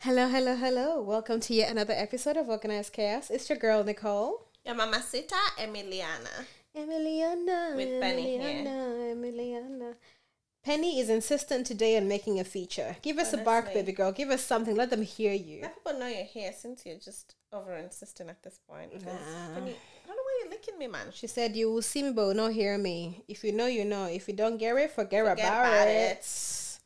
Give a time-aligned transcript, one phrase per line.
[0.00, 1.02] Hello, hello, hello.
[1.02, 3.30] Welcome to yet another episode of Organized Chaos.
[3.30, 4.46] It's your girl, Nicole.
[4.64, 6.44] Your mamacita Emiliana.
[6.76, 7.74] Emiliana.
[7.74, 8.64] With Penny here.
[8.64, 9.94] Emiliana, Emiliana.
[10.64, 12.96] Penny is insistent today on making a feature.
[13.02, 14.12] Give us a bark, baby girl.
[14.12, 14.76] Give us something.
[14.76, 15.62] Let them hear you.
[15.62, 18.92] Let people know you're here since you're just over insistent at this point.
[19.04, 19.10] Nah.
[19.54, 19.74] Penny,
[20.04, 21.08] I don't know why you're licking me, man.
[21.12, 23.24] She said, You will see me, but will not hear me.
[23.26, 24.04] If you know, you know.
[24.04, 26.18] If you don't get it, forget, Forget about, about it.
[26.18, 26.78] it.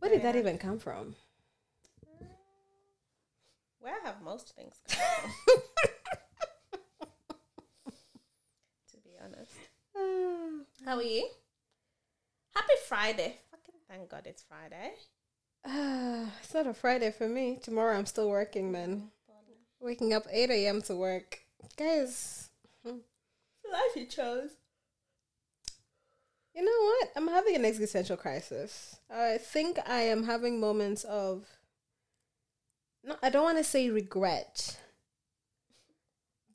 [0.00, 1.14] Where did that even come from?
[3.80, 5.60] Where I have most things come from?
[8.90, 9.52] to be honest.
[10.84, 11.28] How are you?
[12.54, 13.36] Happy Friday.
[13.50, 14.92] Fucking thank God it's Friday.
[15.66, 17.58] Ah, it's not a Friday for me.
[17.62, 19.10] Tomorrow I'm still working, man.
[19.80, 20.82] Waking up 8 a.m.
[20.82, 21.38] to work.
[21.78, 22.50] Guys,
[22.84, 22.90] The
[23.72, 24.50] life you chose.
[26.54, 27.08] you know what?
[27.16, 28.96] I'm having an existential crisis.
[29.10, 31.46] I think I am having moments of.
[33.04, 34.78] No, I don't want to say regret.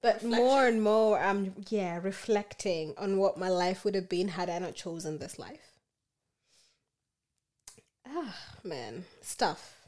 [0.02, 4.50] But more and more, I'm, yeah, reflecting on what my life would have been had
[4.52, 5.80] I not chosen this life.
[8.08, 9.06] Ah, man.
[9.22, 9.88] Stuff.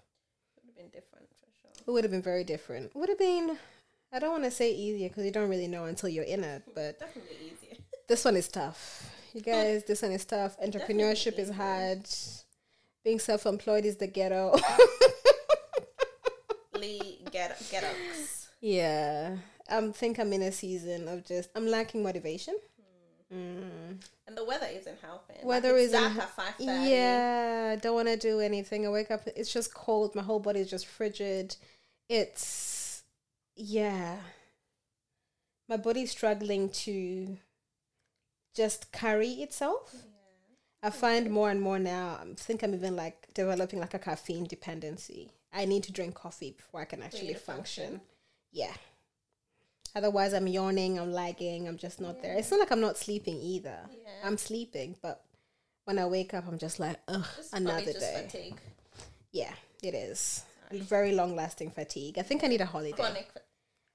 [0.55, 1.71] Would have been different for sure.
[1.87, 2.95] It would have been very different.
[2.95, 3.57] Would have been,
[4.11, 6.63] I don't want to say easier because you don't really know until you're in it,
[6.73, 7.77] but Definitely easier.
[8.07, 9.07] this one is tough.
[9.35, 10.59] You guys, this one is tough.
[10.59, 12.07] Entrepreneurship is hard.
[13.03, 14.55] Being self employed is the ghetto.
[17.31, 18.47] Get get ups.
[18.61, 19.37] yeah.
[19.69, 22.55] I think I'm in a season of just, I'm lacking motivation.
[23.33, 24.01] Mm.
[24.27, 25.45] And the weather isn't helping.
[25.45, 26.89] Weather like isn't dark at five thirty.
[26.89, 28.85] Yeah, don't want to do anything.
[28.85, 30.15] I wake up, it's just cold.
[30.15, 31.57] My whole body is just frigid.
[32.07, 33.03] It's,
[33.57, 34.17] yeah.
[35.67, 37.37] My body's struggling to
[38.55, 39.93] just carry itself.
[40.81, 44.45] I find more and more now, I think I'm even like developing like a caffeine
[44.45, 45.31] dependency.
[45.57, 47.85] I need to drink coffee before I can actually function.
[47.85, 48.01] function.
[48.51, 48.73] Yeah.
[49.95, 52.35] Otherwise, I'm yawning, I'm lagging, I'm just not there.
[52.35, 53.79] It's not like I'm not sleeping either.
[53.89, 54.11] Yeah.
[54.23, 55.23] I'm sleeping, but
[55.85, 58.23] when I wake up, I'm just like, ugh, It's another just day.
[58.27, 58.57] Fatigue.
[59.31, 60.45] Yeah, it is.
[60.71, 62.19] Very long lasting fatigue.
[62.19, 62.91] I think I need a holiday.
[62.95, 63.27] Chronic.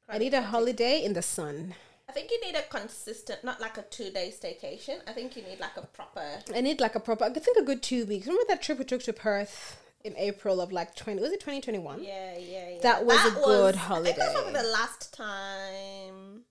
[0.09, 0.50] I need a fatigue.
[0.50, 1.76] holiday in the sun.
[2.09, 4.98] I think you need a consistent, not like a two day staycation.
[5.06, 6.26] I think you need like a proper.
[6.53, 8.26] I need like a proper, I think a good two weeks.
[8.26, 12.02] Remember that trip we took to Perth in April of like 20, was it 2021?
[12.02, 12.78] Yeah, yeah, yeah.
[12.82, 14.10] That was a good holiday.
[14.10, 16.42] I think that was probably the last time.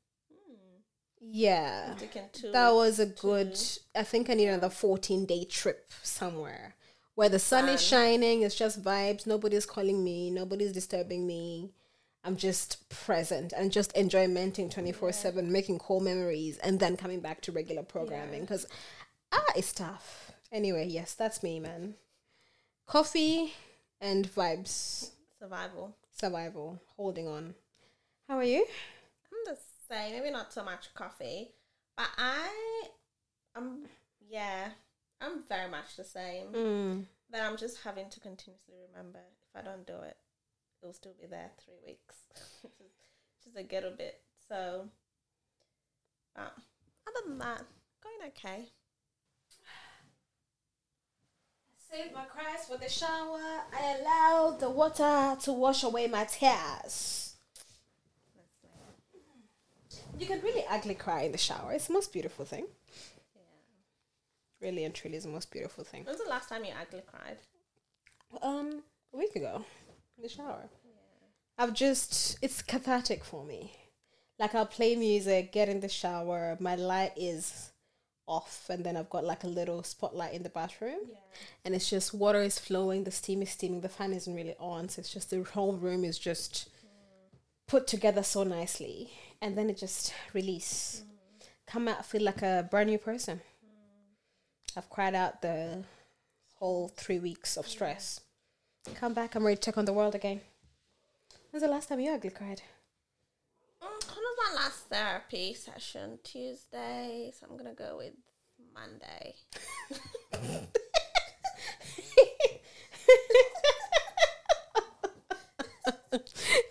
[1.20, 1.96] Yeah.
[2.34, 2.52] Two.
[2.52, 3.60] That was a good,
[3.96, 6.76] I think I need another 14 day trip somewhere
[7.16, 11.72] where the sun is shining, it's just vibes, nobody's calling me, nobody's disturbing me.
[12.24, 17.42] I'm just present and just enjoymenting 24 7, making cool memories, and then coming back
[17.42, 18.68] to regular programming because,
[19.32, 20.32] ah, it's tough.
[20.52, 21.96] Anyway, yes, that's me, man.
[22.86, 23.54] Coffee
[24.00, 25.96] and vibes, survival.
[26.12, 27.56] survival, holding on.
[28.28, 28.66] How are you?
[29.32, 29.60] I'm the
[29.90, 30.14] same.
[30.14, 31.52] Maybe not so much coffee,
[31.96, 32.50] but I,
[33.56, 33.86] I'm
[34.30, 34.70] yeah,
[35.20, 36.48] I'm very much the same.
[36.54, 37.06] Mm.
[37.32, 39.20] That I'm just having to continuously remember.
[39.20, 40.18] If I don't do it,
[40.82, 42.16] it'll still be there three weeks.
[43.44, 44.22] just a little bit.
[44.50, 44.90] So,
[46.36, 47.64] uh, other than that,
[48.04, 48.70] going okay.
[51.92, 53.42] Save my cries for the shower.
[53.78, 57.36] I allow the water to wash away my tears.
[60.18, 61.74] You can really ugly cry in the shower.
[61.74, 62.68] It's the most beautiful thing.
[63.36, 63.42] Yeah.
[64.62, 66.06] Really and truly is the most beautiful thing.
[66.06, 67.38] When's the last time you ugly cried?
[68.42, 69.66] Um, a week ago,
[70.16, 70.70] in the shower.
[71.58, 73.76] I've just it's cathartic for me.
[74.40, 77.72] Like I'll play music, get in the shower, my light is
[78.28, 81.00] off, and then I've got like a little spotlight in the bathroom.
[81.10, 81.18] Yeah.
[81.66, 84.90] and it's just water is flowing, the steam is steaming, the fan isn't really on,
[84.90, 86.70] so it's just the whole room is just
[87.68, 89.12] put together so nicely,
[89.42, 91.04] and then it just release,
[91.66, 93.42] come out, feel like a brand new person.
[94.76, 95.84] I've cried out the
[96.56, 98.22] whole three weeks of stress.
[98.96, 100.42] Come back, I'm ready to take on the world again.
[101.52, 102.62] When's the last time you ugly cried?
[104.52, 106.20] When was my last therapy session?
[106.24, 107.32] Tuesday.
[107.40, 108.14] So I'm gonna go with
[108.74, 109.36] Monday.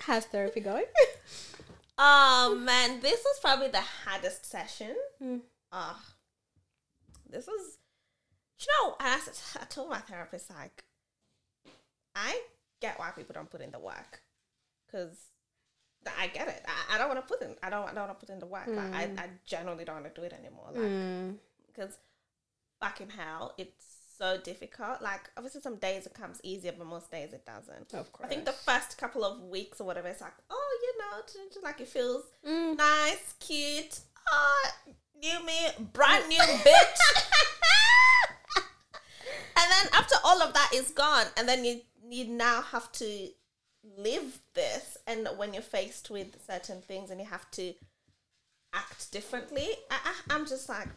[0.01, 0.85] How's therapy going?
[1.99, 4.95] Oh man, this was probably the hardest session.
[5.23, 5.41] Mm.
[5.73, 6.03] Ah,
[7.29, 7.79] this was.
[8.61, 10.85] You know, and I, s- I told my therapist like,
[12.15, 12.41] I
[12.83, 14.21] get why people don't put in the work,
[14.87, 15.17] because
[16.19, 16.63] I get it.
[16.67, 17.55] I, I don't want to put in.
[17.63, 17.83] I don't.
[17.89, 18.67] I don't want to put in the work.
[18.69, 20.69] Like, I I genuinely don't want to do it anymore.
[20.73, 21.35] Like, Mm.
[21.67, 21.97] because
[22.81, 23.85] fucking hell, it's
[24.19, 25.01] so difficult.
[25.03, 27.93] Like obviously some days it comes easier, but most days it doesn't.
[27.95, 28.27] Of course.
[28.27, 31.81] I think the first couple of weeks or whatever, it's like, oh, you know, like
[31.81, 32.77] it feels Mm.
[32.77, 34.01] nice, cute.
[34.33, 34.71] Oh,
[35.23, 37.01] new me, brand new bitch.
[38.57, 43.29] and then after all of that is gone, and then you you now have to
[43.97, 47.73] live this, and when you're faced with certain things, and you have to
[48.73, 50.89] act differently, I, I, I'm just like,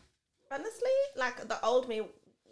[0.52, 2.02] honestly, like the old me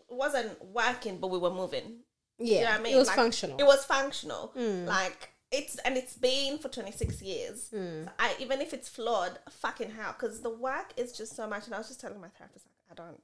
[0.10, 2.00] wasn't working, but we were moving.
[2.39, 2.95] yeah, You know what I mean?
[2.95, 3.57] it was Like, functional.
[3.60, 4.51] It was functional.
[4.57, 4.86] Mm.
[4.86, 7.69] Like it's and it's been for 26 years.
[7.74, 8.06] Mm.
[8.06, 11.66] So I even if it's flawed, fucking hell, because the work is just so much.
[11.66, 13.22] And I was just telling my therapist, like, I don't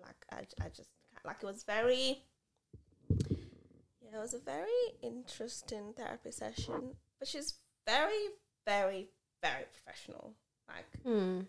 [0.00, 0.16] like.
[0.30, 0.88] I I just
[1.24, 2.22] like it was very.
[4.10, 4.68] Yeah, it was a very
[5.02, 7.54] interesting therapy session, but she's
[7.86, 8.28] very,
[8.66, 9.08] very,
[9.42, 10.34] very professional.
[10.68, 11.46] Like Mm.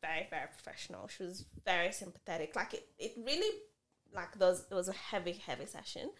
[0.00, 3.52] very very professional she was very sympathetic like it, it really
[4.14, 6.10] like those it was a heavy heavy session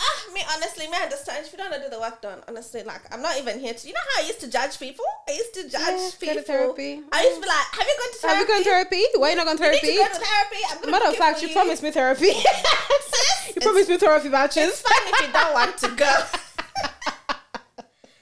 [0.00, 3.02] ah me honestly me I understand if you don't do the work done honestly like
[3.12, 5.52] i'm not even here to you know how i used to judge people i used
[5.54, 7.02] to judge Yeah, go to therapy.
[7.12, 9.02] i used to be like have you gone to therapy Have you gone to therapy?
[9.20, 9.86] Why you not gone to therapy?
[9.86, 12.32] You need to go to therapy i'm Matter of fact, you promised me therapy.
[13.56, 14.80] you It's- promised me it's vouchers.
[14.82, 16.24] fine if you don't want to go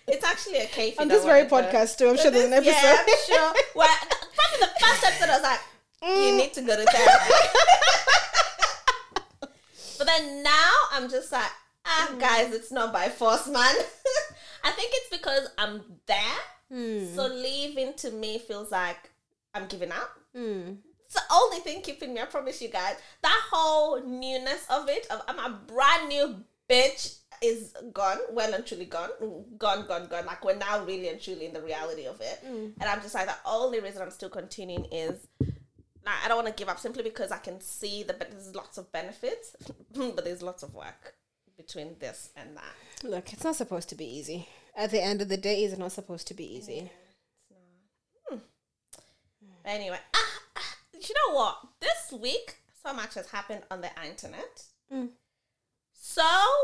[0.06, 1.56] it's actually okay if you On this very to go.
[1.62, 2.08] podcast too.
[2.10, 2.72] I'm So sure there's an episode.
[2.72, 3.54] Yeah, I'm sure.
[3.74, 3.88] Well,
[4.36, 5.60] probably the first episode, I was like,
[6.02, 6.26] Mm.
[6.28, 7.32] you need to go to therapy.
[9.98, 11.50] but then now I'm just like,
[11.86, 12.20] ah, Mm.
[12.20, 13.74] guys, it's not by force, man.
[14.64, 16.38] I think it's because I'm there.
[16.72, 17.14] Mm.
[17.16, 19.10] So leaving to me feels like
[19.54, 20.10] I'm giving up.
[21.14, 21.18] Mm.
[21.18, 22.20] It's the only thing keeping me.
[22.20, 22.96] I promise you guys.
[23.22, 26.36] That whole newness of it, of I'm a brand new
[26.68, 28.18] bitch, is gone.
[28.32, 29.10] Well and truly gone.
[29.58, 30.26] Gone, gone, gone.
[30.26, 32.40] Like we're now really and truly in the reality of it.
[32.80, 36.54] And I'm just like the only reason I'm still continuing is like I don't want
[36.54, 39.56] to give up simply because I can see that but there's lots of benefits,
[39.94, 41.14] but there's lots of work
[41.56, 43.08] between this and that.
[43.08, 44.48] Look, it's not supposed to be easy.
[44.76, 46.90] At the end of the day, it's not supposed to be easy.
[49.64, 50.42] Anyway, ah, ah,
[51.08, 51.58] you know what?
[51.80, 54.64] This week, so much has happened on the internet.
[54.92, 55.10] Mm.
[55.92, 56.22] So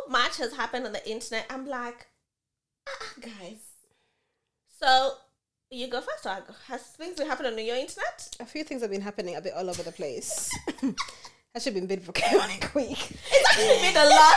[0.09, 1.47] much has happened on the internet.
[1.51, 2.07] I'm like,
[2.89, 3.63] ah, guys.
[4.79, 5.15] So
[5.71, 6.55] you go first, or I go?
[6.67, 8.37] Has things been happening on your internet?
[8.41, 10.51] A few things have been happening a bit all over the place.
[11.55, 13.11] Actually, been a bit of a chaotic week.
[13.11, 14.37] It's actually been a lot.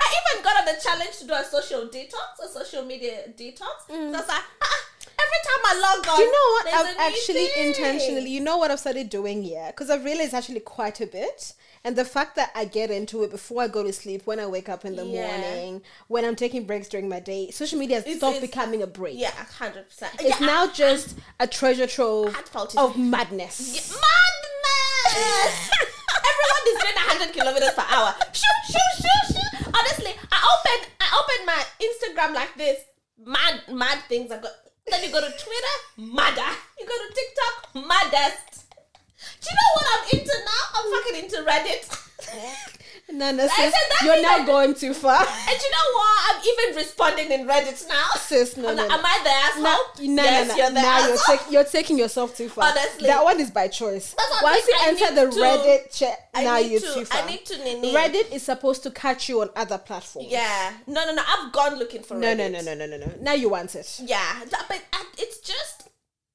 [0.00, 3.86] I even got on the challenge to do a social detox, a social media detox.
[3.86, 4.84] So I was like, ah,
[5.32, 8.30] every time I log on, Do you know what I've actually intentionally?
[8.30, 9.70] You know what I've started doing, yeah?
[9.70, 11.54] Because I've realized actually quite a bit.
[11.84, 14.46] And the fact that I get into it before I go to sleep, when I
[14.46, 15.26] wake up in the Yeah.
[15.26, 18.82] morning, when I'm taking breaks during my day, social media has It's- stopped it's- becoming
[18.82, 19.18] a break.
[19.18, 20.12] Yeah, hundred percent.
[20.20, 22.36] It's yeah, now just a treasure trove
[22.76, 23.58] of madness.
[23.90, 25.70] Madness!
[26.30, 28.14] Everyone is doing 100 kilometers per hour.
[28.32, 29.70] Shoo, shoo, shoo, shoo.
[29.74, 32.78] Honestly, I opened I opened my Instagram like this.
[33.24, 34.30] Mad, mad things.
[34.30, 34.52] I got.
[34.86, 36.52] Then you go to Twitter, madder.
[36.78, 38.66] You go to TikTok, maddest.
[39.40, 40.62] Do you know what I'm into now?
[40.74, 41.98] I'm fucking into Reddit.
[43.12, 43.72] Nana that
[44.04, 45.20] you're now going too far.
[45.20, 46.01] And you know what?
[46.24, 48.08] I'm even responding in Reddit now.
[48.16, 48.94] Sis, no, no, like, no.
[48.94, 50.06] Am I the asshole?
[50.06, 50.62] No, no, yes, no, no.
[50.62, 52.70] you're now you're, take, you're taking yourself too far.
[52.70, 53.08] Honestly.
[53.08, 54.14] that one is by choice.
[54.16, 54.74] That's what I'm Once you.
[54.78, 57.22] I enter the to- Reddit chat, now you're to- too far.
[57.22, 57.92] I need to nini.
[57.92, 60.28] Reddit is supposed to catch you on other platforms.
[60.30, 60.72] Yeah.
[60.86, 61.22] No, no, no.
[61.26, 62.52] I've gone looking for No, Reddit.
[62.52, 63.12] no, no, no, no, no, no.
[63.20, 64.00] Now you want it.
[64.04, 65.88] Yeah, that, but uh, it's just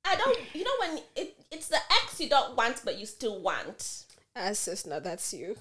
[0.06, 0.38] I don't.
[0.54, 4.04] You know when it it's the ex you don't want, but you still want.
[4.36, 5.56] Ah, sis, no, that's you.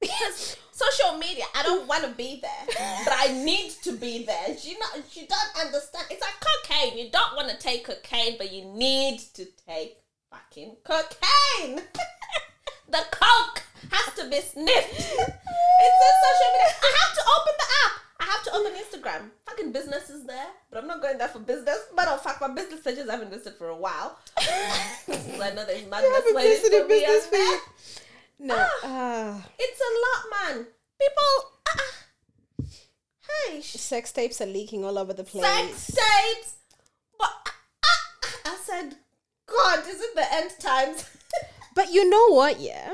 [0.00, 4.56] Because social media, I don't want to be there, but I need to be there.
[4.62, 6.06] You know, you don't understand.
[6.10, 6.98] It's like cocaine.
[6.98, 9.98] You don't want to take cocaine, but you need to take
[10.30, 11.76] fucking cocaine.
[12.90, 14.94] the coke has to be sniffed.
[14.94, 16.74] It's in social media.
[16.82, 17.92] I have to open the app.
[18.20, 19.30] I have to open Instagram.
[19.46, 21.78] Fucking business is there, but I'm not going there for business.
[21.96, 24.18] Matter of fact, my business pages haven't listed for a while.
[24.38, 27.58] so I know there's madness waiting for a me business on there.
[27.58, 28.02] feed.
[28.38, 28.66] No.
[28.84, 29.46] Ah.
[29.58, 30.66] It's a lot, man.
[31.00, 31.50] People.
[31.68, 32.64] ah, ah.
[33.48, 35.44] hey, sex tapes are leaking all over the place.
[35.44, 36.54] sex tapes.
[37.18, 37.54] But ah,
[37.84, 38.96] ah, I said,
[39.46, 41.08] God, is it the end times?
[41.74, 42.58] But you know what?
[42.58, 42.90] Yeah,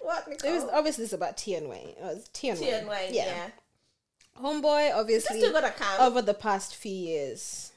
[0.00, 0.70] what, it was Nicole?
[0.70, 1.94] obviously it's about Tian Wei.
[1.98, 2.56] It was Tian.
[2.56, 3.48] Tian Wei, yeah.
[4.40, 6.00] Homeboy, Just obviously, still got account.
[6.00, 7.71] over the past few years,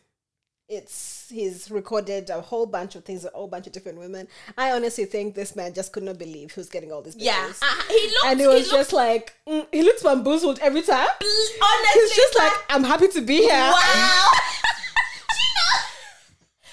[0.68, 4.28] it's he's recorded a whole bunch of things with a whole bunch of different women.
[4.58, 7.16] I honestly think this man just could not believe he was getting all these.
[7.18, 8.26] yeah, uh, he looked.
[8.26, 11.08] and it was just like mm, he looks bamboozled every time.
[11.22, 12.02] honestly.
[12.02, 13.50] He's just like, I'm happy to be here.
[13.52, 14.32] wow.
[15.30, 15.82] do you know?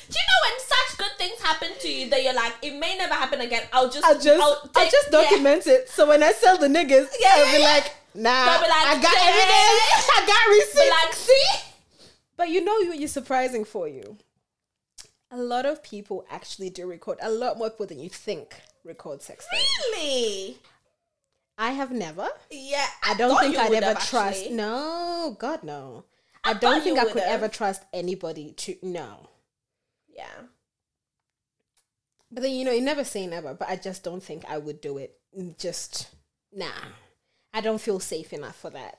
[0.08, 2.96] Do you know when such good things happen to you that you're like, it may
[2.96, 3.62] never happen again.
[3.74, 5.20] I'll just, I'll just I'll, take- just yeah.
[5.22, 5.88] document it.
[5.90, 7.68] So when I sell the niggas, Yeah, I'll yeah, be yeah.
[7.68, 9.28] like, nah, be like, I got yeah.
[9.28, 10.08] evidence.
[10.16, 10.90] I got Be receipts.
[11.04, 11.71] like, see,
[12.42, 14.18] But you know what is surprising for you?
[15.30, 17.18] A lot of people actually do record.
[17.22, 20.58] A lot more people than you think record sex really?
[21.56, 22.28] I have never.
[22.50, 24.40] Yeah, I don't think I'd ever trust.
[24.40, 24.56] actually.
[24.56, 26.02] No, God, no.
[26.42, 27.42] I I, don't think I could have.
[27.42, 28.74] ever trust anybody to.
[28.82, 29.28] No.
[30.08, 30.48] Yeah,
[32.32, 34.80] But then, you know, you never say never, but I just don't think I would
[34.80, 35.16] do it.
[35.38, 36.08] Mm, just,
[36.52, 36.90] nah.
[37.54, 38.98] I don't feel safe enough for that.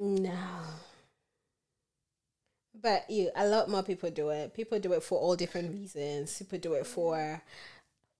[0.00, 0.32] No.
[2.84, 4.52] But you, a lot more people do it.
[4.54, 6.36] People do it for all different reasons.
[6.38, 7.40] People do it for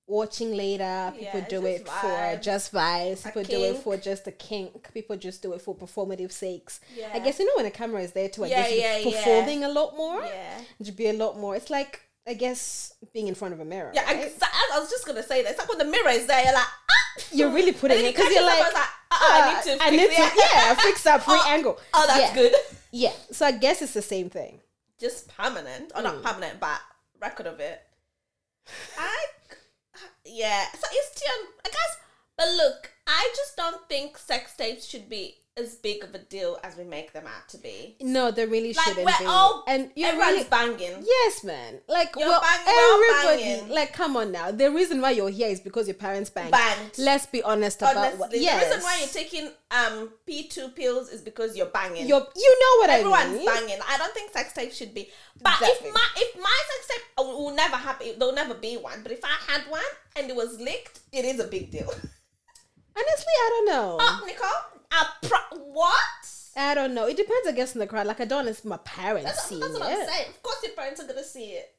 [0.07, 1.13] watching later.
[1.17, 3.23] People Yeah, do it for just vibes.
[3.25, 4.91] A People do it for just a kink.
[4.95, 6.81] People just do it for performative sakes.
[7.13, 8.45] I guess you know when the camera is there too.
[8.45, 9.05] I Yeah, guess you're yeah, yeah.
[9.19, 10.23] performing a lot more.
[10.25, 10.61] yeah.
[10.85, 11.55] To be a lot more.
[11.57, 13.91] It's like I guess being in front of a mirror.
[13.95, 14.17] Yeah, right?
[14.35, 15.51] exa- I was just gonna say that.
[15.51, 17.23] It's like when the mirror is there, you're like, ah!
[17.31, 19.85] You're really putting it because you're like, I like, oh, I need to.
[19.85, 20.33] I need to, it.
[20.55, 21.79] yeah, fix that free Oh, angle.
[21.93, 22.35] Oh, that's yeah.
[22.35, 22.53] good.
[22.97, 24.61] Yeah, so I guess it's the same thing.
[25.01, 26.23] Just permanent, or not Mm.
[26.23, 26.81] permanent, but
[27.21, 27.83] record of it.
[28.97, 29.27] I,
[30.25, 30.65] yeah.
[30.73, 31.97] So it's still, I guess.
[32.37, 36.59] But look, I just don't think sex tapes should be as big of a deal
[36.65, 37.95] as we make them out to be.
[38.01, 39.25] No, they really Like shouldn't we're be.
[39.27, 41.05] all, and you everyone's really, banging.
[41.07, 41.79] yes, man.
[41.87, 43.69] Like, You're well, banging, everybody, banging.
[43.75, 44.51] like, come on now.
[44.51, 46.51] The reason why you're here is because your parents banged.
[46.51, 46.99] Banged.
[46.99, 48.31] Let's be honest about Honestly, what.
[48.33, 52.09] the reason why you're taking um P two pills is because you're banging.
[52.09, 53.13] You're, you know what I mean.
[53.15, 53.79] Everyone's banging.
[53.89, 55.09] I don't think sex tape should be.
[55.41, 55.89] But Exactly.
[55.89, 59.03] if my if my sex tape uh, will never happen, there'll never be one.
[59.05, 59.83] But if I had one
[60.17, 61.89] and it was leaked, it is a big deal.
[62.97, 63.99] Honestly, I don't know.
[64.01, 66.29] Oh, Nicole, a pro- what?
[66.57, 67.07] I don't know.
[67.07, 68.07] It depends, I guess, on the crowd.
[68.07, 69.99] Like, I don't want my parents That's, seeing that's what it.
[69.99, 70.29] I'm saying.
[70.31, 71.75] Of course, your parents are gonna see it.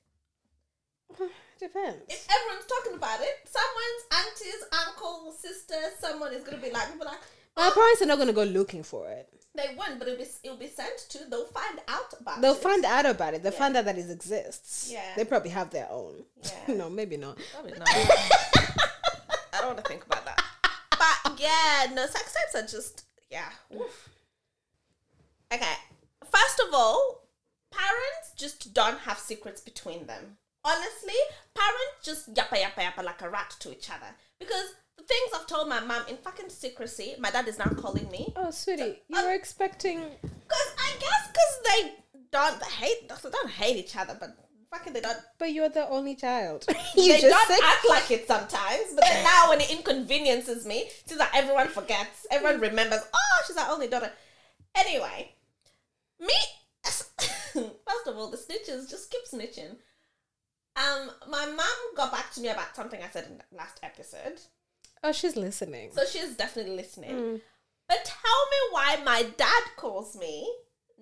[1.60, 2.04] Depends.
[2.10, 7.06] If everyone's talking about it, someone's aunties, uncle, sister, someone is gonna be like, people
[7.06, 7.20] like,
[7.56, 7.74] My oh.
[7.74, 9.30] parents are not going to go looking for it.
[9.56, 11.20] they won't, but it'll be it'll be sent to.
[11.30, 12.38] They'll find out about.
[12.40, 12.42] It.
[12.42, 12.58] They'll it.
[12.58, 13.44] find out about it.
[13.44, 13.60] They'll Yeah.
[13.60, 14.90] find out that it exists.
[14.92, 15.14] Yeah.
[15.16, 16.26] They probably have their own.
[16.44, 16.74] Yeah.
[16.76, 17.38] no, maybe not.
[17.54, 17.88] Probably not.
[17.88, 20.42] I don't want to think about that.
[20.98, 23.50] But yeah, no, sex tapes are just yeah.
[23.76, 24.10] oof.
[25.54, 25.74] Okay,
[26.30, 27.22] first of all,
[27.72, 30.38] parents just don't have secrets between them.
[30.64, 31.14] Honestly,
[31.54, 34.08] parents just yappa yappa yappa like a rat to each other
[34.40, 38.10] because the things I've told my mom in fucking secrecy, my dad is now calling
[38.10, 40.00] me Oh, sweetie, you uh, were expecting.
[40.22, 41.94] because I guess because they
[42.32, 44.36] don't hate they don't hate each other, but
[44.72, 46.66] fucking they don't But you're the only child.
[46.96, 51.36] they don't act like it sometimes, but then now when it inconveniences me, it's like
[51.36, 53.02] everyone forgets, everyone remembers.
[53.14, 54.12] Oh, she's our only daughter.
[54.76, 55.34] Anyway,
[56.20, 56.34] me.
[56.86, 59.78] First of all, the snitches just keep snitching.
[60.76, 64.42] Um, my mom got back to me about something I said in the last episode,
[65.04, 65.92] Oh, she's listening.
[65.94, 67.12] so she's definitely listening.
[67.16, 67.42] Mm.
[67.88, 70.52] But tell me why my dad calls me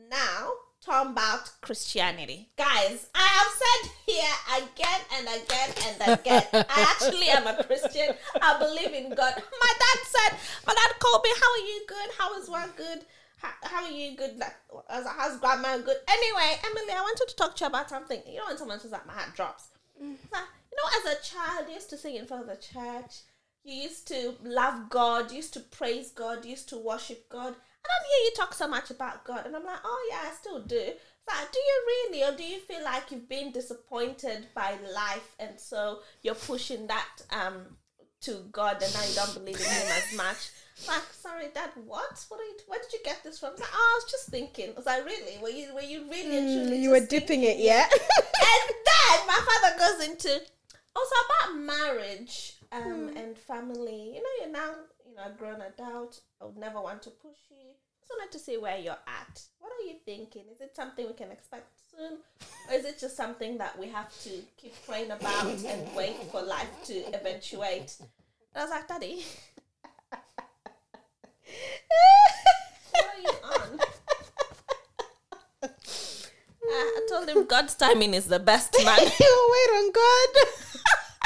[0.10, 0.52] now
[0.86, 2.50] talking about Christianity.
[2.58, 8.16] Guys, I have said here again and again and again, I actually am a Christian.
[8.42, 9.34] I believe in God.
[9.36, 10.38] My dad said,
[10.68, 12.10] my dad called me, how are you good?
[12.18, 13.06] How is one good?
[13.38, 14.38] How, how are you good?
[14.38, 14.56] Like,
[14.90, 15.98] how's, how's grandma good?
[16.08, 18.22] Anyway, Emily, I wanted to talk to you about something.
[18.28, 19.68] You know when someone says that, my heart drops.
[20.02, 20.14] Mm-hmm.
[20.32, 23.22] Like, you know, as a child, you used to sing in front of the church.
[23.64, 25.32] You used to love God.
[25.32, 26.44] You used to praise God.
[26.44, 27.56] You used to worship God.
[27.86, 29.46] I don't hear you talk so much about God.
[29.46, 30.78] And I'm like, oh, yeah, I still do.
[30.78, 32.24] It's like, do you really?
[32.24, 37.08] Or do you feel like you've been disappointed by life and so you're pushing that
[37.32, 37.78] um
[38.22, 40.38] to God and now you don't believe in Him as much?
[40.88, 42.26] Like, sorry, Dad, what?
[42.30, 43.52] What are you, where did you get this from?
[43.52, 44.72] It's like, oh, I was just thinking.
[44.72, 45.38] I was like, really?
[45.42, 47.88] Were you, were you really and truly Mm, you were dipping it, yeah?
[47.92, 50.42] and then my father goes into
[50.96, 53.18] also about marriage um, Hmm.
[53.18, 54.16] and family.
[54.16, 54.72] You know, you're now
[55.14, 56.22] you know a grown adult.
[56.42, 57.58] I would never want to push you.
[58.02, 59.42] Just wanted to see where you're at.
[59.60, 60.44] What are you thinking?
[60.52, 62.18] Is it something we can expect soon,
[62.70, 66.42] or is it just something that we have to keep praying about and wait for
[66.42, 67.96] life to eventuate?
[68.00, 68.10] And
[68.56, 69.24] I was like, Daddy,
[72.92, 73.80] what are you on?
[76.66, 79.00] I told him God's timing is the best, man.
[79.20, 80.63] you wait on God.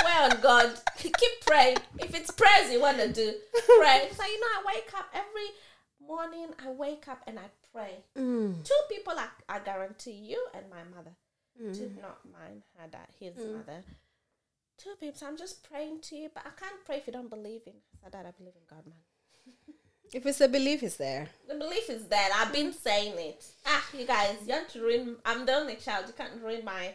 [0.08, 0.72] Pray on God.
[0.98, 1.14] Keep
[1.46, 1.78] praying.
[2.00, 3.34] If it's prayers you want to do,
[3.80, 4.08] pray.
[4.16, 5.50] So, you know, I wake up every
[6.06, 8.06] morning, I wake up and I pray.
[8.18, 8.64] Mm.
[8.64, 11.12] Two people, I, I guarantee you and my mother.
[11.74, 13.84] Two, not mine, her dad, his mother.
[14.78, 15.18] Two people.
[15.18, 17.74] So I'm just praying to you, but I can't pray if you don't believe in.
[18.02, 19.76] So, Dad, I believe in God, man.
[20.14, 21.28] If it's a belief, it's there.
[21.50, 22.30] The belief is there.
[22.34, 23.46] I've been saying it.
[23.66, 25.18] Ah, you guys, you want to ruin.
[25.26, 26.06] I'm the only child.
[26.08, 26.94] You can't ruin my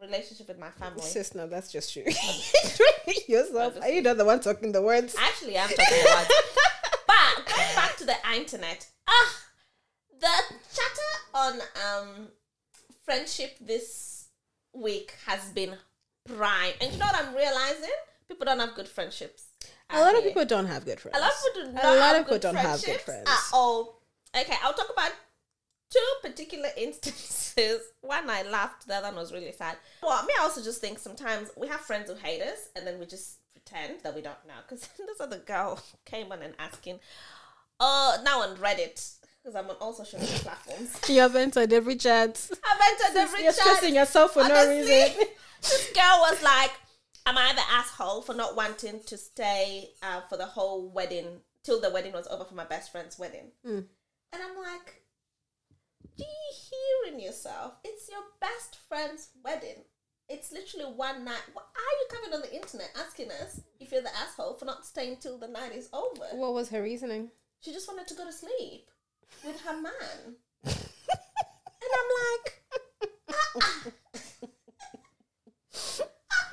[0.00, 1.02] relationship with my family.
[1.02, 2.04] Sis, no, that's just you.
[3.28, 3.78] Yourself.
[3.80, 5.16] Are you not the one talking the words?
[5.18, 6.26] Actually, I'm talking about.
[7.06, 9.36] but going back to the internet, ah,
[10.20, 10.32] the
[10.74, 12.28] chatter on um
[13.04, 14.26] friendship this
[14.72, 15.74] week has been
[16.26, 17.90] prime, and you know what I'm realizing?
[18.28, 19.44] People don't have good friendships.
[19.90, 21.16] A lot of people don't have good friends.
[21.16, 23.28] A lot of people do not A lot of people don't have good friends.
[23.28, 24.00] at all.
[24.36, 25.12] Okay, I'll talk about
[25.90, 27.80] two particular instances.
[28.00, 29.76] One I laughed, the other one was really sad.
[30.02, 32.98] Well, me, I also just think sometimes we have friends who hate us, and then
[32.98, 34.54] we just pretend that we don't know.
[34.66, 37.00] Because this other girl came on and asking,
[37.80, 41.00] "Oh, now on Reddit." Because I'm on all social media platforms.
[41.08, 42.50] You have entered every chat.
[42.68, 43.62] I've entered every You're chat.
[43.62, 45.24] stressing yourself for no reason.
[45.62, 46.72] this girl was like,
[47.26, 51.80] "Am I the asshole for not wanting to stay uh, for the whole wedding till
[51.80, 53.84] the wedding was over for my best friend's wedding?" Mm.
[54.32, 55.02] And I'm like,
[56.16, 57.74] "Do you hear in yourself?
[57.84, 59.84] It's your best friend's wedding.
[60.28, 61.42] It's literally one night.
[61.52, 64.84] Why are you coming on the internet asking us if you're the asshole for not
[64.86, 67.30] staying till the night is over?" What was her reasoning?
[67.60, 68.90] She just wanted to go to sleep
[69.44, 70.36] with her man.
[70.64, 70.74] and
[71.98, 72.62] I'm like,
[73.30, 73.86] ah, ah.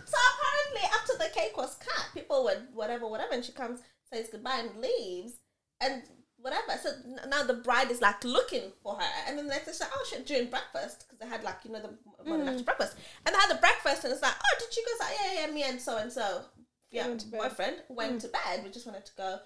[0.05, 3.79] So apparently, after the cake was cut, people were whatever, whatever, and she comes,
[4.12, 5.34] says goodbye, and leaves,
[5.82, 6.03] and
[6.44, 6.80] whatever.
[6.82, 6.92] So
[7.28, 9.90] now the bride is like looking for her, and then the next day she's like,
[9.96, 13.34] oh shit, during breakfast because they had like you know the morning after breakfast, and
[13.34, 14.92] they had the breakfast, and it's like, oh, did she go?
[14.92, 16.44] It's like, yeah, yeah, me and so and so,
[16.92, 18.64] yeah, Went boyfriend went to bed.
[18.64, 19.40] We just wanted to go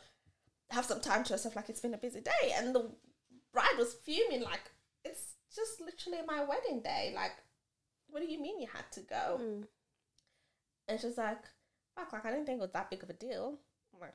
[0.72, 2.92] have some time to herself, like it's been a busy day, and the
[3.54, 4.72] bride was fuming, like
[5.06, 7.32] it's just literally my wedding day, like.
[8.10, 9.38] What do you mean you had to go?
[9.42, 9.64] Mm.
[10.88, 11.44] And she's like,
[11.94, 13.60] fuck, like, I didn't think it was that big of a deal.
[13.94, 14.14] I'm like,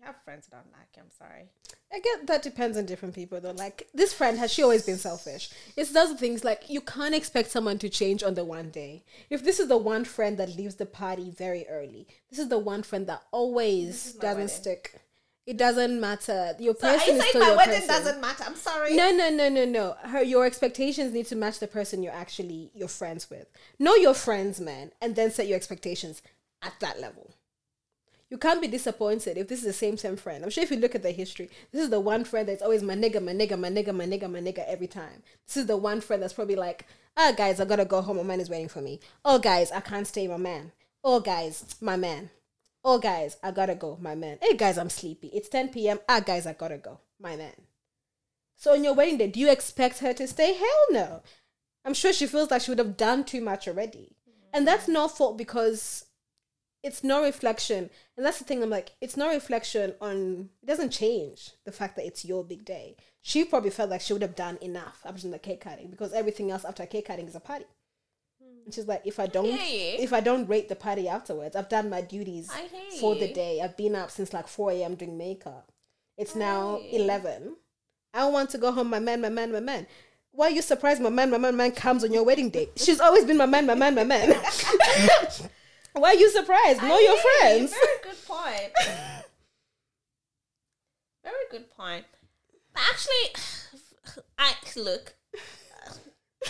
[0.00, 1.44] you have friends that don't like you, I'm sorry.
[1.92, 3.50] I get that depends on different people though.
[3.52, 5.50] Like this friend has she always been selfish.
[5.76, 9.04] It's those things like you can't expect someone to change on the one day.
[9.28, 12.58] If this is the one friend that leaves the party very early, this is the
[12.58, 14.48] one friend that always doesn't wedding.
[14.48, 15.00] stick.
[15.46, 16.54] It doesn't matter.
[16.60, 17.88] Your So person is still my your wedding person.
[17.88, 18.44] doesn't matter?
[18.46, 18.94] I'm sorry.
[18.94, 19.96] No, no, no, no, no.
[20.04, 23.48] Her your expectations need to match the person you're actually you're friends with.
[23.78, 26.22] Know your friends, man, and then set your expectations
[26.62, 27.34] at that level.
[28.30, 30.44] You can't be disappointed if this is the same same friend.
[30.44, 32.82] I'm sure if you look at the history, this is the one friend that's always
[32.82, 35.24] my nigga, my nigga, my nigga, my nigga, my nigga every time.
[35.46, 38.18] This is the one friend that's probably like, ah, guys, I gotta go home.
[38.18, 39.00] My man is waiting for me.
[39.24, 40.28] Oh, guys, I can't stay.
[40.28, 40.70] My man.
[41.02, 42.30] Oh, guys, my man.
[42.84, 43.98] Oh, guys, I gotta go.
[44.00, 44.38] My man.
[44.40, 45.26] Hey, guys, I'm sleepy.
[45.28, 45.98] It's 10 p.m.
[46.08, 47.00] Ah, guys, I gotta go.
[47.20, 47.54] My man.
[48.56, 50.54] So on your wedding day, do you expect her to stay?
[50.54, 51.22] Hell no.
[51.84, 54.12] I'm sure she feels like she would have done too much already.
[54.52, 56.04] And that's no fault because
[56.82, 57.90] it's no reflection.
[58.16, 61.96] And that's the thing, I'm like, it's no reflection on it doesn't change the fact
[61.96, 62.96] that it's your big day.
[63.22, 66.50] She probably felt like she would have done enough than the cake cutting because everything
[66.50, 67.66] else after cake cutting is a party.
[68.64, 69.58] And she's like, if I don't you.
[69.58, 72.50] if I don't rate the party afterwards, I've done my duties
[73.00, 73.60] for the day.
[73.60, 74.94] I've been up since like 4 a.m.
[74.94, 75.72] doing makeup.
[76.16, 77.56] It's now 11.
[78.12, 79.86] I want to go home, my man, my man, my man.
[80.32, 82.68] Why are you surprised my man, my man, my man comes on your wedding day?
[82.76, 84.34] She's always been my man, my man, my man.
[85.94, 86.82] Why are you surprised?
[86.82, 87.68] Know I your hear you.
[87.68, 87.72] friends.
[87.72, 88.72] Very good point.
[91.24, 92.04] Very good point.
[92.76, 93.34] Actually,
[94.38, 95.14] I look.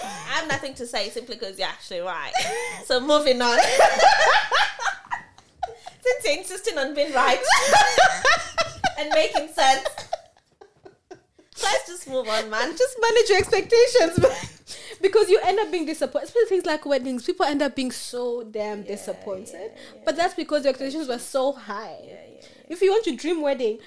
[0.02, 2.32] I have nothing to say simply because you're actually right.
[2.84, 3.58] So moving on.
[6.02, 7.40] Since you're insisting on being right
[8.98, 9.84] and making sense,
[11.62, 12.76] let's just move on, man.
[12.76, 14.58] Just manage your expectations.
[15.02, 16.28] because you end up being disappointed.
[16.28, 17.24] Especially things like weddings.
[17.24, 19.72] People end up being so damn disappointed.
[20.04, 22.38] But that's because your expectations were so high.
[22.68, 23.78] If you want your dream wedding,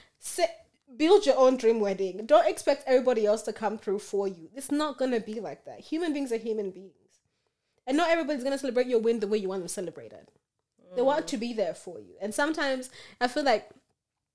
[0.97, 2.25] build your own dream wedding.
[2.25, 4.49] Don't expect everybody else to come through for you.
[4.55, 5.79] It's not gonna be like that.
[5.79, 6.91] Human beings are human beings.
[7.86, 10.31] And not everybody's gonna celebrate your win the way you want them celebrated.
[10.95, 11.29] They want mm.
[11.29, 12.15] to be there for you.
[12.21, 13.69] And sometimes I feel like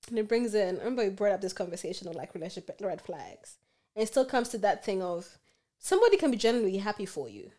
[0.09, 3.01] and it brings in I remember we brought up this conversation of like relationship red
[3.01, 3.59] flags.
[3.94, 5.38] And it still comes to that thing of
[5.79, 7.51] somebody can be genuinely happy for you,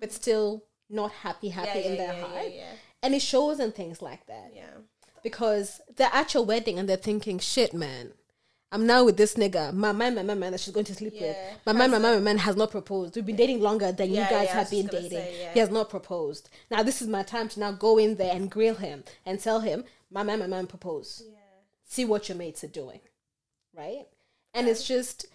[0.00, 2.44] but still not happy, happy in their yeah, heart.
[2.44, 4.78] Yeah, yeah, And it shows in things like that yeah.
[5.22, 8.12] because they're at your wedding and they're thinking, shit, man.
[8.70, 9.72] I'm now with this nigga.
[9.72, 11.34] My man, my man, man that she's going to sleep with.
[11.64, 13.16] My man, my man, my man has not proposed.
[13.16, 15.10] We've been dating longer than Yeah, you guys yeah, have been dating.
[15.10, 15.52] say, yeah.
[15.54, 16.50] He has not proposed.
[16.70, 19.60] Now this is my time to now go in there and grill him and tell
[19.60, 21.22] him, my man, my man propose.
[21.88, 23.00] See what your mates are doing.
[23.76, 24.06] Right?
[24.54, 25.26] And it's just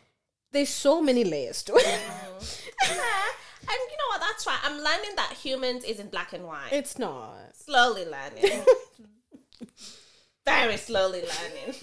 [0.51, 1.83] there's so many layers to it.
[1.83, 2.95] Mm-hmm.
[2.95, 3.23] yeah.
[3.61, 4.21] And you know what?
[4.21, 4.59] That's right.
[4.63, 6.71] I'm learning that humans isn't black and white.
[6.71, 7.35] it's not.
[7.55, 8.63] slowly learning.
[10.45, 11.75] Very slowly learning.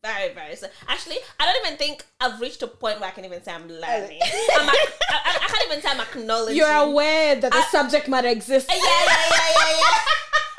[0.00, 0.68] very, very so.
[0.86, 3.66] Actually, I don't even think I've reached a point where I can even say I'm
[3.66, 4.20] learning.
[4.56, 6.56] I'm I, I, I can't even say I'm acknowledging.
[6.56, 8.70] You're aware that the I- subject matter exists.
[8.70, 9.98] Yeah, yeah, yeah, yeah, yeah.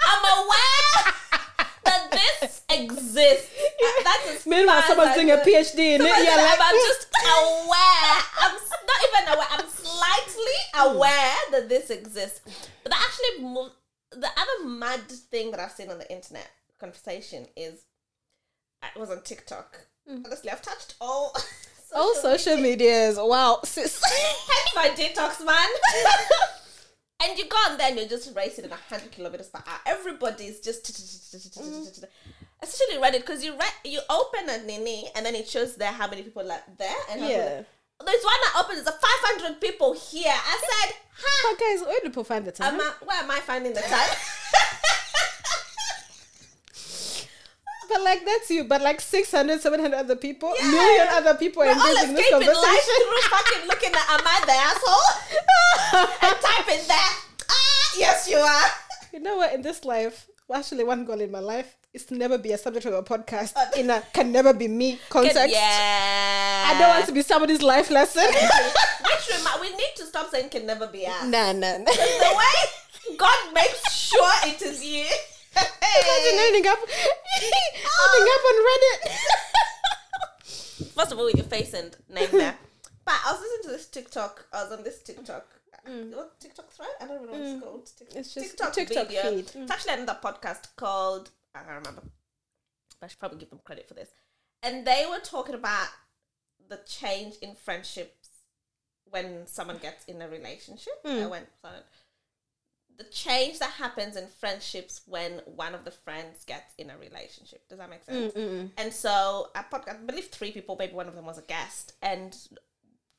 [0.08, 1.14] I'm aware
[2.16, 3.52] this exists.
[3.84, 5.36] Uh, That's Meanwhile, someone's doing a.
[5.36, 6.06] Uh, PhD in it.
[6.06, 8.22] You're like, I'm just aware.
[8.42, 9.48] I'm not even aware.
[9.52, 10.96] I'm slightly hmm.
[10.96, 12.42] aware that this exists.
[12.84, 13.70] But actually,
[14.12, 16.50] the other mad thing that I've seen on the internet
[16.80, 17.86] conversation is,
[18.82, 19.86] uh, it was on TikTok.
[20.08, 20.24] Hmm.
[20.26, 21.36] Honestly, I've touched all.
[21.96, 23.18] all social medias.
[23.18, 24.02] Wow, sis.
[24.04, 25.70] Hence my detox, man.
[27.26, 29.80] and you go on there and you're just racing at 100 kilometers per hour.
[29.86, 30.90] Everybody's just.
[32.62, 36.24] Especially Reddit, because you you open a Nini and then it shows there how many
[36.24, 36.96] people are there.
[37.12, 37.38] And how Yeah.
[37.38, 37.66] many-
[38.06, 40.34] There's one that opens, there's a 500 people here.
[40.34, 42.74] I said, ha, But guys, where do people find the time?
[42.76, 44.10] am I, where am I finding the time?
[47.96, 48.66] But like that's you.
[48.66, 50.68] But like 600, 700 other people, Yeah.
[50.68, 52.96] million other people engaged in this escaping life conversation.
[53.08, 55.08] through fucking looking at, am I the asshole?
[56.28, 57.12] and typing there.
[57.50, 58.68] Ah, yes, you are.
[59.14, 59.54] You know what?
[59.54, 62.58] In this life, well, actually, one goal in my life is to never be a
[62.58, 63.54] subject of a podcast.
[63.78, 65.48] in a can never be me context.
[65.48, 66.66] Yeah.
[66.76, 68.26] I don't want to be somebody's life lesson.
[68.28, 71.24] Which remi- we need to stop saying can never be us.
[71.24, 71.86] nah, nah, nah.
[71.86, 75.06] The way God makes sure it is you.
[75.56, 79.02] Imagine ending up, ending up on Reddit.
[80.94, 82.58] First of all, with your face and name there.
[83.06, 84.48] But I was listening to this TikTok.
[84.52, 85.46] I was on this TikTok.
[85.86, 86.90] What TikTok thread?
[87.00, 87.86] I don't even know what it's called.
[87.86, 88.16] Mm.
[88.16, 89.22] It's just TikTok, TikTok video.
[89.22, 89.46] feed.
[89.48, 89.64] Mm.
[89.64, 92.02] It's actually another podcast called I don't remember.
[93.00, 94.10] But I should probably give them credit for this.
[94.64, 95.88] And they were talking about
[96.68, 98.30] the change in friendships
[99.10, 101.04] when someone gets in a relationship.
[101.06, 101.24] Mm.
[101.24, 101.86] I went silent.
[102.98, 107.68] The change that happens in friendships when one of the friends gets in a relationship.
[107.68, 108.34] Does that make sense?
[108.34, 108.70] Mm-mm.
[108.78, 111.94] And so I, pod- I believe three people, maybe one of them was a guest,
[112.02, 112.36] and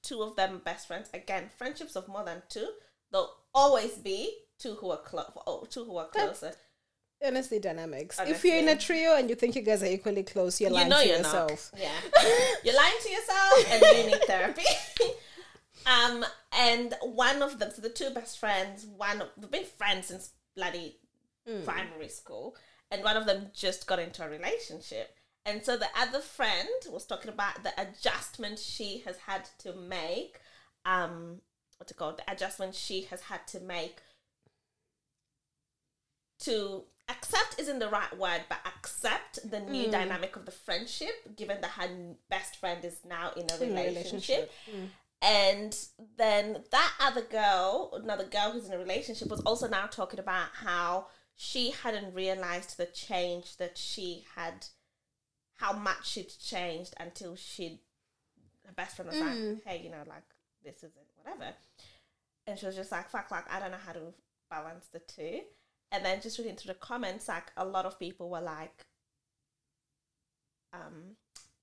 [0.03, 1.09] two of them best friends.
[1.13, 2.69] Again, friendships of more than two,
[3.13, 6.57] there'll always be two who are close, oh, two who are That's- closer.
[7.25, 8.21] Honestly, dynamics.
[8.21, 10.77] If you're in a trio and you think you guys are equally close, you're You
[10.77, 11.71] lying to you're yourself.
[11.73, 11.81] not.
[11.83, 11.91] Yeah,
[12.65, 14.63] you're lying to yourself, and you need therapy.
[15.87, 20.09] um, and one of them, so the two best friends, one of, they've been friends
[20.09, 20.99] since bloody
[21.49, 21.65] Mm.
[21.65, 22.57] primary school,
[22.91, 25.17] and one of them just got into a relationship.
[25.45, 30.41] And so the other friend was talking about the adjustment she has had to make.
[30.85, 31.41] Um,
[31.79, 32.19] what's it called?
[32.19, 34.01] The adjustment she has had to make
[36.41, 39.93] to accept isn't the right word, but accept the new Mm.
[39.93, 44.53] dynamic of the friendship, given that her best friend is now in a relationship.
[44.69, 44.91] Mm.
[45.27, 45.77] And
[46.17, 50.51] then that other girl, another girl who's in a relationship, was also now talking about
[50.55, 54.67] how she hadn't realized the change that she had,
[55.57, 57.81] how much she'd changed until she,
[58.67, 59.55] her best friend was Mm.
[59.55, 60.23] like, hey, you know, like,
[60.63, 61.53] this isn't whatever.
[62.47, 64.15] And she was just like, fuck, like, I don't know how to
[64.49, 65.41] balance the two.
[65.91, 68.87] And then just reading through the comments, like, a lot of people were like,
[70.73, 71.17] um,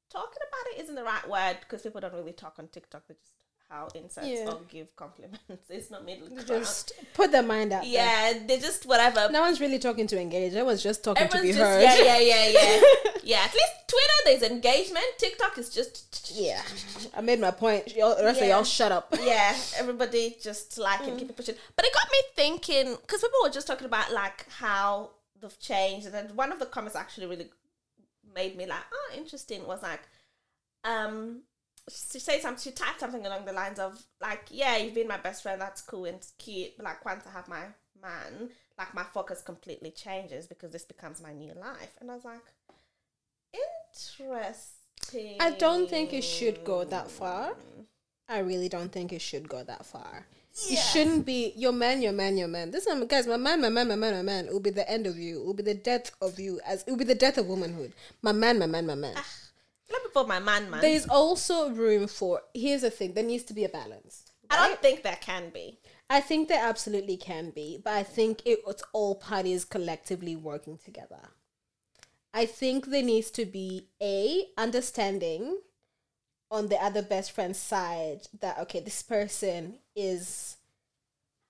[0.10, 3.08] talking about it isn't the right word because people don't really talk on TikTok.
[3.08, 3.43] They just
[3.74, 4.52] how inserts Yeah.
[4.52, 5.40] or give compliments.
[5.70, 6.48] It's not middle ground.
[6.48, 9.22] Just put their mind out yeah, they just whatever.
[9.32, 10.52] No one's really talking to engage.
[10.54, 11.82] Everyone's just talking to be Everyone's heard.
[11.82, 12.82] yeah, yeah, yeah, yeah,
[13.24, 13.38] yeah.
[13.48, 15.06] At least Twitter, there's engagement.
[15.18, 16.62] TikTok is just Yeah.
[17.18, 17.96] I made my point.
[17.96, 19.14] Y'all, the rest of y'all shut up.
[19.24, 21.56] yeah, everybody just like and keep it pushing.
[21.76, 26.06] But it got me thinking because people were just talking about like how they've changed,
[26.08, 27.50] and then one of the comments actually really
[28.36, 29.66] made me like, oh, interesting.
[29.68, 30.02] Was like,
[30.84, 31.42] um,
[31.90, 32.62] she said something.
[32.62, 35.60] She typed something along the lines of like, yeah, you've been my best friend.
[35.60, 36.78] That's cool and cute.
[36.78, 37.64] But like once I have my
[38.02, 41.94] man, like my focus completely changes because this becomes my new life.
[42.00, 42.40] And I was like,
[43.54, 45.38] interesting.
[45.40, 47.54] I don't think it should go that far.
[48.30, 50.26] I really don't think it should go that far.
[50.70, 52.72] It shouldn't be your man, your man, your man.
[52.72, 54.46] This one, guys, my man, my man, my man, my man.
[54.46, 55.42] It will be the end of you.
[55.42, 56.60] It will be the death of you.
[56.66, 57.92] As it will be the death of womanhood.
[58.22, 59.16] My man, my man, my man.
[59.18, 59.26] Ah.
[59.94, 60.82] Let me put my man, man.
[60.82, 62.42] There's also room for.
[62.54, 63.14] Here's the thing.
[63.14, 64.26] There needs to be a balance.
[64.50, 65.80] I don't think there can be.
[66.10, 70.78] I think there absolutely can be, but I think it, it's all parties collectively working
[70.78, 71.30] together.
[72.34, 75.60] I think there needs to be a understanding
[76.50, 80.58] on the other best friend's side that okay, this person is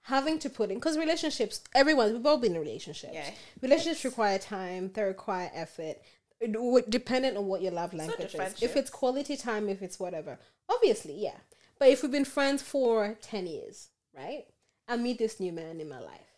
[0.03, 3.13] having to put in because relationships, everyone we've all been in relationships.
[3.13, 3.29] Yeah.
[3.61, 5.97] Relationships require time, they require effort.
[6.43, 8.61] It Dependent on what your love language is.
[8.61, 10.39] If it's quality time, if it's whatever.
[10.69, 11.37] Obviously, yeah.
[11.79, 14.45] But if we've been friends for 10 years, right?
[14.87, 16.33] I meet this new man in my life.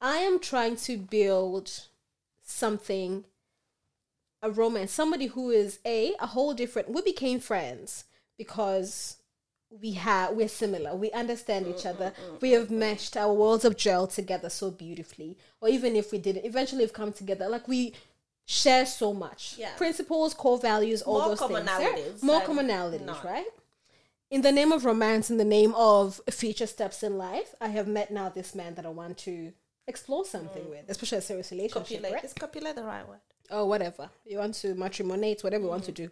[0.00, 1.70] I am trying to build
[2.42, 3.24] something
[4.42, 6.90] a romance, somebody who is a a whole different.
[6.90, 8.04] We became friends
[8.38, 9.18] because
[9.70, 10.94] we have we're similar.
[10.94, 12.12] We understand each other.
[12.40, 15.36] We have meshed our worlds of gel together so beautifully.
[15.60, 17.48] Or even if we didn't, eventually we've come together.
[17.48, 17.94] Like we
[18.50, 19.54] share so much.
[19.56, 19.70] Yeah.
[19.76, 21.50] Principles, core values, all More those things.
[21.52, 21.60] yeah?
[21.60, 23.24] commonalities More commonalities, not.
[23.24, 23.46] right?
[24.30, 27.86] In the name of romance, in the name of future steps in life, I have
[27.86, 29.52] met now this man that I want to
[29.86, 30.70] explore something mm.
[30.70, 32.12] with, especially a serious relationship, Copulate.
[32.12, 32.24] right?
[32.24, 33.20] Is copulate the right word?
[33.52, 35.96] Oh, whatever you want to matrimonate, whatever you want to mm.
[36.02, 36.10] do.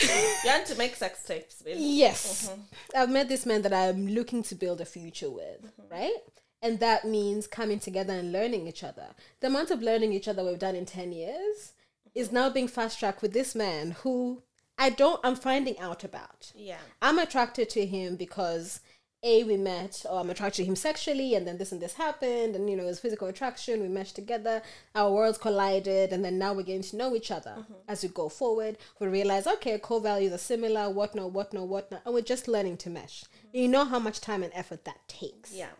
[0.44, 1.82] You want to make sex tapes, really?
[1.82, 2.60] Yes, mm-hmm.
[2.96, 5.92] I've met this man that I'm looking to build a future with, mm-hmm.
[5.92, 6.16] right?
[6.62, 9.08] And that means coming together and learning each other.
[9.40, 11.72] The amount of learning each other we've done in ten years
[12.18, 14.42] is now being fast tracked with this man who
[14.76, 15.20] I don't.
[15.24, 16.52] I'm finding out about.
[16.54, 16.78] Yeah.
[17.00, 18.80] I'm attracted to him because
[19.24, 22.54] a we met or I'm attracted to him sexually and then this and this happened
[22.54, 24.62] and you know it was physical attraction we meshed together
[24.94, 27.72] our worlds collided and then now we're getting to know each other mm-hmm.
[27.88, 32.14] as we go forward we realize okay core values are similar whatnot whatnot whatnot and
[32.14, 33.56] we're just learning to mesh mm-hmm.
[33.56, 35.70] you know how much time and effort that takes Yeah.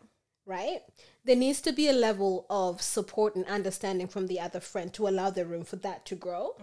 [0.45, 0.81] right?
[1.29, 5.07] There needs to be a level of support and understanding from the other friend to
[5.07, 6.57] allow the room for that to grow.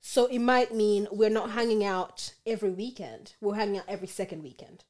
[0.00, 4.42] So it might mean we're not hanging out every weekend, we're hanging out every second
[4.42, 4.84] weekend.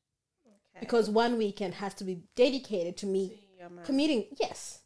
[0.78, 3.48] Because one weekend has to be dedicated to me
[3.82, 4.82] committing, yes,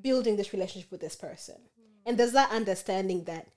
[0.00, 1.56] building this relationship with this person.
[2.06, 3.48] And there's that understanding that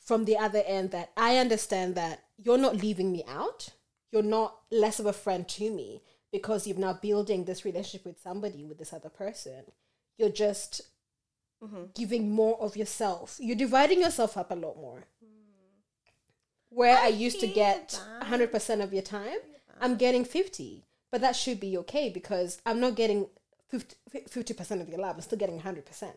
[0.00, 3.68] from the other end that I understand that you're not leaving me out.
[4.10, 6.00] You're not less of a friend to me
[6.38, 9.62] because you're now building this relationship with somebody, with this other person.
[10.18, 10.82] You're just
[11.94, 13.38] giving more of yourself.
[13.40, 15.04] You're dividing yourself up a lot more.
[16.68, 18.28] Where I, used to get that.
[18.28, 19.38] 100% of your time,
[19.80, 20.84] I'm getting 50.
[21.10, 23.28] But that should be okay because I'm not getting
[23.68, 25.16] 50, 50% of your love.
[25.16, 26.12] I'm still getting 100%.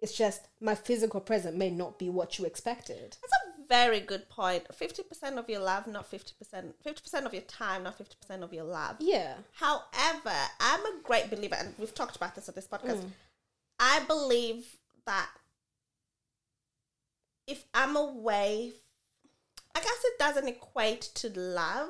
[0.00, 3.16] It's just my physical presence may not be what you expected.
[3.22, 3.41] That's
[3.72, 4.64] very good point.
[4.74, 6.74] Fifty percent of your love, not fifty percent.
[6.84, 8.96] Fifty percent of your time, not fifty percent of your love.
[9.00, 9.34] Yeah.
[9.52, 13.00] However, I'm a great believer, and we've talked about this on this podcast.
[13.00, 13.10] Mm.
[13.80, 14.66] I believe
[15.06, 15.30] that
[17.46, 18.72] if I'm away,
[19.74, 21.88] I guess it doesn't equate to love,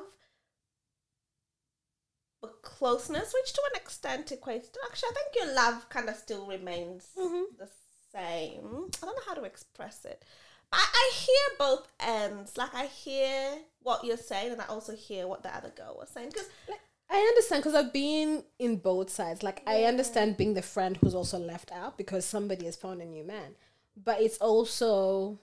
[2.41, 4.79] but closeness, which to an extent equates to.
[4.85, 7.43] Actually, I think your love kind of still remains mm-hmm.
[7.59, 7.69] the
[8.13, 8.89] same.
[9.01, 10.23] I don't know how to express it.
[10.73, 12.57] I, I hear both ends.
[12.57, 16.09] Like I hear what you're saying, and I also hear what the other girl was
[16.09, 16.29] saying.
[16.29, 16.47] Because
[17.09, 19.43] I understand because I've been in both sides.
[19.43, 23.05] Like I understand being the friend who's also left out because somebody has found a
[23.05, 23.55] new man.
[23.95, 25.39] But it's also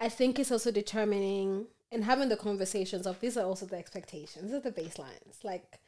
[0.00, 4.50] I think it's also determining and having the conversations of these are also the expectations.
[4.50, 5.44] These are the baselines.
[5.44, 5.78] Like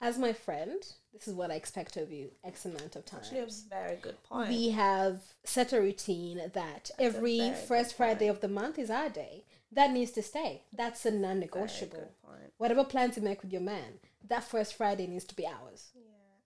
[0.00, 0.82] as my friend,
[1.12, 3.20] this is what I expect of you X amount of time.
[3.20, 4.48] actually, a very good point.
[4.48, 9.44] we have set a routine that every first Friday of the month is our day.
[9.72, 10.64] That needs to stay.
[10.72, 12.12] That's a non negotiable.
[12.26, 12.52] point.
[12.58, 15.90] Whatever plans you make with your man, that first Friday needs to be ours.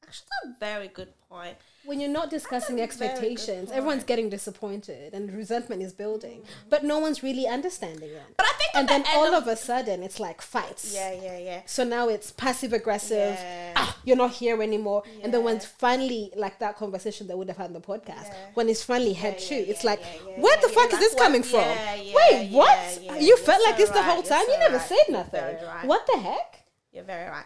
[0.06, 1.56] Actually, that's a very good point.
[1.84, 5.92] When you're not discussing That's a very good expectations, everyone's getting disappointed and resentment is
[5.92, 8.22] building, but no one's really understanding it.
[8.38, 10.94] But I think And then the all of a sudden, it's like fights.
[10.94, 11.60] yeah, yeah, yeah.
[11.66, 13.34] So now it's passive aggressive.
[13.38, 13.72] Yeah.
[13.76, 15.02] Ah, you're not here anymore.
[15.22, 18.28] And then when it's finally like that conversation that would have had on the podcast,
[18.28, 18.46] Yeah.
[18.54, 20.74] when it's finally head yeah, to, it's yeah, like, yeah, yeah, where yeah, the yeah,
[20.74, 21.60] fuck is this what- coming from?
[21.60, 22.98] yeah, yeah, Wait, yeah, what?
[23.02, 24.44] yeah, you felt like so this the whole right, time?
[24.48, 25.56] You never right, said nothing.
[25.66, 25.84] right.
[25.86, 26.64] What the heck?
[26.92, 27.44] You're very right.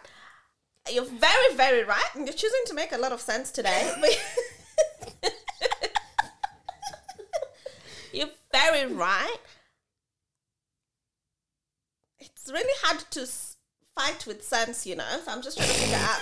[0.91, 2.09] You're very, very right.
[2.15, 3.91] And you're choosing to make a lot of sense today.
[8.13, 9.37] You're very right.
[12.19, 13.57] It's really hard to s-
[13.95, 15.19] fight with sense, you know.
[15.23, 16.21] So I'm just trying to figure out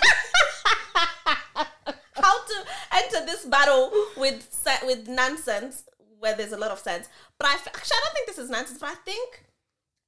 [2.15, 2.55] how to
[2.93, 4.45] enter this battle with
[4.85, 5.83] with nonsense
[6.19, 7.07] where there's a lot of sense.
[7.39, 8.79] But I f- actually I don't think this is nonsense.
[8.79, 9.45] But I think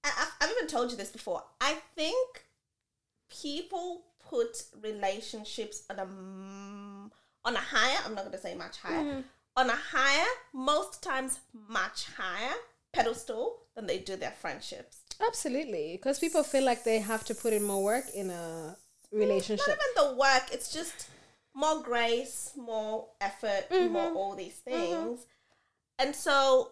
[0.04, 1.44] I, I've, I've even told you this before.
[1.62, 2.46] I think
[3.30, 7.12] people put relationships on a mm,
[7.46, 7.98] on a higher.
[8.06, 9.04] I'm not going to say much higher.
[9.04, 9.20] Mm-hmm.
[9.58, 12.54] On a higher, most times much higher
[12.94, 15.00] pedestal than they do their friendships.
[15.26, 15.98] Absolutely.
[15.98, 18.76] Because people feel like they have to put in more work in a
[19.14, 19.68] mm, relationship.
[19.68, 20.44] Not even the work.
[20.54, 21.10] It's just
[21.54, 23.94] more grace, more effort, mm-hmm.
[23.94, 24.78] more all these mm-hmm.
[24.78, 25.26] things.
[25.98, 26.72] And so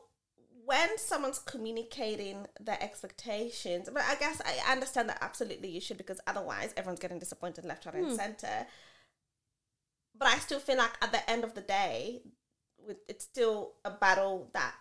[0.68, 6.20] when someone's communicating their expectations, but I guess I understand that absolutely you should because
[6.28, 8.16] otherwise everyone's getting disappointed left, right, and hmm.
[8.16, 8.68] center.
[10.20, 12.22] But I still feel like at the end of the day,
[13.08, 14.74] it's still a battle that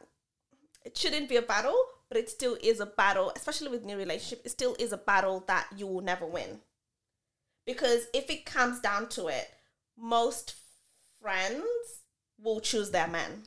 [0.85, 4.43] it shouldn't be a battle, but it still is a battle, especially with new relationship.
[4.45, 6.63] It still is a battle that you will never win.
[7.65, 9.47] Because if it comes down to it,
[9.97, 10.57] most
[11.23, 11.65] friends
[12.43, 13.45] will choose their man.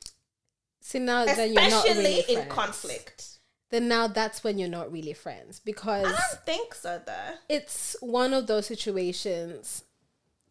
[0.82, 2.52] See now then you're not especially really in friends.
[2.54, 3.26] conflict.
[3.72, 7.36] Then now that's when you're not really friends because I don't think so, though.
[7.48, 9.84] it's one of those situations.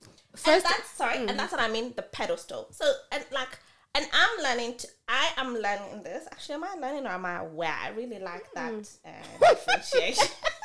[0.03, 1.95] and First, that's sorry, and that's what I mean.
[1.97, 2.69] The pedestal.
[2.71, 3.59] So and like,
[3.95, 4.77] and I'm learning.
[4.77, 6.29] To, I am learning this.
[6.31, 7.75] Actually, am I learning or am I aware?
[7.75, 8.73] I really like that
[9.05, 10.27] uh, differentiation.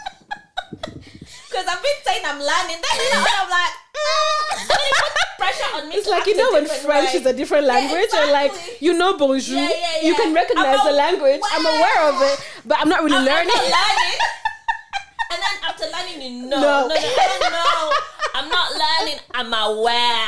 [0.82, 4.96] Because I've been saying I'm learning, then you know, I'm like, mm, and then it
[5.38, 5.96] pressure on me.
[5.96, 7.20] it's like you know when French way.
[7.20, 10.80] is a different Yeah, language, and like you know bonjour, Yeah, yeah, you can recognize
[10.82, 11.42] I'm the language.
[11.52, 13.54] I'm aware of it, but I'm not really I'm, I'm learning.
[13.54, 14.18] not learning.
[15.32, 16.88] and then after learning, you know, No.
[16.88, 17.92] no, no, don't know.
[18.36, 19.20] I'm not learning.
[19.36, 20.28] I'm aware.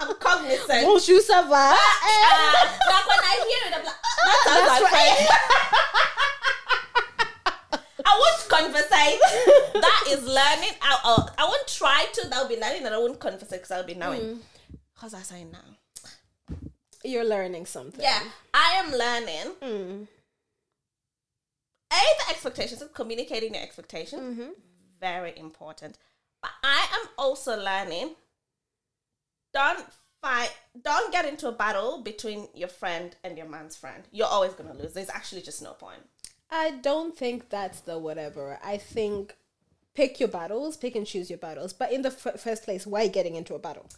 [0.00, 0.82] I'm cognizant.
[0.84, 1.72] bonjour, ça va?
[1.76, 2.52] Uh,
[2.88, 5.16] like when I hear it, I'm like, oh, that sounds That's like right.
[5.16, 5.90] French.
[8.62, 9.20] Conversate.
[9.74, 10.70] that is learning.
[10.82, 12.28] I, uh, I won't try to.
[12.28, 14.40] That'll be learning, and I won't conversate because I'll be knowing.
[14.96, 16.56] How's I saying now?
[17.02, 18.00] You're learning something.
[18.00, 18.20] Yeah,
[18.54, 19.54] I am learning.
[19.60, 20.06] Mm.
[21.92, 24.50] A, the expectations of communicating your expectations, Mm-hmm.
[25.00, 25.98] very important.
[26.40, 28.14] But I am also learning.
[29.52, 29.84] Don't
[30.22, 30.50] fight.
[30.82, 34.02] Don't get into a battle between your friend and your man's friend.
[34.10, 34.92] You're always gonna lose.
[34.94, 36.00] There's actually just no point.
[36.54, 38.60] I don't think that's the whatever.
[38.64, 39.34] I think
[39.92, 41.72] pick your battles, pick and choose your battles.
[41.72, 43.88] But in the f- first place, why getting into a battle?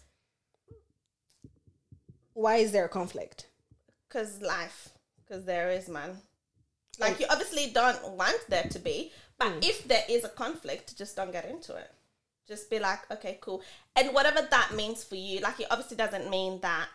[2.32, 3.46] Why is there a conflict?
[4.08, 4.88] Cause life.
[5.28, 6.16] Cause there is man.
[6.98, 9.58] Like you obviously don't want there to be, but hmm.
[9.62, 11.90] if there is a conflict, just don't get into it.
[12.48, 13.60] Just be like, okay, cool.
[13.96, 16.88] And whatever that means for you, like it obviously doesn't mean that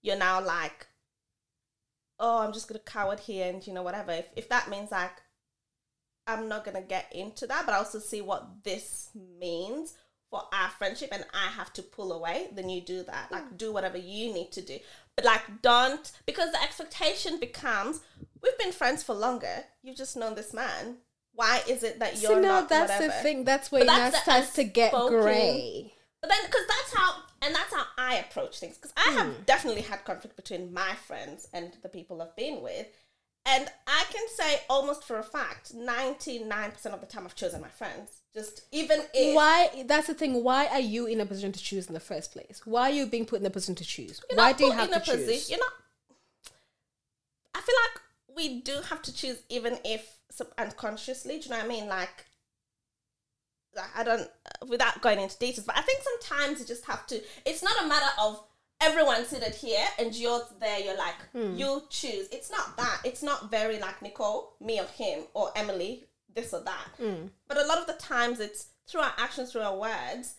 [0.00, 0.86] you're now like,
[2.18, 4.12] oh, I'm just gonna coward here and you know, whatever.
[4.12, 5.22] If if that means like
[6.26, 9.94] I'm not gonna get into that, but I also see what this means
[10.30, 13.32] for our friendship and I have to pull away, then you do that.
[13.32, 13.56] Like mm.
[13.56, 14.78] do whatever you need to do.
[15.16, 18.00] But like don't because the expectation becomes
[18.42, 19.64] we've been friends for longer.
[19.82, 20.98] You've just known this man.
[21.32, 23.06] Why is it that you're so now not that's whatever?
[23.06, 23.44] the thing.
[23.44, 25.94] That's where it starts to get grey.
[26.20, 28.76] But then, because that's how, and that's how I approach things.
[28.76, 29.16] Because I Hmm.
[29.18, 32.86] have definitely had conflict between my friends and the people I've been with.
[33.46, 37.68] And I can say almost for a fact, 99% of the time I've chosen my
[37.68, 38.10] friends.
[38.34, 39.34] Just even if.
[39.34, 39.84] Why?
[39.86, 40.42] That's the thing.
[40.44, 42.60] Why are you in a position to choose in the first place?
[42.66, 44.20] Why are you being put in a position to choose?
[44.28, 45.14] you're Why do you have in to a choose?
[45.24, 45.72] position- You're not.
[47.54, 48.02] I feel like
[48.36, 50.16] we do have to choose, even if
[50.58, 51.38] unconsciously.
[51.38, 51.88] Do you know what I mean?
[51.88, 52.26] Like,
[53.96, 54.28] I don't,
[54.68, 57.20] without going into details, but I think sometimes you just have to.
[57.44, 58.42] It's not a matter of
[58.80, 60.78] everyone seated here and you're there.
[60.78, 61.56] You're like, Hmm.
[61.56, 62.28] you choose.
[62.30, 63.00] It's not that.
[63.04, 66.88] It's not very like Nicole, me or him, or Emily, this or that.
[66.96, 67.26] Hmm.
[67.46, 70.34] But a lot of the times, it's through our actions, through our words.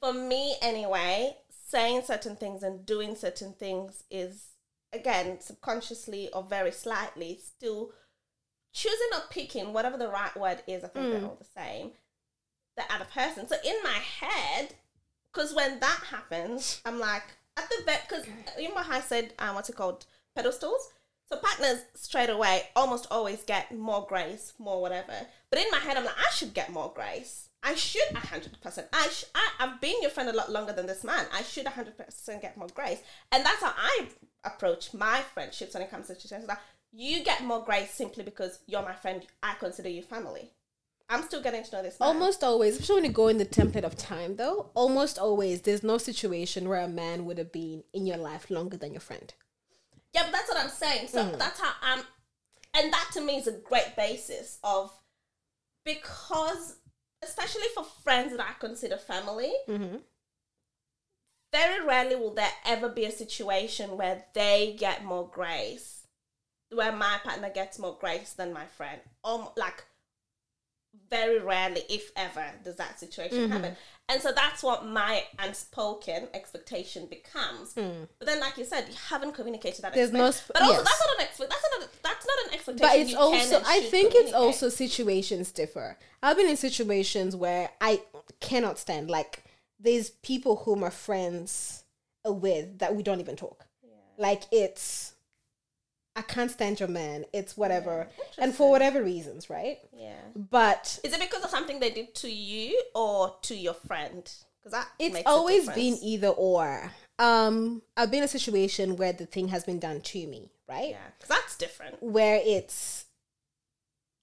[0.00, 1.36] For me, anyway,
[1.68, 4.48] saying certain things and doing certain things is
[4.92, 7.90] again subconsciously or very slightly still
[8.72, 10.84] choosing or picking whatever the right word is.
[10.84, 11.92] I think they're all the same
[12.76, 13.48] the other person.
[13.48, 14.74] So in my head,
[15.32, 17.24] because when that happens, I'm like
[17.56, 18.06] at the vet.
[18.08, 18.26] Because
[18.58, 20.90] you know how I said, um, what's it called, pedestals.
[21.28, 25.12] So partners straight away almost always get more grace, more whatever.
[25.50, 27.48] But in my head, I'm like, I should get more grace.
[27.62, 28.86] I should hundred percent.
[28.92, 31.26] I, sh- I I've been your friend a lot longer than this man.
[31.34, 33.00] I should hundred percent get more grace,
[33.32, 34.06] and that's how I
[34.44, 36.48] approach my friendships when it comes to situations.
[36.48, 36.58] Like
[36.92, 39.26] you get more grace simply because you're my friend.
[39.42, 40.52] I consider you family.
[41.08, 42.08] I'm still getting to know this man.
[42.08, 45.82] Almost always, especially when you go in the template of time, though, almost always there's
[45.84, 49.32] no situation where a man would have been in your life longer than your friend.
[50.12, 51.08] Yeah, but that's what I'm saying.
[51.08, 52.00] So that's how I'm,
[52.74, 54.90] and that to me is a great basis of
[55.84, 56.76] because,
[57.22, 59.98] especially for friends that I consider family, Mm-hmm.
[61.52, 66.06] very rarely will there ever be a situation where they get more grace,
[66.72, 69.00] where my partner gets more grace than my friend.
[69.22, 69.84] Um, like
[71.10, 73.52] very rarely, if ever, does that situation Mm-hmm.
[73.52, 73.76] happen.
[74.08, 77.72] And so that's what my unspoken expectation becomes.
[77.74, 79.94] But then, like you said, you haven't communicated that.
[79.94, 80.84] There's no sp- but also yes.
[80.84, 81.50] that's not an expect.
[81.50, 81.82] That's not.
[81.82, 82.88] A, that's not an expectation.
[82.88, 85.98] But it's also, I think it's also situations differ.
[86.22, 88.00] I've been in situations where I
[88.38, 89.42] cannot stand, like,
[89.80, 91.82] there's people whom are friends
[92.24, 93.66] are with that we don't even talk.
[94.18, 95.14] Like, it's,
[96.16, 97.26] I can't stand your man.
[97.32, 98.08] It's whatever.
[98.38, 99.78] and for whatever reasons, right?
[99.96, 100.14] Yeah.
[100.34, 104.22] But Is it because of something they did to you or to your friend?
[104.58, 106.90] Because that it's always been either or.
[107.18, 110.90] Um, I've been in a situation where the thing has been done to me, right?
[110.90, 112.02] yeah, because that's different.
[112.02, 113.04] where it's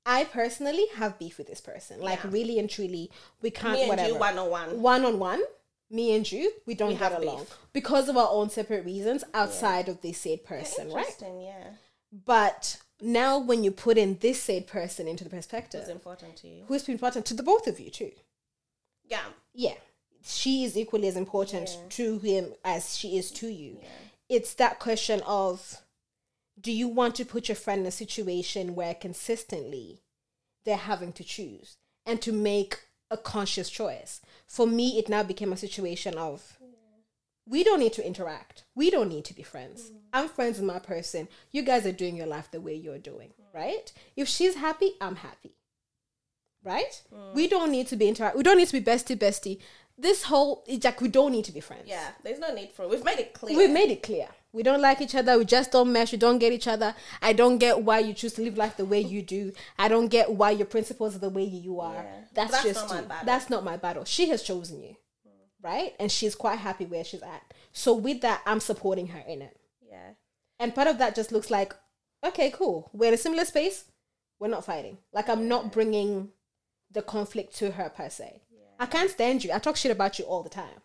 [0.06, 2.02] I personally have beef with this person.
[2.02, 2.30] Like Yeah.
[2.32, 3.10] really and truly,
[3.42, 4.10] we can't Me and whatever.
[4.10, 4.82] you one on one.
[4.82, 5.42] one on one,
[5.90, 7.58] me and you, we don't We get have along beef.
[7.72, 10.98] because of our own separate reasons outside of this said person, right?
[11.06, 11.70] Interesting, yeah.
[12.26, 16.48] But now, when you put in this said person into the perspective, It's important to
[16.48, 16.66] you.
[16.68, 18.12] who's important to the both of you too?
[19.04, 19.26] Yeah.
[19.54, 19.76] Yeah,
[20.24, 21.90] she is equally as important Yeah.
[21.90, 23.80] to him as she is to you.
[23.82, 23.90] Yeah.
[24.30, 25.82] It's that question of
[26.60, 30.02] do you want to put your friend in a situation where consistently
[30.66, 34.22] they're having to choose and to make a conscious choice?
[34.46, 36.58] For me, it now became a situation of
[37.46, 38.64] we don't need to interact.
[38.76, 39.92] We don't need to be friends.
[39.92, 39.98] Mm.
[40.14, 41.28] I'm friends with my person.
[41.52, 43.54] You guys are doing your life the way you're doing, mm.
[43.54, 43.92] right?
[44.16, 45.56] If she's happy, I'm happy.
[46.64, 47.02] Right?
[47.14, 47.34] Mm.
[47.34, 48.38] We don't need to be interact.
[48.38, 49.60] We don't need to be bestie bestie.
[49.98, 51.84] This whole it's like we don't need to be friends.
[51.86, 52.08] Yeah.
[52.24, 52.90] There's no need for it.
[52.90, 53.58] We've made it clear.
[53.58, 54.28] We've made it clear.
[54.54, 55.38] We don't like each other.
[55.38, 56.12] We just don't mesh.
[56.12, 56.96] We don't get each other.
[57.22, 59.52] I don't get why you choose to live life the way you do.
[59.78, 61.96] I don't get why your principles are the way you are.
[61.96, 62.16] Yeah.
[62.34, 63.26] That's, That's just not my battle.
[63.26, 64.06] That's not my battle.
[64.06, 64.96] She has chosen you,
[65.64, 65.96] right?
[66.00, 67.54] And she's quite happy where she's at.
[67.72, 69.58] So with that, I'm supporting her in it.
[69.90, 70.12] yeah.
[70.60, 71.74] And part of that just looks like,
[72.24, 72.90] okay, cool.
[72.94, 73.86] We're in a similar space.
[74.40, 74.98] We're not fighting.
[75.12, 76.30] Like I'm not bringing
[76.92, 78.42] the conflict to her per se.
[78.80, 79.52] I can't stand you.
[79.52, 80.82] I talk shit about you all the time.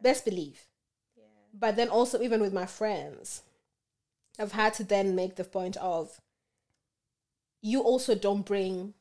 [0.00, 0.60] Best believe.
[1.52, 3.42] But then also even with my friends,
[4.38, 6.20] I've had to then make the point of
[7.60, 8.94] you also don't bring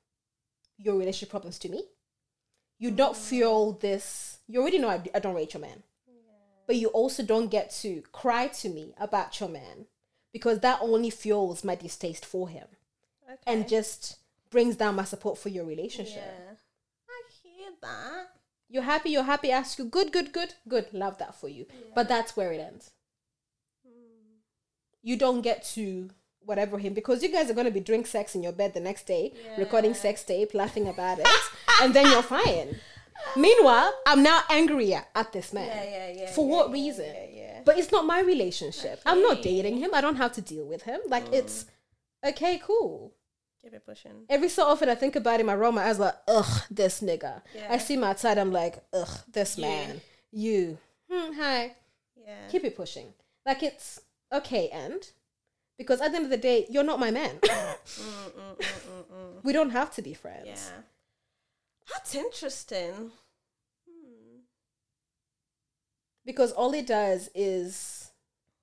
[0.77, 1.84] your relationship problems to me.
[2.80, 4.39] You don't feel this.
[4.47, 5.84] You already know I, I don't rate your man.
[6.65, 9.86] But you also don't get to cry to me about your man
[10.32, 12.67] because that only fuels my distaste for him
[13.27, 13.38] Okay.
[13.47, 14.17] and just
[14.51, 16.23] brings down my support for your relationship.
[16.23, 16.53] yeah.
[17.09, 18.27] I hear that.
[18.69, 21.65] You're happy, you're happy, ask you, good, good, good, good, love that for you.
[21.95, 22.91] But that's where it ends.
[23.84, 24.38] Hmm.
[25.01, 26.11] You don't get to
[26.45, 28.79] whatever him because you guys are going to be doing sex in your bed the
[28.79, 31.27] next day, recording sex tape, laughing about it,
[31.81, 32.75] and then you're fine.
[33.35, 35.67] Meanwhile, I'm now angrier at this man.
[35.67, 36.31] Yeah, yeah, yeah.
[36.31, 37.05] For yeah, what yeah, reason?
[37.05, 37.59] Yeah, yeah.
[37.65, 39.01] But it's not my relationship.
[39.05, 39.93] I'm not dating him.
[39.93, 40.99] I don't have to deal with him.
[41.07, 41.65] Like it's
[42.25, 43.13] okay, cool.
[43.61, 44.25] Keep it pushing.
[44.29, 47.41] Every so often I think about him, I roll my eyes like, ugh, this nigga.
[47.53, 47.67] Yeah.
[47.69, 49.61] I see him outside, I'm like, ugh, this You.
[49.61, 50.01] man.
[50.31, 50.77] You.
[51.11, 51.75] Hmm, hi.
[52.15, 52.47] Yeah.
[52.49, 53.13] Keep it pushing.
[53.45, 53.99] Like it's
[54.31, 55.09] okay, and
[55.80, 57.39] because at the end of the day, you're not my man.
[57.89, 60.45] Mm, mm, mm, we don't have to be friends.
[60.45, 60.82] Yeah.
[61.91, 63.11] That's interesting.
[63.89, 64.41] Hmm.
[66.23, 68.11] Because all it does is,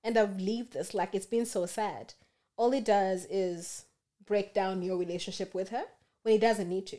[0.05, 2.15] and I've leave this like it's been so sad.
[2.57, 3.87] All it does is
[4.25, 5.85] break down your relationship with her
[6.23, 6.99] when it doesn't need to.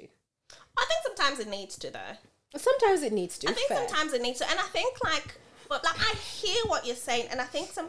[0.78, 2.18] I think sometimes it needs to though.
[2.58, 3.50] Sometimes it needs to.
[3.50, 3.78] I think fair.
[3.88, 5.36] sometimes it needs to, and I think like,
[5.70, 7.88] but like I hear what you're saying, and I think some,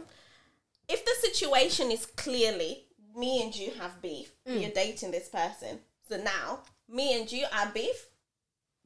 [0.89, 2.84] if the situation is clearly
[3.16, 4.61] me and you have beef, Mm.
[4.62, 8.07] you're dating this person, so now me and you are beef.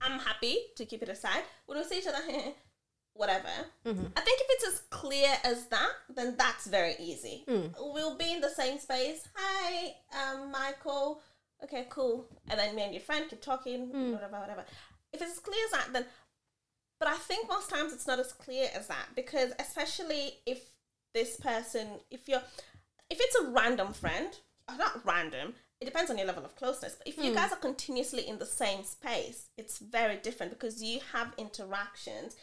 [0.00, 1.44] I'm happy to keep it aside.
[1.68, 2.18] We don't see each other,
[3.14, 3.48] whatever.
[3.86, 4.07] Mm-hmm.
[4.16, 7.44] I think if it's as clear as that, then that's very easy.
[7.46, 7.74] Mm.
[7.78, 9.28] We'll be in the same space.
[9.36, 11.20] Hi, um, Michael.
[11.62, 12.26] Okay, cool.
[12.48, 14.12] And then me and your friend keep talking, Mm.
[14.14, 14.64] whatever, whatever.
[15.12, 16.07] If it's as clear as that, then.
[16.98, 20.72] But I think most times it's not as clear as that because, especially if
[21.14, 22.42] this person, if you're,
[23.10, 24.28] if it's a random friend,
[24.78, 26.94] not random, it depends on your level of closeness.
[26.94, 31.00] But if you guys are continuously in the same space, it's very different because you
[31.12, 32.36] have interactions,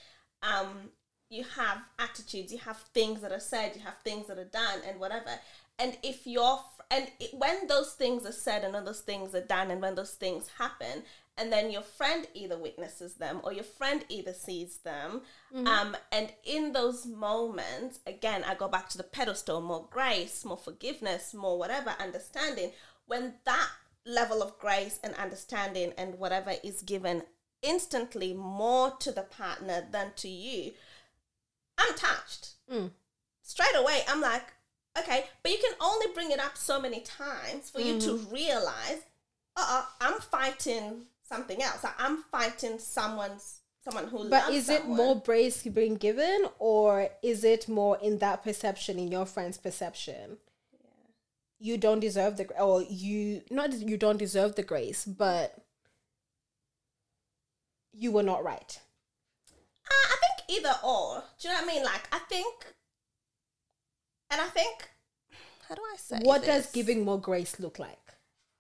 [0.44, 0.90] um,
[1.30, 4.80] you have attitudes, you have things that are said, you have things that are done,
[4.88, 5.30] and whatever.
[5.78, 6.60] And if you're,
[6.92, 9.96] and it, when those things are said and when those things are done, and when
[9.96, 11.04] those things happen,
[11.40, 15.22] and then your friend either witnesses them or your friend either sees them,
[15.66, 20.58] um, and in those moments, again, I go back to the pedestal: more grace, more
[20.58, 22.72] forgiveness, more whatever, understanding.
[23.08, 23.70] When that
[24.06, 27.24] level of grace and understanding and whatever is given
[27.62, 30.74] instantly more to the partner than to you,
[31.78, 32.54] I'm touched.
[32.72, 32.92] Mm.
[33.42, 34.54] Straight away, I'm like,
[34.98, 39.02] okay, but you can only bring it up so many times for you to realize,
[39.56, 41.84] uh, uh I'm fighting something else.
[41.84, 44.30] Like, I'm fighting someone's someone who.
[44.30, 44.98] But is it someone.
[44.98, 50.38] more grace being given, or is it more in that perception, in your friend's perception?
[50.74, 50.90] Yeah.
[51.60, 55.56] You don't deserve the, or you not you don't deserve the grace, but
[57.94, 58.80] you were not right.
[59.86, 61.24] Uh, I think either or.
[61.40, 61.84] Do you know what I mean?
[61.84, 62.66] Like, I think,
[64.32, 64.90] and I think,
[65.68, 66.20] how do I say?
[66.24, 67.98] what does giving more grace look like?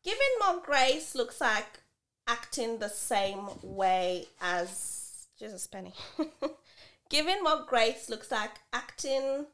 [0.03, 1.81] Giving more grace looks like
[2.29, 5.93] acting the same way as Jesus Penny.
[7.09, 9.47] Giving more grace looks like acting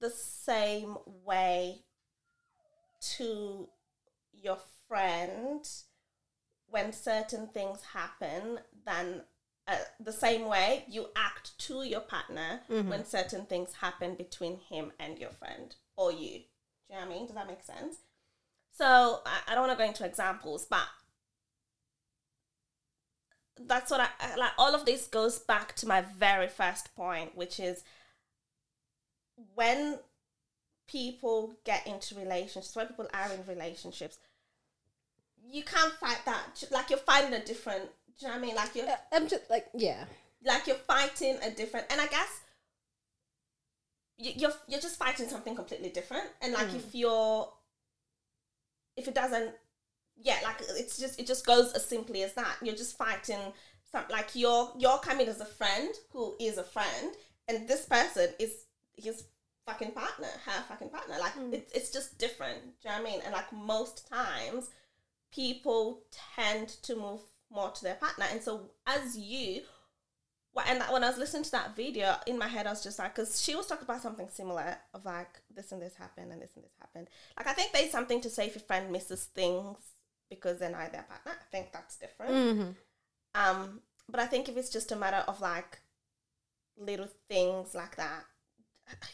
[0.00, 1.78] the same way
[3.16, 3.68] to
[4.32, 5.66] your friend
[6.68, 9.22] when certain things happen than
[9.66, 14.92] uh, the same way you act to your partner when certain things happen between him
[14.98, 16.18] and your friend or you.
[16.18, 17.26] Do you know what I mean?
[17.26, 17.96] Does that make sense?
[18.72, 20.86] So I, I don't want to go into examples, but
[23.66, 24.52] that's what I like.
[24.58, 27.84] All of this goes back to my very first point, which is
[29.54, 29.98] when
[30.88, 34.18] people get into relationships, when people are in relationships,
[35.50, 36.64] you can't fight that.
[36.70, 37.84] Like you're fighting a different.
[38.18, 38.56] Do you know what I mean?
[38.56, 40.04] Like you're uh, I'm just like, yeah.
[40.44, 41.86] like you're fighting a different.
[41.90, 42.40] And I guess
[44.18, 46.28] you- you're you're just fighting something completely different.
[46.42, 46.76] And like hmm.
[46.76, 47.48] if you're
[48.96, 49.52] if it doesn't
[50.22, 52.56] yeah like it's just it just goes as simply as that.
[52.62, 53.52] You're just fighting
[53.90, 57.14] some like you're you're coming as a friend who is a friend
[57.48, 58.66] and this person is
[58.96, 59.24] his
[59.66, 61.16] fucking partner her fucking partner.
[61.18, 61.54] Like mm.
[61.54, 62.60] it's it's just different.
[62.82, 63.20] Do you know what i mean?
[63.24, 64.70] And like most times
[65.32, 66.02] people
[66.36, 67.20] tend to move
[67.50, 68.26] more to their partner.
[68.30, 69.62] And so as you
[70.52, 72.98] well, and when I was listening to that video, in my head, I was just
[72.98, 76.42] like, because she was talking about something similar of like this and this happened and
[76.42, 77.08] this and this happened.
[77.36, 79.76] Like, I think there's something to say if your friend misses things
[80.28, 81.32] because they're not their partner.
[81.32, 82.32] I think that's different.
[82.32, 82.70] Mm-hmm.
[83.34, 85.78] Um, but I think if it's just a matter of like
[86.76, 88.24] little things like that,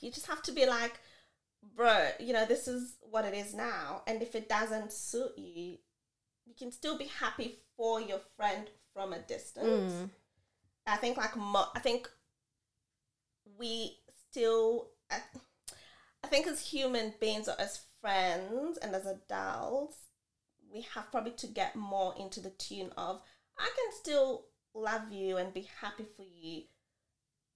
[0.00, 1.00] you just have to be like,
[1.74, 4.02] bro, you know, this is what it is now.
[4.06, 5.78] And if it doesn't suit you,
[6.46, 9.92] you can still be happy for your friend from a distance.
[9.92, 10.10] Mm.
[10.86, 12.08] I think like mo- I think
[13.58, 13.96] we
[14.30, 15.18] still I,
[16.24, 19.96] I think as human beings or as friends and as adults
[20.72, 23.20] we have probably to get more into the tune of
[23.58, 26.62] I can still love you and be happy for you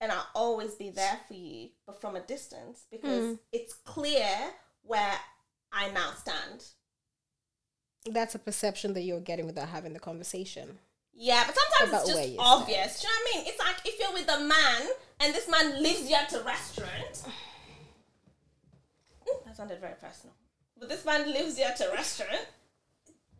[0.01, 3.39] and I'll always be there for you but from a distance because Mm.
[3.53, 4.37] it's clear
[4.83, 5.15] where
[5.73, 6.65] I now stand.
[8.07, 10.79] That's a perception that you're getting without having the conversation.
[11.15, 13.01] Yeah, but sometimes it's just obvious.
[13.01, 13.47] Do you know what I mean?
[13.49, 14.89] It's like if you're with a man
[15.21, 17.23] and this man leaves you at a restaurant.
[19.29, 20.35] Mm, That sounded very personal.
[20.79, 22.47] But this man leaves you at a restaurant.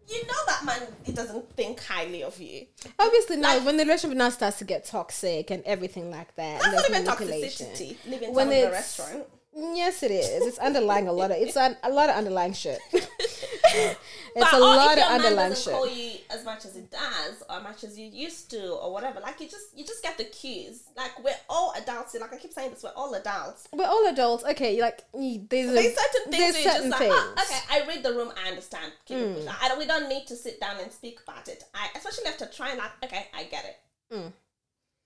[0.09, 2.67] You know that man he doesn't think highly of you.
[2.99, 6.75] Obviously, now when the relationship now starts to get toxic and everything like that, That's
[6.75, 7.97] not even toxicity.
[8.25, 9.25] Someone at a restaurant.
[9.55, 10.47] Yes, it is.
[10.47, 11.37] It's underlying a lot of.
[11.39, 12.81] It's a lot of underlying shit.
[14.35, 15.73] it's But a oh, or lot if of underlying doesn't shit.
[15.73, 18.93] call you as much as it does, or as much as you used to, or
[18.93, 20.83] whatever, like you just you just get the cues.
[20.97, 22.15] Like we're all adults.
[22.21, 23.69] Like I keep saying this, we're all adults.
[23.73, 24.45] We're all adults.
[24.45, 27.35] Okay, like there's, a, There's certain things there's where you're just certain like, ah, things.
[27.39, 28.93] oh, okay, I read the room, I understand.
[29.09, 29.35] It mm.
[29.35, 29.49] pushing.
[29.49, 31.65] I don't, we don't need to sit down and speak about it.
[31.75, 34.15] I especially after trying like, okay, I get it.
[34.15, 34.33] Mm.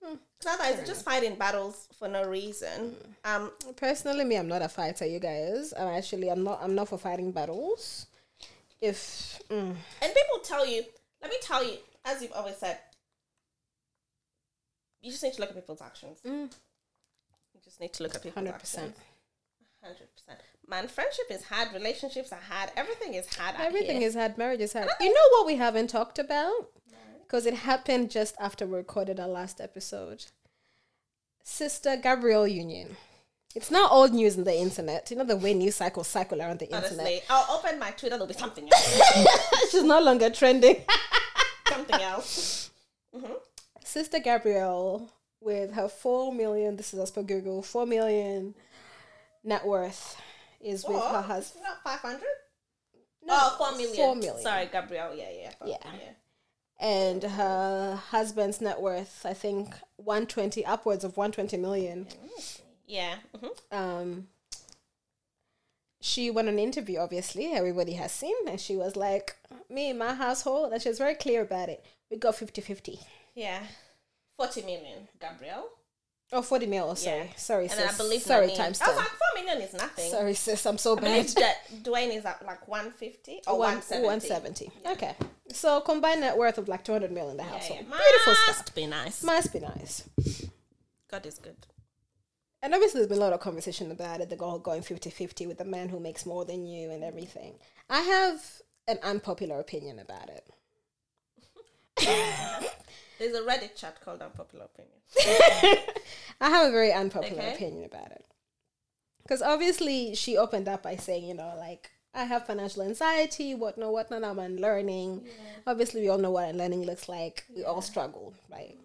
[0.01, 2.95] Because otherwise, you're just fighting battles for no reason.
[3.25, 5.07] Um, Personally, me, I'm not a fighter.
[5.07, 8.07] You guys, I'm actually, I'm not, I'm not for fighting battles.
[8.85, 10.83] If mm, and people tell you,
[11.23, 12.79] let me tell you, as you've always said,
[15.01, 16.19] you just need to look at people's actions.
[16.27, 16.53] Mm.
[17.55, 18.71] You just need to look at people's hundred actions.
[18.75, 18.97] percent,
[19.83, 20.41] Hundred percent.
[20.69, 21.73] Man, friendship is hard.
[21.73, 22.73] Relationships are hard.
[22.77, 23.55] Everything is hard.
[23.59, 24.37] everything is hard.
[24.37, 24.89] Marriage is hard.
[25.01, 26.69] You know what we haven't talked about?
[27.23, 30.27] Because it happened just after we recorded our last episode.
[31.43, 32.97] Sister Gabrielle Union.
[33.55, 35.11] It's not old news on the internet.
[35.11, 36.91] You know the way news cycles cycle around the internet.
[36.93, 38.17] Honestly, I'll open my Twitter.
[38.17, 39.71] There'll be something else.
[39.71, 40.83] She's no longer trending.
[41.69, 42.71] something else.
[43.15, 43.33] Mm-hmm.
[43.85, 45.09] Sister Gabrielle
[45.41, 46.77] with her four million.
[46.77, 47.63] This is as per Google.
[47.63, 48.55] Four million
[49.45, 50.21] net worth
[50.61, 51.65] is with her husband.
[51.65, 52.27] Not five hundred.
[53.23, 53.95] No, oh, four million.
[53.97, 54.43] Four million.
[54.43, 55.15] Sorry, Gabrielle.
[55.15, 55.53] Yeah, yeah.
[55.65, 55.91] Yeah.
[55.93, 56.15] million.
[56.81, 62.07] and her husband's net worth, I think, one twenty upwards of one twenty million.
[62.07, 62.61] Mm.
[62.87, 63.17] Yeah.
[63.37, 63.51] mhm.
[63.73, 64.29] Um,
[66.01, 66.99] she went on an interview.
[66.99, 69.37] Obviously, everybody has seen, and she was like,
[69.71, 71.85] "Me, my household," and she was very clear about it.
[72.11, 73.01] We got 50-50.
[73.35, 73.63] Yeah.
[74.37, 75.69] Forty million, Gabrielle.
[76.33, 76.97] Oh, 40 mil.
[76.97, 77.27] Sorry, Yeah.
[77.37, 77.95] sorry, And sis.
[77.95, 80.11] I believe sorry, Nani- times I was like, four million is nothing.
[80.11, 80.67] Sorry, sis.
[80.67, 81.27] I'm so I bad.
[81.29, 84.07] that Dwayne is at like one fifty or one seventy.
[84.07, 84.71] 170.
[84.87, 85.15] Okay.
[85.53, 87.87] So combined net worth of like 200 mil in the Yeah, household.
[87.89, 87.97] yeah.
[87.97, 88.57] Beautiful stuff.
[88.59, 89.23] Must be nice.
[89.23, 90.05] Must be nice.
[91.09, 91.57] God is good.
[92.65, 94.31] And obviously, there's been a lot of conversation about it.
[94.31, 97.57] The girl going 50 50 with the man who makes more than you and everything.
[97.91, 98.43] I have
[98.89, 100.47] an unpopular opinion about it.
[103.19, 104.97] There's a Reddit chat called Unpopular Opinion.
[106.41, 107.55] I have a very unpopular Okay.
[107.55, 108.25] opinion about it.
[109.23, 113.93] Because obviously, she opened up by saying, you know, like, I have financial anxiety, whatnot,
[113.93, 114.25] whatnot.
[114.25, 115.27] I'm unlearning.
[115.67, 117.45] Obviously, we all know what unlearning looks like.
[117.55, 118.79] We all struggle, right?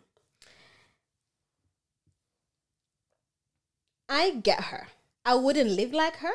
[4.09, 4.87] I get her.
[5.23, 6.33] I wouldn't live like her,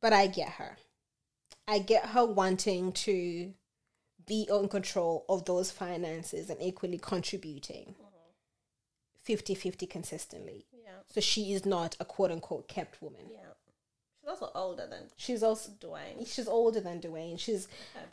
[0.00, 0.76] but I get her.
[1.68, 3.52] I get her wanting to
[4.26, 7.94] be in control of those finances and equally contributing.
[9.26, 10.66] 50-50 consistently.
[10.72, 10.90] Yeah.
[11.06, 13.22] So she is not a quote unquote kept woman.
[13.30, 13.38] Yeah.
[14.20, 16.26] She's also older than She's also Dwayne.
[16.26, 17.38] she's older than Dwayne.
[17.38, 17.68] She's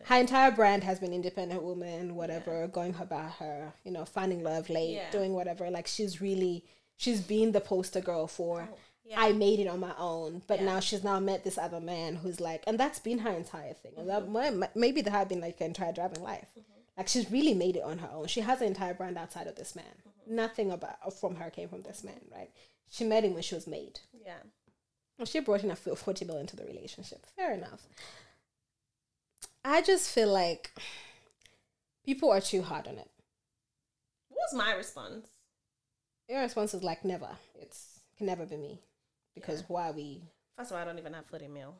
[0.05, 4.69] her entire brand has been independent woman, whatever, going about her, you know, finding love
[4.69, 5.09] late, Yeah.
[5.11, 5.69] doing whatever.
[5.69, 6.63] Like she's really
[6.97, 9.19] she's been the poster girl for Oh, Yeah.
[9.19, 10.65] I made it on my own, but Yeah.
[10.65, 13.91] now she's now met this other man who's like, and that's been her entire thing.
[13.97, 14.63] Mm-hmm.
[14.79, 16.47] maybe that had been like her entire driving life.
[16.97, 18.27] Like she's really made it on her own.
[18.27, 19.85] She has an entire brand outside of this man.
[19.85, 20.35] Mm-hmm.
[20.35, 22.49] Nothing about from her came from this man, right?
[22.89, 23.99] She met him when she was made.
[24.25, 24.37] yeah.
[25.17, 27.25] Well, she brought in a f- 40 million to the relationship.
[27.35, 27.81] Fair enough.
[29.63, 30.71] I just feel like
[32.05, 33.07] people are too hard on it.
[34.29, 35.27] What was my response?
[36.27, 37.29] Your response is like, never.
[37.59, 38.79] It's can never be me.
[39.35, 39.65] Because Yeah.
[39.67, 40.21] why we,
[40.57, 41.75] First of all, I don't even have 40 mil.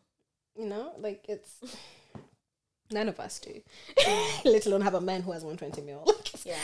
[0.58, 1.60] you know, like it's
[2.92, 3.62] none of us do.
[3.98, 4.46] Mm.
[4.46, 6.06] Let alone have a man who has 120 mil.
[6.44, 6.58] Yeah.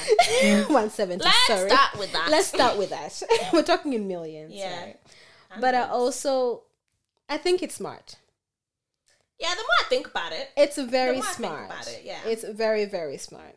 [0.63, 1.23] 170.
[1.23, 1.69] Let's sorry.
[1.69, 2.29] start with that.
[2.31, 3.21] Let's start with that.
[3.53, 4.51] We're talking in millions.
[4.51, 4.85] Yeah.
[4.85, 4.95] right?
[5.61, 6.63] But I also,
[7.29, 8.15] I think it's smart.
[9.39, 11.65] Yeah, the more I think about it, It's very more I think smart.
[11.67, 12.17] about it, yeah.
[12.25, 13.55] It's very, very smart.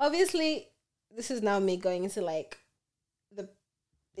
[0.00, 0.68] Obviously,
[1.14, 2.56] this is now me going into like
[3.30, 3.50] the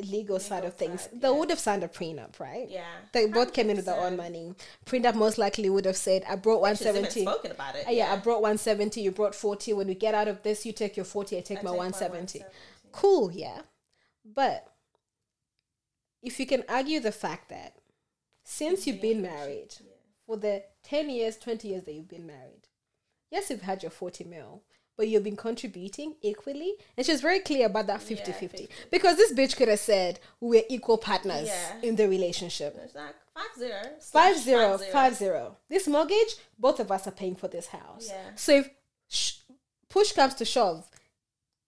[0.02, 1.02] legal side Legal of things.
[1.02, 1.34] side, they yeah.
[1.38, 2.68] would have signed a prenup, right?
[2.68, 2.84] yeah.
[3.12, 4.54] They both came in with their own money.
[4.86, 7.22] Prenup most likely would have said, I brought She's even 170.
[7.22, 7.86] spoken about it.
[7.86, 9.72] Uh, yeah, I brought 170, you brought 40.
[9.74, 11.78] When we get out of this, you take your 40, I take I my take
[11.78, 12.38] 170.
[12.40, 12.44] 170.
[12.92, 13.62] Cool, yeah.
[14.24, 14.66] But
[16.22, 17.74] if you can argue the fact that
[18.44, 19.92] since you've been married, Yeah.
[20.26, 22.68] for the 10 years, 20 years that you've been married,
[23.30, 24.62] yes, you've had your 40 mil,
[24.98, 26.74] but you've been contributing equally.
[26.96, 28.48] And she was very clear about that 50 50.
[28.48, 28.68] 50.
[28.90, 31.74] Because this bitch could have said, we're equal partners Yeah.
[31.82, 32.76] in the relationship.
[32.84, 33.80] It's like five zero.
[34.00, 35.56] Five zero, five five zero.
[35.70, 38.08] This mortgage, both of us are paying for this house.
[38.08, 38.30] Yeah.
[38.34, 38.70] So if
[39.08, 39.34] sh-
[39.88, 40.84] push comes to shove,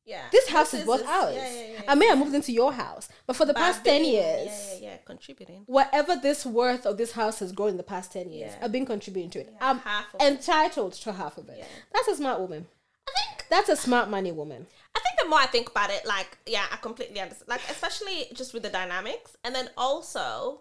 [0.04, 0.24] Yeah.
[0.32, 1.36] this house is both ours.
[1.36, 1.82] Yeah, yeah, yeah.
[1.86, 4.74] I may have moved into your house, but for the But past 10 years, Yeah,
[4.74, 4.96] yeah, yeah.
[5.04, 5.62] Contributing.
[5.66, 8.64] whatever this worth of this house has grown in the past 10 years, Yeah.
[8.64, 9.50] I've been contributing to it.
[9.52, 10.26] Yeah, I'm half of it.
[10.26, 11.58] entitled to half of it.
[11.58, 11.66] Yeah.
[11.94, 12.66] That's a smart woman.
[13.50, 14.66] That's a smart money woman.
[14.96, 17.48] I think the more I think about it, like, yeah, I completely understand.
[17.48, 19.36] Like, especially just with the dynamics.
[19.44, 20.60] And then also,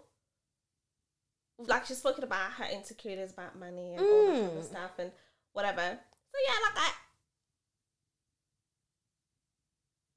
[1.58, 4.68] like, she's spoken about her insecurities about money and all that kind of Mm.
[4.68, 5.12] stuff and
[5.52, 5.98] whatever.
[6.32, 6.92] So, yeah, like, I.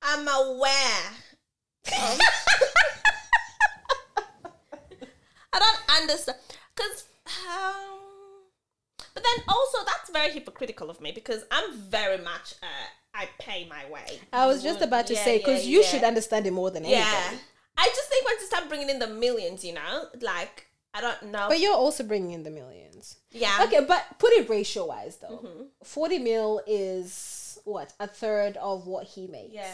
[0.05, 1.11] I'm aware.
[1.85, 1.85] of-
[5.53, 6.37] I don't understand.
[6.75, 7.05] Because.
[7.47, 7.99] Um,
[9.13, 12.65] but then also, that's very hypocritical of me because I'm very much, uh,
[13.13, 14.19] I pay my way.
[14.31, 15.87] I was just about to Yeah, say, yeah, because you yeah.
[15.87, 16.97] should understand it more than Yeah.
[17.05, 17.43] anybody.
[17.77, 21.31] I just think once you start bringing in the millions, you know, like, I don't
[21.31, 21.47] know.
[21.49, 23.17] But you're also bringing in the millions.
[23.31, 23.59] yeah.
[23.63, 25.39] Okay, but put it ratio wise though.
[25.43, 25.63] Mm-hmm.
[25.83, 27.93] 40 mil is what?
[27.99, 29.53] A third of what he makes.
[29.53, 29.71] Yeah.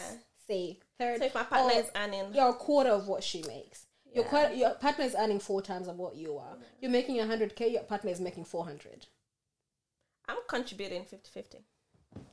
[0.48, 1.20] Say, third.
[1.20, 2.34] So if my partner is earning.
[2.34, 3.86] You're a quarter of what she makes.
[4.14, 4.30] Your, Yeah.
[4.30, 6.58] quarter, your partner is earning four times of what you are.
[6.82, 9.06] You're making 100k, your partner is making 400.
[10.30, 11.58] I'm contributing 50 50.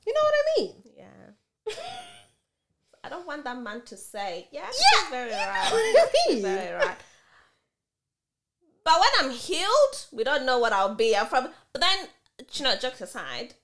[0.07, 0.74] You know what I mean?
[0.97, 1.74] Yeah.
[3.05, 5.70] I don't want that man to say, yeah, Yeah, she's very you right.
[5.72, 6.42] I mean.
[6.42, 6.97] very right.
[8.84, 11.16] But when I'm healed, we don't know what I'll be.
[11.16, 11.99] I'm from, but then,
[12.53, 13.55] you know, jokes aside,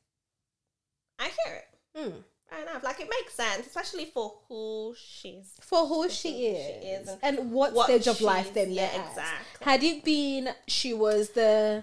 [1.18, 1.68] I hear it.
[1.96, 2.10] Hmm.
[2.50, 2.82] Fair enough.
[2.82, 5.52] Like, it makes sense, especially for who she's.
[5.60, 6.44] For who she who she
[6.88, 9.08] is, is and, what, what stage of life she's- they yeah, at.
[9.08, 9.64] exactly.
[9.64, 11.82] Had it been she was the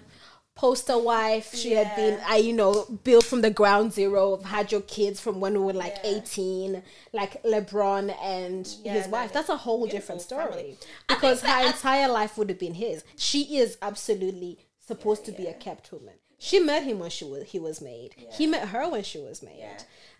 [0.60, 4.82] poster wife, she had been, I you know, built from the ground zero, had your
[4.82, 6.18] kids from when we were like Yeah.
[6.18, 6.82] 18,
[7.14, 9.32] like LeBron and Yeah, his wife.
[9.32, 10.44] That's a whole different story.
[10.44, 10.78] family.
[11.08, 13.04] Because her entire life would have been his.
[13.16, 16.16] She is absolutely supposed to be a kept woman.
[16.36, 18.14] She met him when she was he was made.
[18.30, 19.60] He met her when she was made.
[19.60, 19.78] Yeah.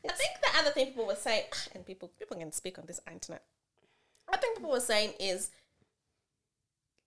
[0.09, 3.01] I think the other thing people were saying, and people people can speak on this
[3.12, 3.43] internet.
[4.32, 5.51] I think people were saying is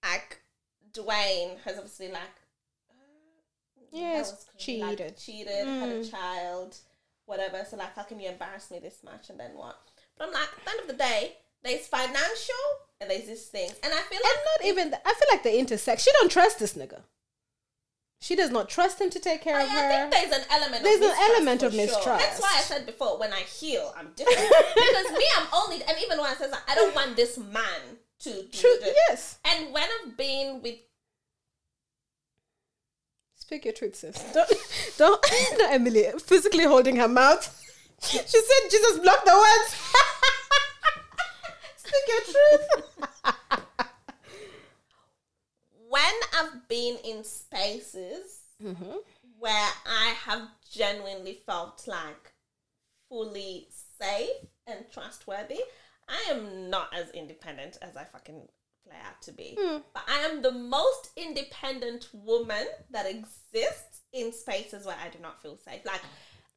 [0.04, 0.40] like
[0.92, 2.30] Dwayne has obviously like
[3.94, 5.16] Yes, crazy, like, cheated.
[5.18, 6.10] cheated, had a Mm.
[6.10, 6.76] child,
[7.26, 7.64] whatever.
[7.68, 9.78] So like, how can you embarrass me this much and then what?
[10.16, 12.64] But I'm like, at the end of the day, there's financial
[13.00, 14.90] and there's these things, and I feel like And not even.
[14.90, 16.00] th- I feel like the intersect.
[16.00, 17.02] She don't trust this nigga.
[18.20, 20.10] She does not trust him to take care Oh, of yeah, I her.
[20.10, 20.82] think there's an element.
[20.82, 21.82] There's of an element of sure.
[21.86, 22.24] mistrust.
[22.24, 24.38] That's why I said before, when I heal, I'm different
[24.74, 28.30] because me, I'm only, and even when I that, I don't want this man to
[28.32, 28.76] do True.
[29.08, 29.38] Yes.
[29.44, 30.76] And when I've been with,
[33.46, 34.24] Speak your truth, sis.
[34.32, 34.50] Don't,
[34.98, 35.26] don't,
[35.58, 37.60] not Emily, physically holding her mouth.
[38.02, 39.76] She said Jesus blocked the words.
[41.76, 42.68] Speak your truth.
[45.88, 48.96] when I've been in spaces Mm-hmm.
[49.38, 52.32] where I have genuinely felt like
[53.08, 53.68] fully
[54.00, 54.30] safe
[54.66, 55.60] and trustworthy,
[56.08, 58.48] I am not as independent as I fucking
[58.94, 59.56] play out to be.
[59.60, 59.78] Hmm.
[59.92, 65.42] But I am the most independent woman that exists in spaces where I do not
[65.42, 65.84] feel safe.
[65.84, 66.00] Like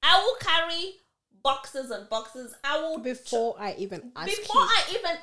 [0.04, 0.96] I will carry
[1.44, 2.56] boxes and boxes.
[2.64, 5.18] I will Before I even ask before I even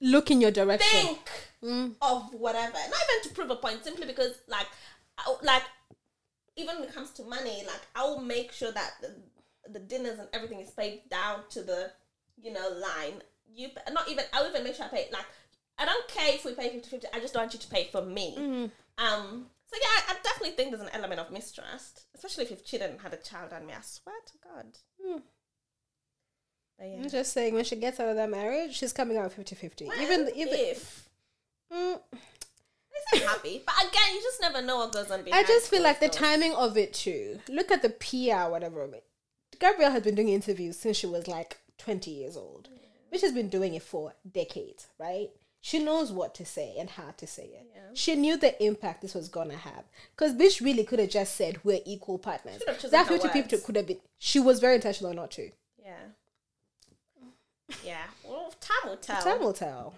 [0.00, 0.88] look in your direction.
[0.90, 1.30] think
[1.62, 1.94] Mm.
[2.02, 2.72] of whatever.
[2.72, 4.66] Not even to prove a point, simply because like,
[5.16, 5.62] I, like
[6.56, 9.14] even when it comes to money, like I will make sure that the,
[9.70, 11.92] the dinners and everything is paid down to the
[12.42, 13.22] you know line.
[13.54, 15.26] You not even I'll even make sure I pay like
[15.82, 18.02] I don't care if we pay 50-50, I just don't want you to pay for
[18.02, 18.36] me.
[18.38, 18.70] Mm.
[18.98, 19.46] Um.
[19.66, 22.90] So yeah, I, I definitely think there's an element of mistrust, especially if you've cheated
[22.90, 23.72] and had a child on me.
[23.72, 24.66] I swear to God.
[25.04, 25.22] Mm.
[26.80, 27.02] Yeah.
[27.02, 29.86] I'm just saying, when she gets out of that marriage, she's coming out 50 50.
[29.86, 31.08] Well, Even, even, if
[31.72, 31.98] Mm,
[33.14, 35.44] I'm happy, but again, you just never know what goes on behind.
[35.44, 37.40] I just feel like the timing of it too.
[37.48, 38.88] Look at the PR, whatever.
[39.58, 42.68] Gabrielle has been doing interviews since she was like 20 years old,
[43.08, 45.30] which has been doing it for decades, right?
[45.64, 47.66] She knows what to say and how to say it.
[47.72, 47.80] Yeah.
[47.94, 49.84] She knew the impact this was gonna have.
[50.10, 52.60] Because bitch really could have just said we're equal partners.
[52.90, 54.00] That 50 people could have been.
[54.18, 55.50] She was very intentional not to.
[55.78, 55.94] Yeah.
[57.84, 58.02] Yeah.
[58.24, 59.22] Well, time will tell.
[59.22, 59.94] Time will tell.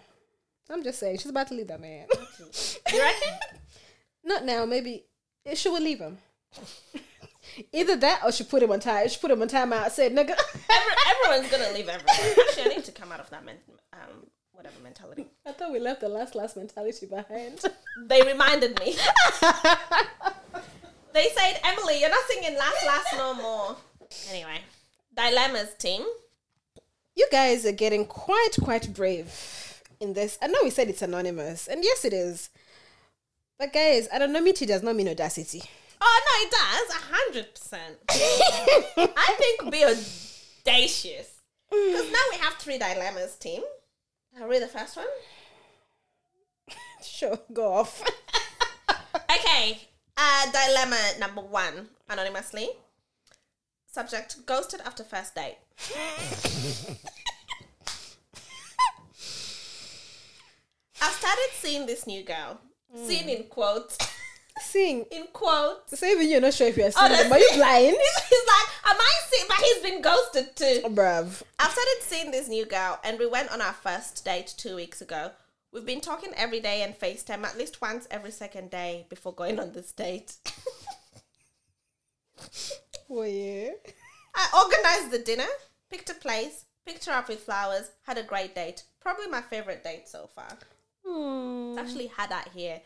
[0.70, 2.06] I'm just saying, she's about to leave that man.
[2.92, 3.38] You reckon?
[4.24, 5.04] Not now, maybe
[5.44, 6.18] eh, she will leave him.
[7.72, 9.08] Either that or she put him on time.
[9.08, 9.92] She put him on time out.
[9.92, 10.30] Said, nigga.
[10.70, 12.16] Every, everyone's gonna leave everyone.
[12.48, 13.78] Actually, I need to come out of that men, um,
[14.64, 15.26] whatever mentality.
[15.46, 17.60] I thought we left the last last mentality behind.
[18.08, 18.86] They reminded me.
[21.12, 23.76] they said, Emily, you're not singing last, last no more.
[24.30, 24.58] Anyway,
[25.16, 26.02] dilemmas team.
[27.14, 30.38] you guys are getting quite quite brave in this.
[30.42, 32.50] I know we said it's anonymous, and yes, it is.
[33.60, 35.62] But guys, anonymity does not mean audacity.
[36.00, 37.96] Oh no, it does a hundred percent.
[39.16, 41.40] I think be audacious
[41.70, 43.62] because now we have three dilemmas team.
[44.40, 45.06] I'll read the first one.
[47.02, 48.02] Sure, go off.
[49.30, 49.78] Okay.
[50.16, 52.70] Uh, dilemma number one, anonymously.
[53.90, 55.56] Subject: ghosted after first date.
[61.02, 62.60] I've started seeing this new girl.
[63.06, 63.98] Seeing in quotes.
[64.62, 65.98] Seeing In quotes.
[65.98, 67.32] So even you're not sure if you're seeing them.
[67.32, 67.96] Are you blind?
[67.96, 69.33] He's like, am I seeing?
[69.48, 70.82] But he's been ghosted too.
[70.88, 71.42] Bruv.
[71.58, 75.00] I've started seeing this new girl, and we went on our first date two weeks
[75.00, 75.30] ago.
[75.72, 79.58] We've been talking every day and FaceTime at least once every second day before going
[79.58, 80.36] on this date.
[83.08, 83.74] Were you?
[84.36, 85.48] I organized the dinner,
[85.90, 88.84] picked a place, picked her up with flowers, had a great date.
[89.00, 90.56] Probably my favorite date so far.
[91.04, 91.76] Hmm.
[91.78, 92.80] Actually, had that here.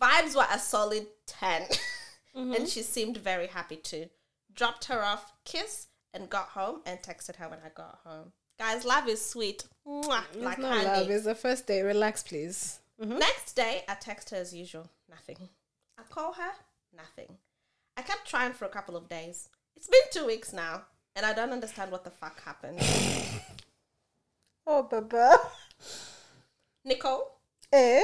[0.00, 1.62] Vibes were a solid 10,
[2.34, 4.08] and she seemed very happy too.
[4.54, 8.32] Dropped her off, kiss, and got home and texted her when I got home.
[8.58, 9.64] Guys, love is sweet.
[9.86, 10.84] Mwah, It's like not honey.
[10.86, 11.10] love.
[11.10, 11.82] It's the first day.
[11.82, 12.80] Relax, please.
[12.98, 14.88] Next day, I text her as usual.
[15.08, 15.48] Nothing.
[15.98, 16.50] I call her.
[16.96, 17.36] Nothing.
[17.96, 19.48] I kept trying for a couple of days.
[19.74, 20.82] It's been two weeks now,
[21.16, 22.78] and I don't understand what the fuck happened.
[24.64, 25.38] Oh, Baba.
[26.84, 27.38] Nicole,
[27.72, 28.00] Eh?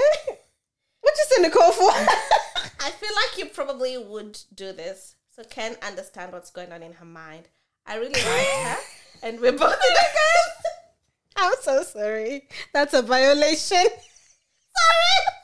[1.01, 1.91] What you say Nicole for?
[2.81, 6.93] I feel like you probably would do this, so can understand what's going on in
[6.95, 7.49] her mind.
[7.87, 8.77] I really like her,
[9.23, 10.51] and we're both in a girl.
[11.37, 12.49] I'm so sorry.
[12.75, 13.77] That's a violation.
[14.79, 15.19] Sorry.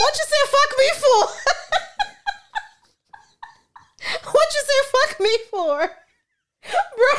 [0.00, 1.22] What you say fuck me for?
[4.32, 5.78] what you say fuck me for?
[6.96, 7.12] Bro,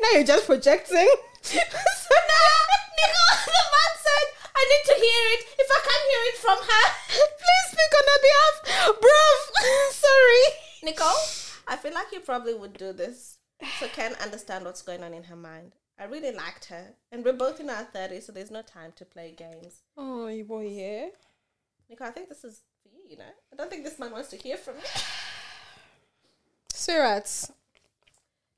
[0.00, 1.10] now you're just projecting.
[1.42, 2.56] so now,
[2.96, 4.26] Nicole, the man said
[4.64, 5.40] I need to hear it.
[5.58, 6.84] If I can't hear it from her,
[7.42, 8.54] please speak on her behalf.
[8.96, 9.38] Bruv,
[9.92, 10.44] sorry.
[10.82, 11.22] Nicole,
[11.68, 13.38] I feel like you probably would do this,
[13.78, 15.72] so can understand what's going on in her mind.
[15.98, 19.04] I really liked her, and we're both in our thirties, so there's no time to
[19.04, 19.82] play games.
[19.98, 21.06] Oh, you boy, yeah.
[21.90, 23.02] Nicole, I think this is for you.
[23.10, 24.82] You know, I don't think this man wants to hear from me.
[26.72, 27.50] Surats.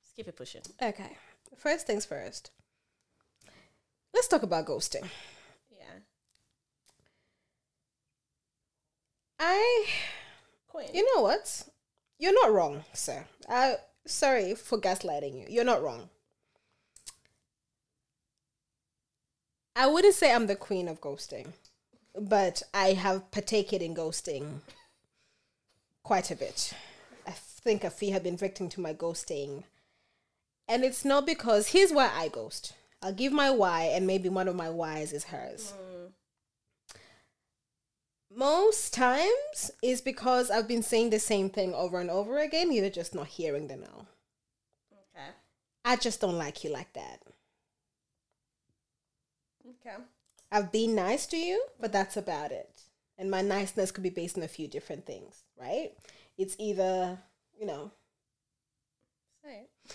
[0.02, 0.62] Just keep it pushing.
[0.80, 1.16] Okay.
[1.56, 2.52] First things first.
[4.14, 5.06] Let's talk about ghosting.
[5.70, 6.00] Yeah,
[9.38, 9.86] I
[10.68, 10.88] Queen.
[10.92, 11.62] You know what?
[12.18, 13.24] You're not wrong, sir.
[13.48, 13.74] Uh,
[14.06, 15.46] sorry for gaslighting you.
[15.48, 16.08] You're not wrong.
[19.74, 21.52] I wouldn't say I'm the queen of ghosting,
[22.18, 24.60] but I have partaken in ghosting
[26.02, 26.72] quite a bit.
[27.26, 29.64] I think a few have been victim to my ghosting.
[30.66, 32.72] And it's not because here's why I ghost.
[33.02, 35.74] I'll give my why, and maybe one of my whys is hers
[38.36, 42.70] most times is because I've been saying the same thing over and over again.
[42.72, 44.06] You're just not hearing the no.
[44.92, 45.30] Okay.
[45.84, 47.22] I just don't like you like that.
[49.68, 49.96] Okay.
[50.52, 52.82] I've been nice to you, but that's about it.
[53.18, 55.92] And my niceness could be based on a few different things, right?
[56.36, 57.18] It's either,
[57.58, 57.90] you know,
[59.42, 59.92] Say it.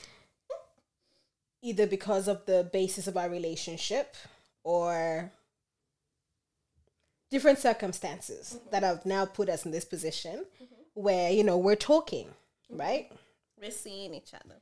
[1.62, 4.16] either because of the basis of our relationship
[4.64, 5.32] or
[7.32, 8.70] different circumstances mm-hmm.
[8.70, 10.46] that have now put us in this position
[10.94, 12.80] where, you know, we're talking, mm-hmm.
[12.80, 13.12] right?
[13.60, 14.56] We're seeing each other.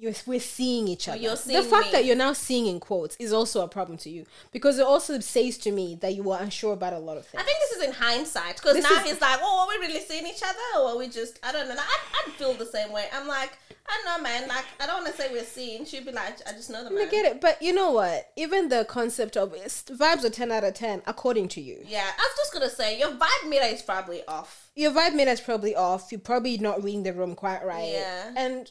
[0.00, 1.18] You're, we're seeing each other.
[1.18, 1.92] you're the fact me.
[1.92, 5.20] that you're now seeing in quotes is also a problem to you because it also
[5.20, 7.42] says to me that you were unsure about a lot of things.
[7.42, 10.00] I think this is in hindsight because now is- he's like, "Oh, are we really
[10.00, 11.74] seeing each other, or are we just?" I don't know.
[11.74, 13.06] Like, I I feel the same way.
[13.12, 13.52] I'm like,
[13.86, 14.48] I don't know, man.
[14.48, 15.84] Like, I don't want to say we're seeing.
[15.84, 17.06] She'd be like, I just know the man.
[17.06, 18.30] I get it, but you know what?
[18.36, 21.78] Even the concept of vibes are ten out of ten according to you.
[21.86, 25.30] Yeah, I was just gonna say your vibe meter is probably off, Your vibe meter
[25.30, 26.10] is probably off.
[26.10, 27.90] You're probably not reading the room quite right.
[27.92, 28.32] Yeah.
[28.36, 28.70] and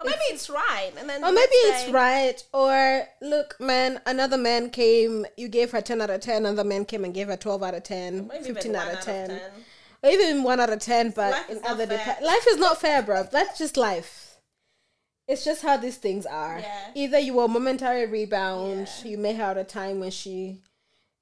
[0.00, 2.42] or maybe it's right, and then or maybe it's day- right.
[2.52, 5.26] Or look, man, another man came.
[5.36, 6.46] You gave her ten out of ten.
[6.46, 8.28] Another man came and gave her twelve out of ten.
[8.28, 9.28] Maybe Fifteen out of 10.
[9.30, 9.40] 10.
[10.04, 13.02] or even one out of ten, but Life in other depa- life is not fair,
[13.02, 13.24] bro.
[13.24, 14.36] That's just life.
[15.26, 16.60] It's just how these things are.
[16.60, 16.90] Yeah.
[16.94, 19.10] Either you were a momentary rebound, Yeah.
[19.10, 20.62] you may have a time when she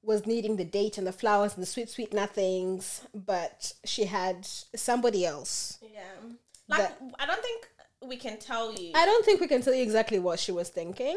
[0.02, 4.46] was needing the date and the flowers and the sweet, sweet nothings, but she had
[4.76, 5.78] somebody else.
[5.82, 6.02] Yeah,
[6.68, 7.66] like I don't think
[8.08, 8.92] we can tell you.
[8.94, 11.16] I don't think we can tell you exactly what she was thinking,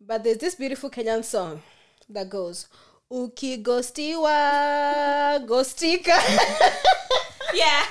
[0.00, 1.62] but there's this beautiful Kenyan song
[2.08, 2.68] that goes,
[3.10, 6.18] Uki gostiwa gostika.
[7.54, 7.84] yeah,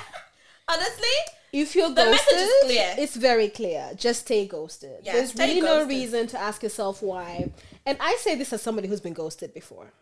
[0.68, 1.16] honestly,
[1.52, 2.94] If you're The ghosted, message is clear.
[2.98, 3.90] it's very clear.
[3.96, 4.98] Just stay ghosted.
[5.02, 7.50] Yeah, There's stay really no reason to ask yourself why.
[7.86, 9.92] And I say this as somebody who's been ghosted before.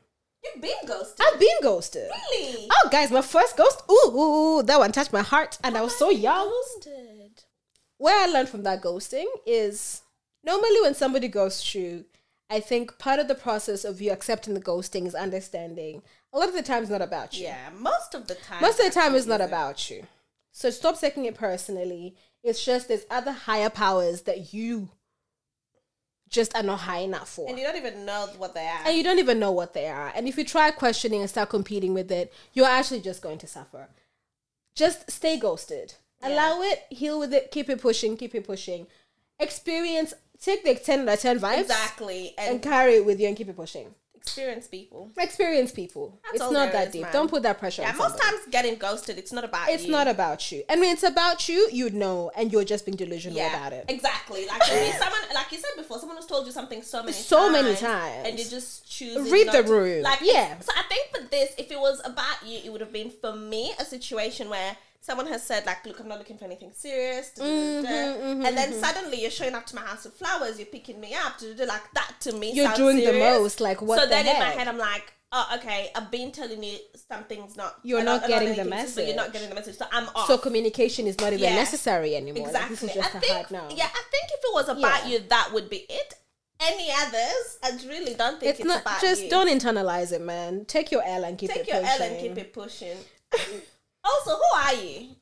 [0.44, 1.20] you've been ghosted.
[1.26, 2.08] I've been ghosted.
[2.30, 2.68] really?
[2.72, 3.82] Oh, guys, my first ghost.
[3.90, 6.48] Ooh, ooh, ooh, that one touched my heart, and I was so young.
[6.48, 7.09] Ghosted.
[8.00, 10.00] Where I learned from that ghosting is
[10.42, 12.06] normally when somebody ghosts you,
[12.48, 16.00] I think part of the process of you accepting the ghosting is understanding.
[16.32, 17.44] A lot of the time, it's not about you.
[17.44, 18.62] Yeah, most of the time.
[18.62, 20.06] Most of the time, it's not about you.
[20.50, 22.16] So stop taking it personally.
[22.42, 24.88] It's just there's other higher powers that you
[26.30, 27.50] just are not high enough for.
[27.50, 28.80] And you don't even know what they are.
[28.86, 30.10] And you don't even know what they are.
[30.16, 33.46] And if you try questioning and start competing with it, you're actually just going to
[33.46, 33.88] suffer.
[34.74, 35.96] Just stay ghosted.
[36.22, 38.86] Allow it, heal with it, keep it pushing, keep it pushing.
[39.38, 40.12] Experience,
[40.42, 42.34] take the 10 out of 10 vibes exactly.
[42.38, 43.94] And, and carry it with you and keep it pushing.
[44.14, 45.10] experience people.
[45.16, 46.20] Experience people.
[46.24, 47.02] That's it's not that is, deep.
[47.02, 47.12] man.
[47.14, 49.90] Don't put that pressure Yeah, on most times getting ghosted, it's not about It's you.
[49.92, 50.62] not about you.
[50.68, 53.86] And when it's about you, you'd know and you're just being delusional yeah, about it.
[53.88, 54.46] Exactly.
[54.46, 57.52] Like someone, like you said before, someone has told you something so many So times,
[57.62, 58.28] many times.
[58.28, 60.02] and you just choose Read the to- room.
[60.02, 60.58] Like Yeah.
[60.60, 63.34] So I think for this, if it was about you, it would have been for
[63.34, 67.30] me a situation where someone has said like, "Look, I'm not looking for anything serious,"
[67.30, 67.42] da.
[67.44, 71.14] Mm-hmm, and then suddenly you're showing up to my house with flowers, you're picking me
[71.14, 72.52] up, like that to me.
[72.52, 75.12] You're doing the most, like, what So the then in my head, I'm like.
[75.32, 75.92] Oh, okay.
[75.94, 76.76] I've been telling you
[77.08, 77.76] something's not.
[77.84, 80.26] You're not don't getting the message But you're not getting the message, so I'm off.
[80.26, 81.54] So communication is not even Yeah.
[81.54, 82.48] necessary anymore.
[82.48, 82.88] Like, Exactly.
[82.92, 83.68] just I think, no.
[83.70, 85.06] Yeah, I think if it was about Yeah.
[85.06, 86.14] you, that would be it.
[86.58, 89.30] Any others, I really don't think It's it's, not about just you.
[89.30, 90.64] don't internalize it, man.
[90.64, 91.80] Take your L and keep take it pushing.
[91.84, 92.06] Take your.
[92.08, 92.96] L and keep it pushing.
[94.10, 95.16] also, who are you?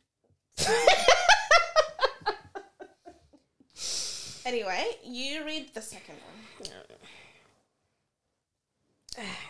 [4.47, 6.75] anyway, you read the second one.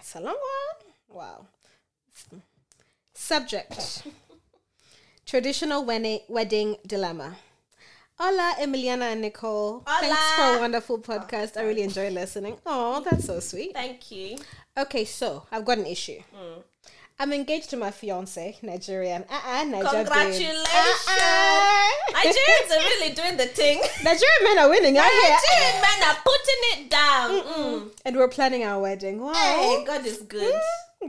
[0.00, 0.92] It's a long one.
[1.08, 1.46] Wow.
[3.14, 4.02] Subject:
[5.26, 7.36] Traditional wedding wedding dilemma.
[8.18, 9.84] Hola, Emiliana and Nicole.
[9.86, 11.56] Thanks for a wonderful podcast.
[11.56, 12.56] I really enjoy listening.
[12.66, 13.74] Oh, that's so sweet.
[13.74, 14.38] Thank you.
[14.76, 16.18] Okay, so I've got an issue.
[16.34, 16.62] Mm.
[17.20, 19.24] I'm engaged to my fiance, Nigerian.
[19.28, 19.88] Uh-uh, Niger.
[19.88, 20.66] Congratulations.
[20.72, 21.90] Uh-uh.
[22.12, 23.80] Nigerians are really doing the thing.
[24.04, 24.96] Nigerian men are winning.
[24.96, 25.36] I hear.
[25.36, 27.30] Nigerian men are putting it down.
[27.42, 27.90] Mm.
[28.04, 29.20] And we're planning our wedding.
[29.20, 29.32] Wow.
[29.34, 30.54] Hey, God is good.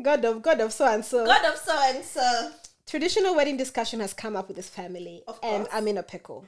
[0.01, 1.27] God of God of so and so.
[1.27, 2.51] God of so and so.
[2.87, 5.67] Traditional wedding discussion has come up with this family, Of and.
[5.71, 6.45] I'm in a pickle.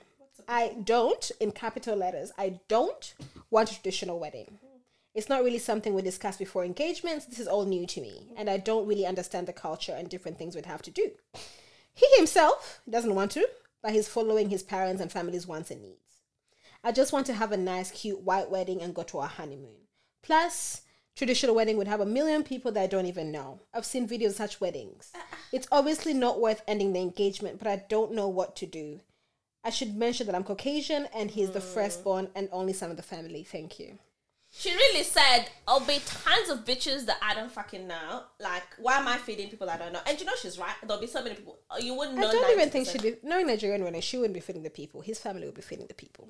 [0.48, 3.14] I don't, in capital letters, I don't
[3.52, 4.58] want a traditional wedding.
[5.14, 7.26] It's not really something we discussed before engagements.
[7.26, 10.38] This is all new to me, and I don't really understand the culture and different
[10.38, 11.12] things we'd have to do.
[11.94, 13.46] He himself doesn't want to,
[13.84, 16.22] but he's following his parents and family's wants and needs.
[16.84, 19.88] I just want to have a nice, cute white wedding and go to our honeymoon.
[20.24, 20.82] Plus,
[21.16, 23.60] traditional wedding would have a million people that I don't even know.
[23.74, 25.12] I've seen videos of such weddings.
[25.52, 29.02] It's obviously not worth ending the engagement, but I don't know what to do.
[29.64, 31.74] I should mention that I'm Caucasian and he's the mm.
[31.74, 33.44] firstborn and only son of the family.
[33.44, 34.00] Thank you.
[34.54, 38.24] She really said, "I'll be tons of bitches that I don't fucking know.
[38.40, 40.76] Like, why am I feeding people I don't know?" And you know she's right.
[40.86, 42.28] There'll be so many people uh, you wouldn't know.
[42.28, 42.92] I don't even think 90%.
[42.92, 44.02] she'd be knowing Nigerian wedding.
[44.02, 45.00] She wouldn't be feeding the people.
[45.02, 46.30] His family would be feeding the people.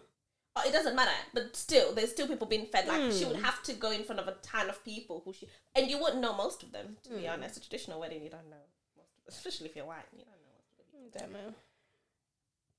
[0.55, 2.85] Oh, it doesn't matter, but still, there's still people being fed.
[2.87, 3.43] Like she would Hmm.
[3.43, 6.21] have to go in front of a ton of people who she, and you wouldn't
[6.21, 6.97] know most of them.
[7.03, 7.31] To be Hmm.
[7.33, 8.57] honest, a traditional wedding, you don't know,
[8.97, 11.19] most of, especially if you're white, you don't know most of the people.
[11.19, 11.55] Don't know.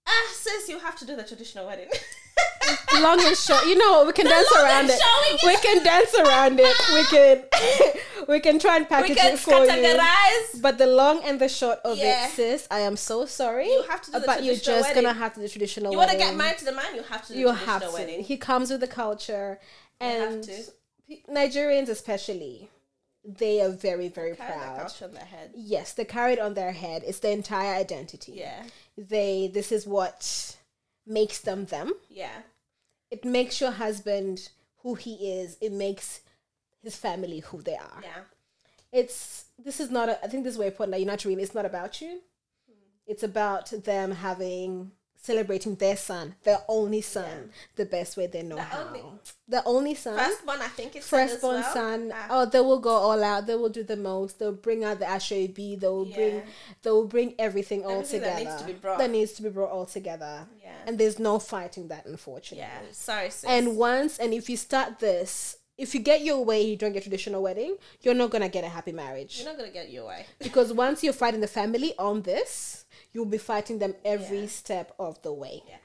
[0.07, 1.88] Ah, sis, you have to do the traditional wedding.
[3.00, 3.64] Long and short.
[3.66, 4.05] You know?
[4.07, 5.00] We can dance around it.
[5.00, 6.76] showing We can dance around it.
[6.94, 7.42] We can
[8.28, 10.61] we can try and package it for you.
[10.61, 12.26] But the long and the short of Yeah.
[12.26, 13.66] it, sis, I am so sorry.
[13.68, 15.03] You have to do the but you're just wedding.
[15.05, 15.92] gonna have to do the traditional wedding.
[15.92, 17.64] You want to get married to the man, you have to do You the have
[17.82, 17.98] traditional to.
[17.98, 18.24] wedding.
[18.24, 19.59] He comes with the culture,
[20.00, 20.62] You have and to.
[21.30, 22.70] Nigerians especially,
[23.25, 24.93] they are very very Carry proud.
[25.03, 25.51] on their head.
[25.55, 27.03] Yes, they carry it on their head.
[27.07, 28.33] It's their entire identity.
[28.37, 28.64] Yeah,
[28.97, 29.49] They.
[29.53, 30.57] This is what
[31.07, 31.93] makes them them.
[32.09, 32.43] yeah,
[33.11, 34.49] It makes your husband
[34.83, 35.57] who he is.
[35.61, 36.20] It makes
[36.83, 38.01] his family who they are.
[38.03, 38.23] yeah.
[38.93, 40.09] It's this is not.
[40.09, 41.43] A, I think this is very important that you're not really.
[41.43, 42.20] It's not about you.
[43.07, 44.93] It's about them having
[45.23, 48.87] celebrating their son, their only son, the best way they know The how.
[48.89, 49.05] only-
[49.49, 51.73] the only son, Firstborn, I think it's firstborn well.
[51.73, 52.12] son.
[52.14, 53.47] Ah, Oh, they will go all out.
[53.47, 54.39] They will do the most.
[54.39, 55.79] They'll bring out the Asoebi.
[55.79, 56.16] They will Yeah.
[56.16, 56.43] bring.
[56.83, 58.27] They will bring everything all together.
[58.27, 58.99] that needs to be brought.
[58.99, 60.47] That needs to be brought all together.
[60.62, 60.70] Yeah.
[60.87, 62.66] And there's no fighting that, unfortunately.
[62.66, 62.93] yeah.
[62.93, 63.45] Sorry, sis.
[63.49, 67.03] And once, and if you start this, if you get your way, you don't get
[67.03, 69.39] traditional wedding, you're not gonna get a happy marriage.
[69.39, 70.27] you're not gonna get your way.
[70.39, 74.47] because once you're fighting the family on this, you'll be fighting them every Yeah.
[74.47, 75.62] step of the way.
[75.68, 75.77] Yeah.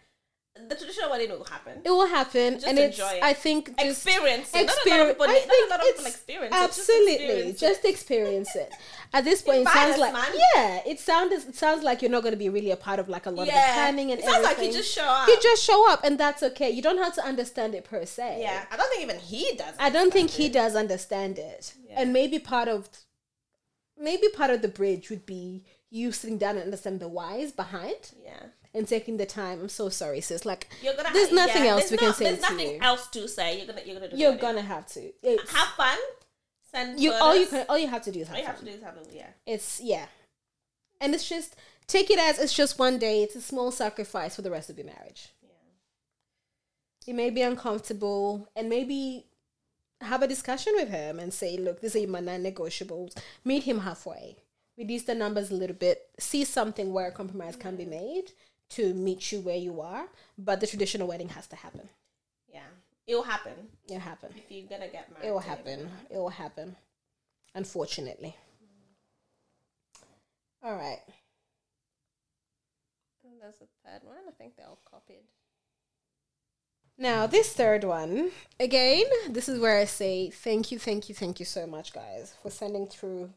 [0.70, 1.82] The traditional wedding will happen.
[1.84, 3.00] It will happen, Just and it's.
[3.00, 3.24] it.
[3.24, 4.52] I think just experience.
[4.54, 4.66] it.
[4.66, 5.18] Not a lot of experience.
[5.18, 5.26] people.
[5.30, 6.56] I Not a lot of people experience.
[6.56, 6.58] it.
[6.58, 8.74] Just absolutely experience just, experience it.
[9.14, 10.32] At this point, it sounds like man.
[10.56, 13.08] yeah, it sounds it sounds like you're not going to be really a part of
[13.10, 15.28] like a lot of the planning and It sounds like you just show up.
[15.28, 16.70] You just show up, and that's okay.
[16.70, 18.40] You don't have to understand it per se.
[18.42, 19.74] Yeah, I don't think even he does.
[19.80, 21.74] I don't think he does understand it.
[21.88, 22.02] Yeah.
[22.02, 22.90] And maybe part of
[23.98, 28.12] maybe part of the bridge would be you sitting down and understand the whys behind.
[28.24, 28.48] Yeah,
[28.78, 29.62] and taking the time.
[29.62, 30.46] I'm so sorry, sis.
[30.46, 31.10] Like you're gonna.
[31.12, 32.80] There's ha- nothing yeah, else there's we can say There's nothing you.
[32.82, 33.58] else to say.
[33.58, 33.82] You're gonna.
[33.86, 34.16] You're gonna.
[34.16, 35.12] You're gonna have to.
[35.24, 35.98] It's, have fun.
[36.72, 38.48] Send you all you can all you have to do is have All have you
[38.48, 39.30] have to do is have a yeah.
[39.46, 40.06] It's yeah.
[41.00, 41.56] And it's just
[41.88, 43.24] take it as it's just one day.
[43.24, 45.30] It's a small sacrifice for the rest of your marriage.
[45.42, 45.50] Yeah.
[47.08, 49.26] It may be uncomfortable and maybe
[50.02, 53.18] have a discussion with him and say, look, these are my non-negotiables.
[53.44, 54.38] Meet him halfway.
[54.78, 56.10] Reduce the numbers a little bit.
[56.20, 58.32] See something where a compromise can be made
[58.72, 60.08] to meet you where you are.
[60.38, 61.90] But the traditional wedding has to happen.
[62.52, 62.62] Yeah,
[63.06, 63.54] it will happen
[63.88, 64.30] It'll happen.
[64.36, 65.28] if you're gonna get married.
[65.28, 65.90] It will happen.
[66.10, 66.76] It will happen.
[67.56, 68.36] Unfortunately.
[70.64, 71.00] All right.
[73.24, 74.18] And There's a third one.
[74.28, 75.24] I think they're all copied.
[77.00, 81.40] Now, this third one, again, this is where I say thank you, thank you, thank
[81.40, 83.30] you so much, guys, for sending through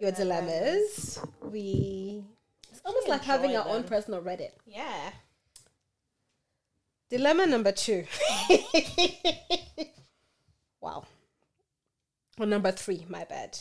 [0.00, 1.18] your dilemmas.
[1.42, 2.24] We,
[2.70, 4.50] it's almost like having enjoy our own personal Reddit.
[4.66, 5.10] Yeah.
[7.10, 8.04] Dilemma number two.
[10.80, 11.04] wow.
[12.38, 13.58] Or number three, my bad.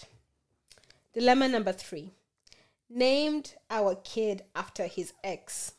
[1.13, 2.11] Dilemma number three.
[2.89, 5.73] Named our kid after his ex.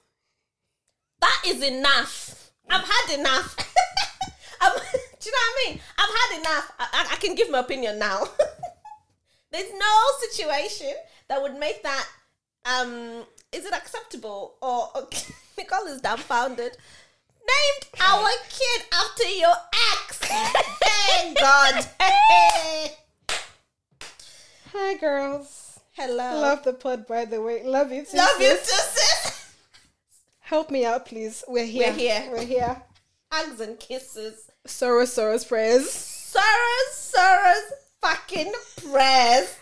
[1.21, 2.51] That is enough.
[2.69, 3.57] I've had enough.
[4.61, 5.81] I'm, do you know what I mean?
[5.99, 6.73] I've had enough.
[6.79, 8.25] I, I, I can give my opinion now.
[9.53, 10.93] There's no situation
[11.29, 12.07] that would make that.
[12.65, 15.09] Um, is it acceptable or, or
[15.59, 16.77] Nicole is dumbfounded?
[17.41, 19.55] Named our kid after your
[19.93, 20.21] ex.
[20.25, 21.85] hey God.
[22.01, 22.93] Hey.
[24.73, 25.81] Hi, girls.
[25.93, 26.41] Hello.
[26.41, 27.65] Love the pod, by the way.
[27.65, 28.17] Love you too.
[28.17, 28.71] Love you, sis.
[28.71, 29.55] too, sis.
[30.41, 31.43] Help me out, please.
[31.49, 31.89] We're here.
[31.89, 32.29] We're here.
[32.31, 32.83] We're here.
[33.33, 34.51] Hugs and kisses.
[34.67, 35.91] Soros, Soros prayers.
[35.91, 38.53] Sarah's, Sarah's fucking
[38.91, 39.55] prayers.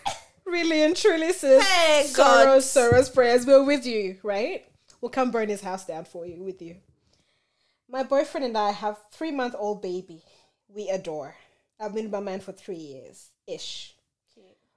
[0.49, 1.63] Really and truly, sis.
[1.63, 2.47] Hey, God.
[2.47, 3.45] Soros, Soros prayers.
[3.45, 4.65] We're with you, right?
[4.99, 6.77] We'll come burn his house down for you, with you.
[7.87, 10.23] My boyfriend and I have three month old baby.
[10.67, 11.35] We adore.
[11.79, 13.95] I've been with my man for three years ish.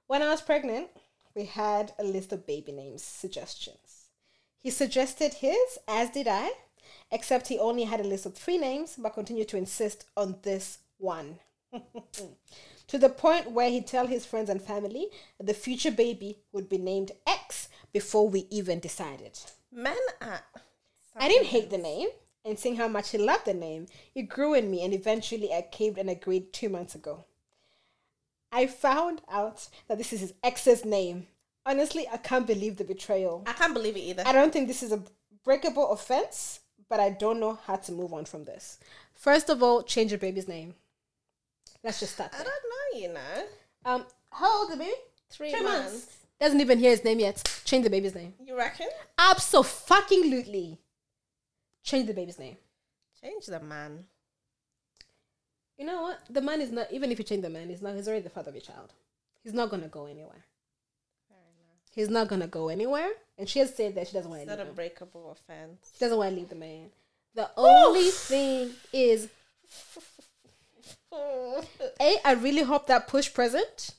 [0.07, 0.89] When I was pregnant,
[1.35, 4.09] we had a list of baby names suggestions.
[4.59, 6.51] He suggested his, as did I,
[7.11, 10.79] except he only had a list of three names but continued to insist on this
[10.97, 11.39] one.
[12.87, 15.07] to the point where he'd tell his friends and family
[15.39, 19.39] the future baby would be named X before we even decided.
[19.71, 20.41] Men are.
[21.15, 22.09] I didn't hate the name,
[22.43, 25.61] and seeing how much he loved the name, it grew in me, and eventually I
[25.61, 27.25] caved and agreed two months ago.
[28.51, 31.27] I found out that this is his ex's name.
[31.65, 33.43] Honestly, I can't believe the betrayal.
[33.47, 34.23] I can't believe it either.
[34.25, 35.03] I don't think this is a
[35.43, 36.59] breakable offense,
[36.89, 38.79] but I don't know how to move on from this.
[39.13, 40.75] First of all, change your baby's name.
[41.83, 43.43] Let's just start I don't know, you know.
[43.85, 44.91] Um, how old the baby?
[45.29, 45.91] Three, Three months.
[45.91, 46.17] months.
[46.39, 47.43] Doesn't even hear his name yet.
[47.65, 48.33] Change the baby's name.
[48.45, 48.87] You reckon?
[49.17, 50.79] Absolutely.
[51.83, 52.57] Change the baby's name.
[53.21, 54.05] Change the man.
[55.77, 56.19] You know what?
[56.29, 58.29] The man is not even if you change the man, he's not he's already the
[58.29, 58.93] father of your child.
[59.43, 60.45] He's not gonna go anywhere.
[61.91, 63.09] He's not gonna go anywhere.
[63.37, 64.75] And she has said that she doesn't want It's to not leave a him.
[64.75, 65.91] breakable offense.
[65.93, 66.89] She doesn't want to leave the man.
[67.35, 69.27] The only thing is
[71.99, 73.95] A, I really hope that push present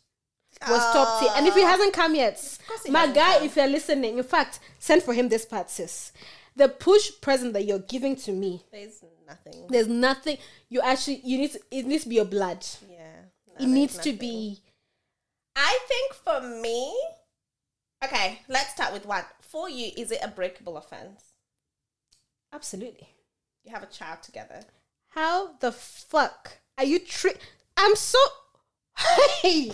[0.69, 1.31] was top tier.
[1.37, 1.67] And if he ah.
[1.67, 2.59] hasn't come yet,
[2.89, 3.47] my guy, come.
[3.47, 6.13] if you're listening, in fact, send for him this part, sis.
[6.57, 9.67] The push present that you're giving to me, There's nothing.
[9.69, 10.39] there's nothing
[10.69, 12.65] you actually you need to it needs to be your blood.
[12.89, 13.11] Yeah.
[13.59, 14.63] no, It needs to be
[15.57, 16.95] I think for me,
[18.05, 19.27] okay, let's start with what.
[19.41, 21.23] For you, is it a breakable offense?
[22.53, 23.09] absolutely.
[23.65, 24.61] You have a child together.
[25.09, 27.35] How the fuck are you tri-
[27.77, 28.19] I'm so
[29.43, 29.73] Hey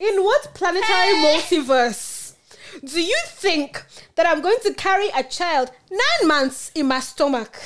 [0.00, 2.34] In what planetary multiverse
[2.84, 3.84] do you think
[4.16, 7.56] that I'm going to carry a child nine months in my stomach?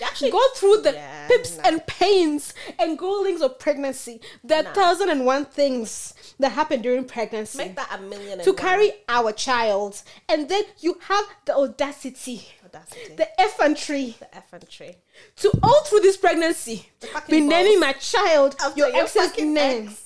[0.00, 1.62] Actually Go through the Yeah, pips nah.
[1.66, 4.20] and pains and growlings of pregnancy.
[4.44, 4.72] There are Nah.
[4.72, 8.56] thousand and one things that happen during pregnancy make that a million to one.
[8.56, 14.96] carry our child, and then you have the audacity, audacity, the, the effrontery effrontery.
[15.36, 16.88] to all through this pregnancy
[17.28, 19.88] be naming my child After your your ex's name.
[19.88, 20.02] ex.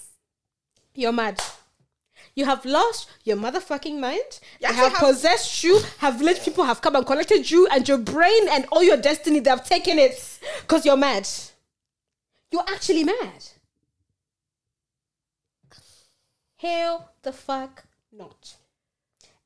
[0.94, 1.40] You're mad.
[2.34, 4.40] You have lost your motherfucking mind.
[4.60, 5.80] You They have, have- possessed you.
[5.98, 9.40] Have village people have come and collected you and your brain and all your destiny.
[9.40, 11.28] They have taken it because you're mad.
[12.50, 13.44] You're actually mad.
[16.56, 18.56] Hell the fuck not.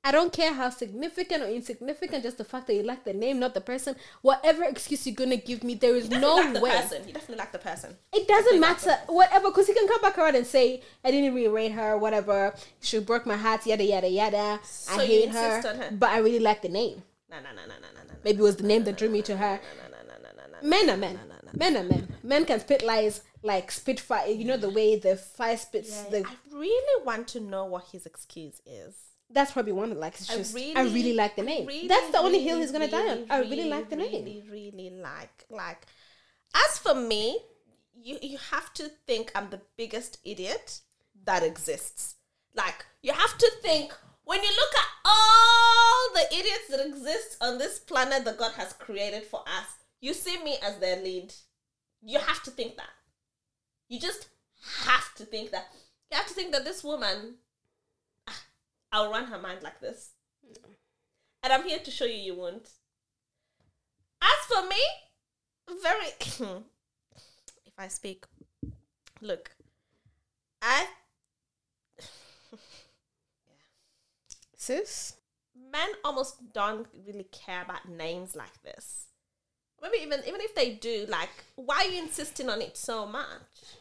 [0.07, 3.41] I don't care how significant or insignificant, just the fact that you like the name,
[3.41, 3.97] not the person.
[4.23, 6.71] Whatever excuse you're gonna give me, there is no like way.
[6.71, 7.09] the person.
[7.09, 7.97] You definitely like the person.
[8.13, 11.49] It doesn't matter, whatever, because he can come back around and say, I didn't really
[11.49, 12.55] rate her, whatever.
[12.81, 14.61] She broke my heart, yada, yada, yada.
[14.63, 15.91] So I hate her, her?
[15.91, 17.03] but I really like the name.
[17.29, 18.15] No, no, no, no, no, no.
[18.23, 19.59] Maybe it was the name that drew me to her.
[20.63, 21.19] Men are men.
[21.53, 22.15] Men are men.
[22.23, 24.29] Men can spit lies like spit fire.
[24.29, 26.05] You know the way the fire spits.
[26.05, 29.06] Yeah, the, I really want to know what his excuse is.
[29.31, 30.14] That's probably one of like.
[30.14, 31.66] It's I just I really, really, like the name.
[31.66, 33.16] really, that's the only hill he's gonna die on.
[33.18, 34.24] really, I really, like the really, name.
[34.24, 35.87] Really, really like, like.
[36.55, 37.41] As for me,
[37.95, 40.81] you you have to think I'm the biggest idiot
[41.24, 42.14] that exists.
[42.55, 43.93] Like you have to think
[44.24, 48.72] when you look at all the idiots that exist on this planet that God has
[48.72, 49.66] created for us.
[50.01, 51.33] You see me as their lead.
[52.03, 52.91] You have to think that.
[53.89, 54.29] You just
[54.85, 55.66] have to think that.
[56.11, 57.37] You have to think that this woman,
[58.97, 60.12] I'll run her mind like this.
[61.42, 62.66] And I'm here to show you you won't.
[64.22, 64.80] As for me,
[65.82, 66.07] very.
[67.66, 68.24] if I speak,
[69.20, 69.51] look,
[70.62, 70.86] I.
[74.57, 75.16] Sis,
[75.70, 79.09] Men almost don't really care about names like this.
[79.82, 83.76] Maybe even even if they do, like, why are you insisting on it so much?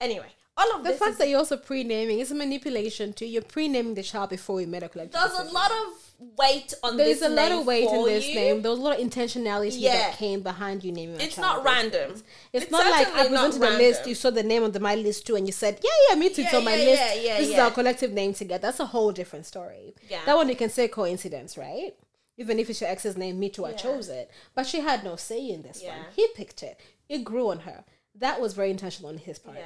[0.00, 3.26] Anyway, all of the fact that you're also pre-naming is a manipulation too.
[3.26, 5.12] You're pre-naming the child before we a collective.
[5.12, 6.04] there's a lot of
[6.38, 8.34] weight on There's a lot of weight in this you.
[8.36, 8.62] name.
[8.62, 9.92] There was a lot of intentionality Yeah.
[9.98, 11.20] that came behind you naming.
[11.20, 12.12] It's not random.
[12.12, 14.06] It's, It's not like I presented a list.
[14.06, 16.28] You saw the name on the my list too, and you said, "Yeah, yeah, me
[16.30, 16.42] too.
[16.42, 17.02] It's Yeah, on my yeah, list.
[17.02, 19.94] yeah, yeah, this is our collective name together." That's a whole different story.
[20.08, 20.20] Yeah.
[20.24, 21.94] That one you can say coincidence, right?
[22.36, 23.64] Even if it's your ex's name, me too.
[23.64, 26.06] I chose it, but she had no say in this one.
[26.14, 26.78] He picked it.
[27.08, 27.84] It grew on her.
[28.16, 29.56] That was very intentional on his part.
[29.58, 29.64] Yeah.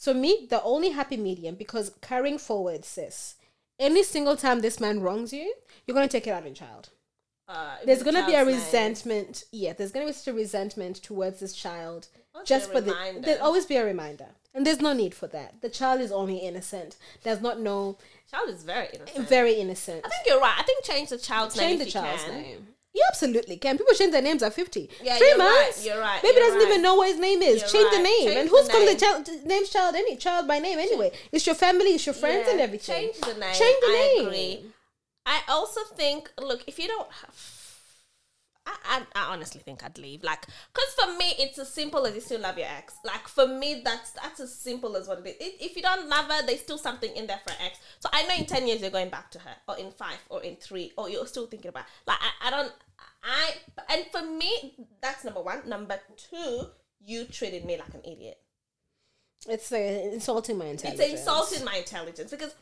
[0.00, 3.34] So me, the only happy medium, because carrying forward, sis,
[3.78, 5.52] any single time this man wrongs you,
[5.86, 6.88] you're gonna take it out on child.
[7.46, 9.44] Uh, There's gonna be a resentment.
[9.52, 12.08] Yeah, there's gonna be such a resentment towards this child.
[12.46, 14.28] Just for the there'll always be a reminder.
[14.54, 15.60] And there's no need for that.
[15.60, 16.96] The child is only innocent.
[17.22, 17.98] Does not know
[18.30, 19.28] Child is very innocent.
[19.28, 20.06] very innocent.
[20.06, 20.56] I think you're right.
[20.58, 21.78] I think change the child's Change name.
[21.80, 22.40] Change the child's can.
[22.40, 22.68] name.
[22.92, 23.78] You absolutely can.
[23.78, 24.90] People change their names at 50.
[25.02, 26.68] Yeah, Three you're right, you're right, Baby you're doesn't right.
[26.68, 27.60] even know what his name is.
[27.60, 28.24] You're change the name.
[28.26, 31.12] Change and who's called the child, name's child any child by name anyway?
[31.30, 33.12] It's your family, it's your friends Yeah, and everything.
[33.12, 33.54] Change the name.
[33.54, 34.26] Change the I name.
[34.26, 34.64] agree.
[35.24, 37.59] I also think, look, if you don't have.
[38.70, 40.22] I, I, I honestly think I'd leave.
[40.22, 42.94] Like, because for me, it's as simple as you still love your ex.
[43.04, 45.54] Like, for me, that's that's as simple as what it is.
[45.60, 47.78] If- you don't love her, there's still something in there for ex.
[48.00, 50.42] So I know in 10 years you're going back to her, or in five, or
[50.42, 52.72] in three, or you're still thinking about Like, I, I don't.
[53.22, 53.52] I
[53.88, 55.66] And for me, that's number one.
[55.66, 56.66] Number two,
[57.04, 58.38] you treated me like an idiot.
[59.48, 59.76] It's uh,
[60.12, 61.00] insulting my intelligence.
[61.00, 62.54] It's insulting my intelligence because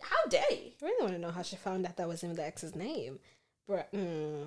[0.00, 0.72] how dare you?
[0.82, 3.18] I really want to know how she found out that was in the ex's name.
[3.68, 3.84] Bruh.
[3.94, 4.44] Mm.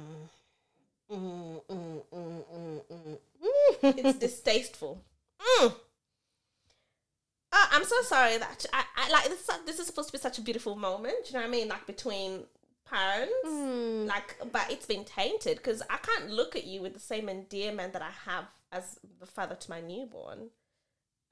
[1.13, 3.17] Mm, mm, mm, mm.
[3.83, 5.03] It's distasteful.
[5.39, 5.75] Mm.
[7.51, 9.47] Uh, I'm so sorry that I, I like this.
[9.65, 11.27] This is supposed to be such a beautiful moment.
[11.27, 11.67] You know what I mean?
[11.67, 12.45] Like between
[12.89, 13.31] parents.
[14.07, 17.93] Like, but it's been tainted because I can't look at you with the same endearment
[17.93, 20.49] that I have as the father to my newborn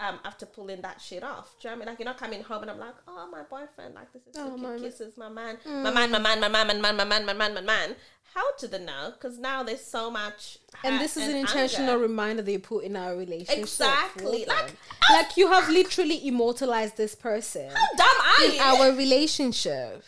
[0.02, 1.56] um, after pulling that shit off.
[1.62, 1.88] Do you know what I mean?
[1.88, 4.52] Like you're not coming home and I'm like, oh my boyfriend, like this is so
[4.54, 5.84] oh, my kisses, my man, mm.
[5.84, 7.96] my man, my man, my man, my man, my man, my man, my man.
[8.34, 9.12] How do they know?
[9.14, 10.58] Because now there's so much.
[10.86, 12.02] And this is and an intentional anger.
[12.02, 13.60] reminder they put in our relationship.
[13.60, 14.74] Exactly, like
[15.12, 17.70] like you have literally immortalized this person.
[17.70, 18.62] How dumb are in you?
[18.62, 20.04] Our relationship.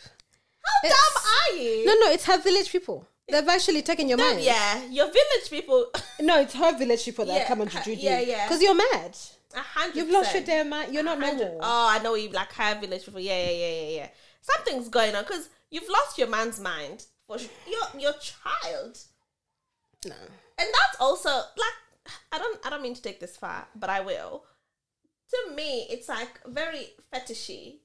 [0.64, 1.84] How it's, dumb are you?
[1.84, 3.06] No, no, it's her village people.
[3.28, 4.40] They've actually taken your no, mind.
[4.40, 5.86] Yeah, your village people.
[6.20, 8.02] no, it's her village people that yeah, on coming to Judy.
[8.02, 8.46] Yeah, yeah.
[8.46, 9.16] Because you're mad.
[9.54, 9.96] Hundred.
[9.96, 10.92] You've lost your damn mind.
[10.92, 11.58] You're not normal.
[11.60, 13.20] Oh, I know you like her village people.
[13.20, 14.08] Yeah, yeah, yeah, yeah, yeah.
[14.40, 18.98] Something's going on because you've lost your man's mind for sh- your your child,
[20.04, 20.14] No.
[20.58, 24.00] and that's also like I don't I don't mean to take this far, but I
[24.00, 24.44] will.
[25.30, 27.78] To me, it's like very fetishy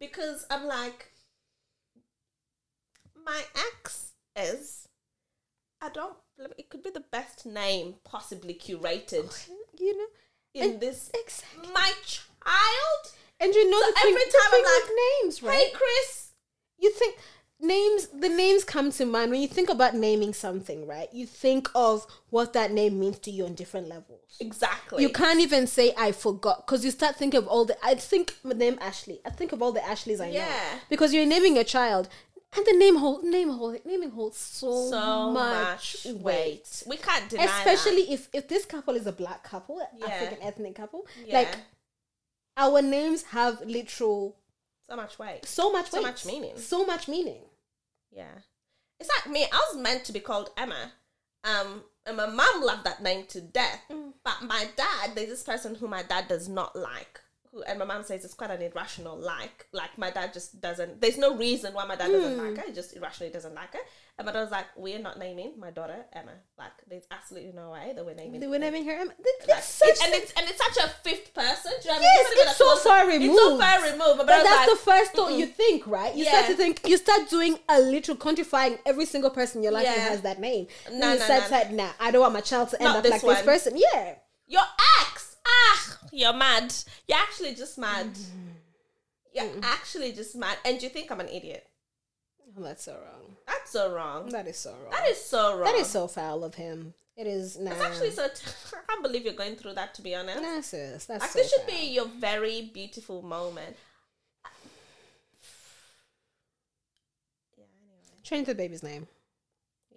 [0.00, 1.10] because I'm like,
[3.24, 4.88] my ex is.
[5.80, 6.16] I don't.
[6.58, 9.48] It could be the best name possibly curated
[9.78, 10.06] You know?
[10.56, 11.10] In And- this.
[11.14, 11.68] Exactly.
[11.72, 13.12] My child.
[13.40, 14.90] And you know So the thing, every the time I'm like,
[15.22, 15.58] names, right?
[15.58, 16.30] Hey, Chris.
[16.78, 17.16] you think
[17.58, 21.70] names the names come to mind when you think about naming something right you think
[21.74, 25.02] of what that name means to you on different levels Exactly.
[25.02, 28.34] you can't even say i forgot because you start thinking of all the i think
[28.44, 30.78] my name ashley i think of all the ashleys i know Yeah.
[30.90, 32.10] because you're naming a child
[32.54, 36.22] and the name hold name hold naming holds so, so much, much weight.
[36.22, 36.82] weight.
[36.86, 37.48] We can't deny it.
[37.50, 38.12] especially that.
[38.12, 40.06] if if this couple is a black couple Yeah.
[40.06, 41.38] african ethnic couple Yeah.
[41.40, 41.56] like
[42.56, 44.36] our names have literal
[44.88, 45.44] so much weight.
[45.44, 46.00] so much weight.
[46.00, 46.56] So much meaning.
[46.58, 47.42] so much meaning
[48.10, 48.38] Yeah.
[48.98, 49.44] It's like me.
[49.52, 50.92] I was meant to be called Emma.
[51.44, 53.82] Um, and my mom loved that name to death.
[53.90, 54.14] Mm.
[54.24, 57.20] But my dad, there's this person who my dad does not like.
[57.66, 59.66] And my mom says it's quite an irrational like.
[59.72, 61.00] Like my dad just doesn't.
[61.00, 62.48] There's no reason why my dad doesn't Mm.
[62.48, 62.66] like her.
[62.66, 63.80] He just irrationally doesn't like her.
[64.18, 66.32] And my dad was like, "We're not naming my daughter Emma.
[66.58, 68.40] Like, there's absolutely no way that we're naming.
[68.40, 69.12] they were naming her Emma.
[69.22, 71.72] Th- Like, such it- and it's and it's such a fifth person.
[71.82, 72.36] Do you know what I mean?
[72.36, 73.62] Yes, It's so close- far It's so removed.
[73.62, 74.16] far removed.
[74.18, 76.14] But, But that's like, the first thought you think, right?
[76.14, 79.72] You start to think, you start doing a little quantifying every single person in your
[79.72, 80.66] life who has that name.
[80.90, 81.48] No, No, you no, start no.
[81.48, 83.76] saying, nah, I don't want my child to end Not up like this person.
[83.76, 84.14] Yeah.
[84.46, 84.62] Your
[85.02, 85.35] ex.
[85.46, 86.74] Ah, you're mad.
[87.06, 88.10] You're actually just mad.
[89.34, 90.56] You're actually just mad.
[90.64, 91.66] And you think I'm an idiot.
[92.58, 93.36] Oh, that's so wrong.
[93.46, 94.28] That's so wrong.
[94.30, 94.90] That is so wrong.
[94.90, 95.64] That is so wrong.
[95.64, 96.94] That is so foul of him.
[97.16, 97.70] It is nah.
[97.70, 98.28] It's actually so.
[98.28, 98.46] T-
[98.76, 99.94] I can't believe you're going through that.
[99.94, 101.70] To be honest, Nah, sis, that's like so this should foul.
[101.70, 103.76] be your very beautiful moment.
[107.56, 107.64] Yeah.
[107.64, 108.22] Anyway.
[108.22, 109.06] Change the baby's name.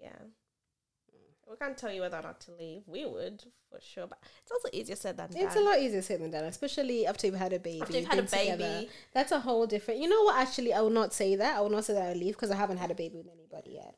[0.01, 0.15] Yeah.
[1.61, 2.83] Can't tell you whether or not to leave.
[2.87, 5.41] We would for sure, but it's also easier said than done.
[5.41, 7.81] It's a lot easier said than done, especially after you've had a baby.
[7.81, 8.57] After you've had a been together.
[8.57, 8.89] baby.
[9.13, 9.99] That's a whole different.
[9.99, 10.37] You know what?
[10.37, 11.57] Actually, I will not say that.
[11.57, 13.71] I will not say that I leave because I haven't had a baby with anybody
[13.71, 13.95] yet,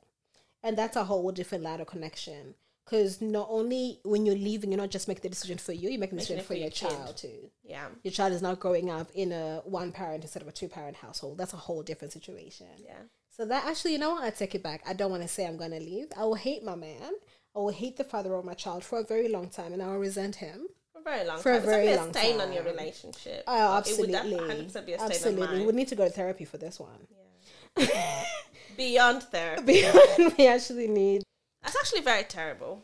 [0.63, 2.55] and that's a whole different ladder connection.
[2.83, 5.99] Because not only when you're leaving, you're not just making the decision for you, you're
[5.99, 6.89] making the decision for your kid.
[6.89, 7.51] child too.
[7.63, 7.85] Yeah.
[8.03, 10.97] Your child is now growing up in a one parent instead of a two parent
[10.97, 11.38] household.
[11.38, 12.67] That's a whole different situation.
[12.83, 12.97] Yeah.
[13.29, 14.23] So that actually, you know what?
[14.23, 14.81] I take it back.
[14.85, 16.07] I don't want to say I'm going to leave.
[16.17, 17.11] I will hate my man.
[17.56, 19.88] I will hate the father of my child for a very long time, and I
[19.88, 20.68] will resent him.
[20.94, 21.65] For a very long For a time.
[21.65, 22.73] very it's long a stain on your time.
[22.76, 23.44] relationship.
[23.48, 24.14] Oh, absolutely.
[24.15, 25.60] It would absolutely, def- 100% be a stain absolutely.
[25.60, 25.76] We mine.
[25.76, 27.07] need to go to therapy for this one.
[28.78, 29.84] Beyond therapy.
[30.38, 31.23] we actually need.
[31.61, 32.84] That's actually very terrible.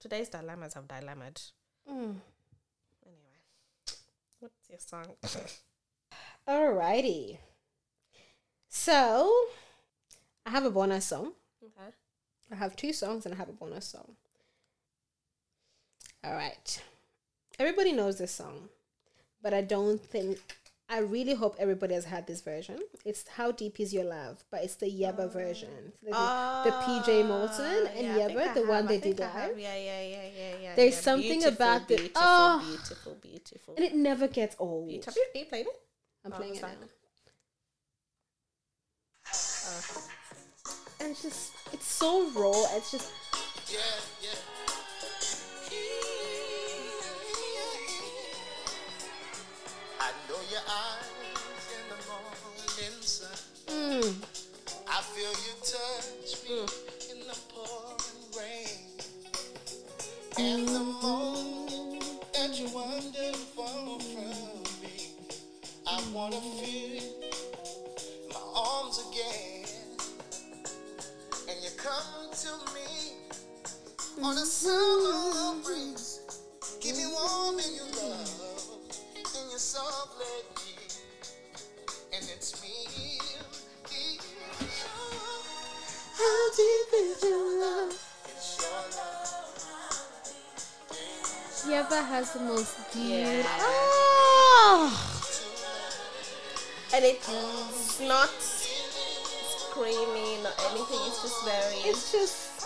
[0.00, 1.50] Today's dilemmas have dilemmaed.
[1.90, 2.16] Mm.
[3.06, 3.38] Anyway,
[4.40, 5.06] what's your song?
[6.48, 7.38] Alrighty.
[8.68, 9.32] So,
[10.44, 11.32] I have a bonus song.
[12.52, 14.12] I have two songs and I have a bonus song.
[16.22, 16.82] All right.
[17.58, 18.68] Everybody knows this song,
[19.42, 20.38] but I don't think.
[20.86, 22.78] I really hope everybody has had this version.
[23.06, 25.92] It's "How Deep Is Your Love," but it's the Yebba version.
[26.02, 29.58] The, the PJ Morton and Ah, yeah, Yebba, the one they I think did live.
[29.58, 30.74] Yeah, yeah, yeah, yeah, yeah.
[30.74, 31.00] There's yeah.
[31.00, 32.62] something Beautiful, about the- beautiful, oh.
[32.68, 33.74] beautiful, beautiful.
[33.76, 34.88] And it never gets old.
[34.88, 35.12] Beautiful.
[35.12, 35.80] Have you, are you playing it?
[36.24, 36.68] I'm Oh, playing it now.
[36.68, 36.78] like-
[41.04, 42.50] And it's just, it's so raw.
[42.76, 43.12] It's just,
[43.70, 43.78] Yeah,
[44.22, 44.38] yeah.
[50.00, 53.28] I know your eyes in the morning sun.
[53.68, 54.14] mm,
[54.88, 56.58] I feel you touch me
[57.12, 58.78] in the pouring rain.
[60.38, 62.04] And the moment
[62.34, 65.14] that you wander far from me,
[65.86, 66.93] I wanna feel
[71.84, 73.12] come to me
[74.22, 76.20] on a summer breeze.
[76.80, 78.30] Keep me warm in your love,
[78.88, 80.78] in your soft lady.
[82.14, 82.70] And it's me.
[86.16, 87.92] How deep is your love?
[91.68, 93.12] Yebba has the most beautiful.
[93.12, 93.44] Yeah.
[93.60, 94.88] Oh.
[96.94, 98.53] And it's not
[99.74, 101.00] screaming or anything.
[101.06, 102.60] It's just very It's just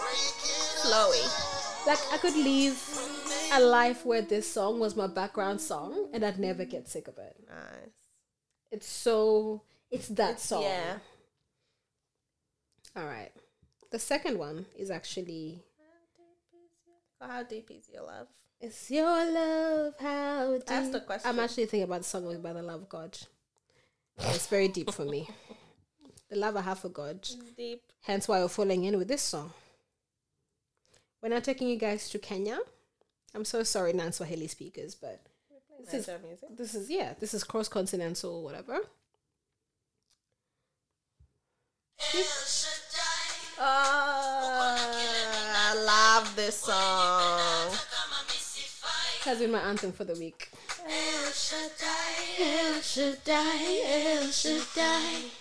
[0.84, 1.86] flowy.
[1.86, 2.76] like I could live
[3.54, 7.16] a life where this song was my background song and I'd never get sick of
[7.18, 7.36] it.
[7.48, 7.90] Nice.
[8.70, 10.62] It's so it's that song.
[10.64, 10.98] Yeah.
[12.94, 13.32] All right.
[13.90, 15.62] The second one is actually
[17.20, 18.28] How deep is your love?
[18.60, 20.70] It's your love, how deep.
[20.70, 21.30] Ask the question.
[21.30, 23.16] I'm actually thinking about the song by the love of God.
[24.18, 25.28] It's very deep for me.
[26.30, 27.26] The love I have for God.
[27.56, 27.82] Deep.
[28.02, 29.52] Hence why we're falling in with this song.
[31.22, 32.58] We're not taking you guys to Kenya.
[33.34, 35.20] I'm so sorry, non Swahili speakers, but
[35.80, 36.56] this is music.
[36.56, 38.78] this is yeah, this is cross continental, whatever.
[43.60, 44.76] Oh,
[45.56, 47.74] I love this song.
[49.24, 50.50] Has been my anthem for the week.
[50.86, 55.37] El Shaddai, El Shaddai, El Shaddai.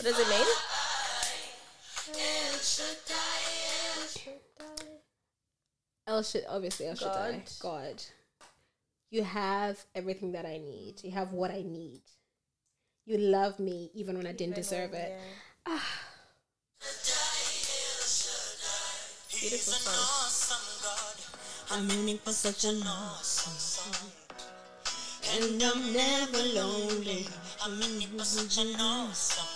[0.00, 0.46] What does it mean?
[2.14, 3.42] El Shaddai,
[3.96, 4.86] El Shaddai.
[6.06, 7.42] El obviously El Shaddai.
[7.60, 7.60] God.
[7.60, 8.02] God.
[9.10, 11.02] You have everything that I need.
[11.02, 12.02] You have what I need.
[13.06, 15.18] You love me even when I didn't deserve it.
[15.66, 15.84] Ah.
[19.40, 20.60] Beautiful song.
[21.72, 24.19] I'm aiming for such an awesome song.
[25.32, 27.26] And I'm never lonely.
[27.62, 29.46] I'm aiming for such an awesome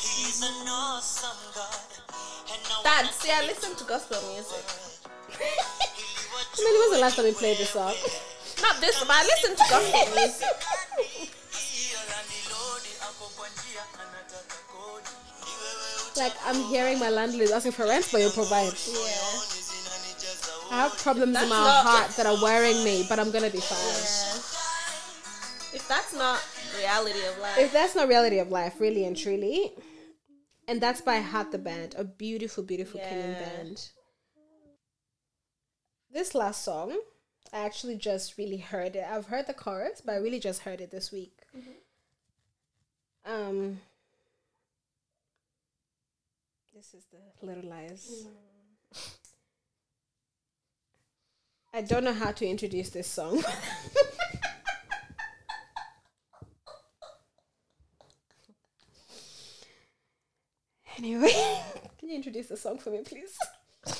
[0.00, 2.84] He's an awesome God.
[2.84, 4.64] Dad, see, I listen to gospel music.
[5.40, 7.94] I mean, when was the last time we played this song?
[8.62, 11.30] Not this, but I listen to gospel music.
[16.16, 18.74] Like, I'm hearing my landlord asking for rent, but you provide.
[18.74, 19.29] Yeah.
[20.70, 23.60] I have problems in my not- heart that are worrying me, but I'm gonna be
[23.60, 23.78] fine.
[23.78, 25.76] yeah.
[25.76, 26.40] If that's not
[26.78, 29.72] reality of life, If that's not reality of life, really and truly,
[30.68, 33.90] and that's by Hart the Band, a beautiful, beautiful Kenyan band.
[36.12, 36.98] This last song,
[37.52, 39.04] I actually just really heard it.
[39.08, 41.38] I've heard the chorus, but I really just heard it this week.
[43.24, 43.80] Um,
[46.74, 48.26] this is the Little Lies.
[51.72, 53.44] I don't know how to introduce this song.
[60.98, 61.30] anyway,
[61.98, 63.38] can you introduce the song for me, please?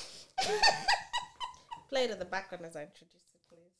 [1.88, 3.70] play it in the background as I introduce it, please.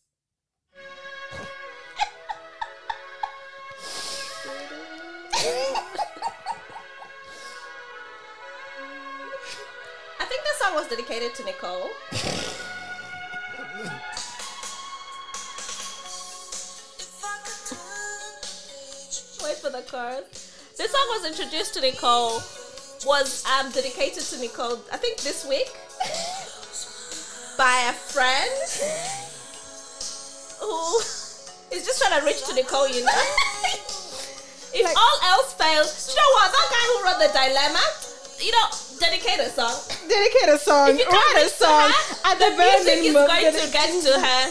[10.21, 11.91] I think the song was dedicated to Nicole.
[19.43, 20.27] Wait for the chorus.
[20.77, 22.40] This song was introduced to Nicole,
[23.07, 25.69] was um, dedicated to Nicole, I think this week,
[27.59, 28.51] by a friend
[30.61, 30.98] who
[31.74, 33.12] is just trying to reach to Nicole, you know.
[34.77, 36.52] if Like- all else fails, you know what?
[36.52, 37.82] That guy who wrote the dilemma,
[38.40, 38.69] you know,
[39.01, 39.81] dedicate a song.
[40.07, 40.97] Dedicate a song.
[40.97, 41.91] Can't reach to her,
[42.29, 44.43] At the the very is going to get to her.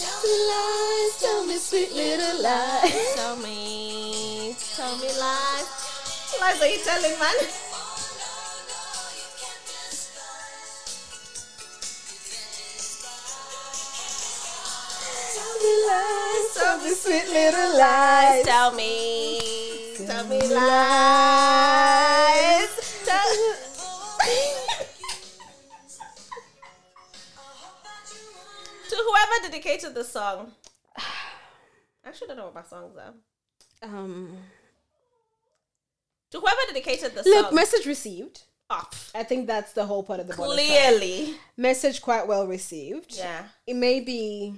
[0.00, 3.14] Tell me lies, tell me sweet little lies.
[3.14, 5.66] Tell me, tell me lies.
[6.40, 7.36] Lies are you telling, man?
[15.34, 18.44] Tell me lies, tell me sweet little lies.
[18.44, 19.83] Tell me,
[20.24, 20.62] me lies.
[23.04, 23.54] Tell-
[28.90, 30.52] to whoever dedicated the song.
[30.96, 31.02] I
[32.08, 33.14] actually don't know what my songs are.
[33.82, 34.36] Um,
[36.30, 37.54] To whoever dedicated the look, song.
[37.54, 38.42] message received.
[38.70, 40.68] Oh, I think that's the whole part of the bonus track.
[40.68, 41.34] clearly.
[41.56, 43.14] Message quite well received.
[43.16, 43.44] Yeah.
[43.66, 44.54] It may be.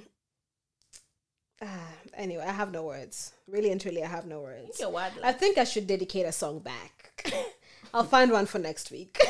[1.60, 3.32] Ah, anyway, I have no words.
[3.48, 4.80] Really and truly, I have no words.
[4.80, 5.12] Your word.
[5.22, 7.32] I think I should dedicate a song back.
[7.94, 9.18] I'll find one for next week.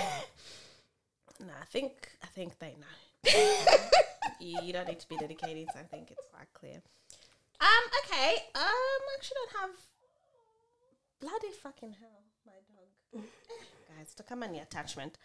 [1.38, 3.30] No, I think I think they know.
[4.40, 5.66] you, you don't need to be dedicated.
[5.70, 6.80] So I think it's quite clear.
[7.60, 7.68] Um.
[8.04, 8.36] Okay.
[8.54, 8.62] Um.
[8.64, 9.70] I actually don't have.
[11.20, 13.24] Bloody fucking hell, my dog.
[13.98, 15.18] Guys, to come on the attachment.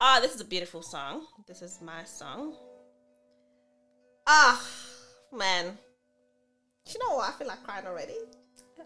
[0.00, 1.26] Ah, this is a beautiful song.
[1.46, 2.54] This is my song.
[4.26, 4.62] Ah,
[5.32, 5.78] man.
[6.88, 7.28] You know what?
[7.28, 8.16] I feel like crying already.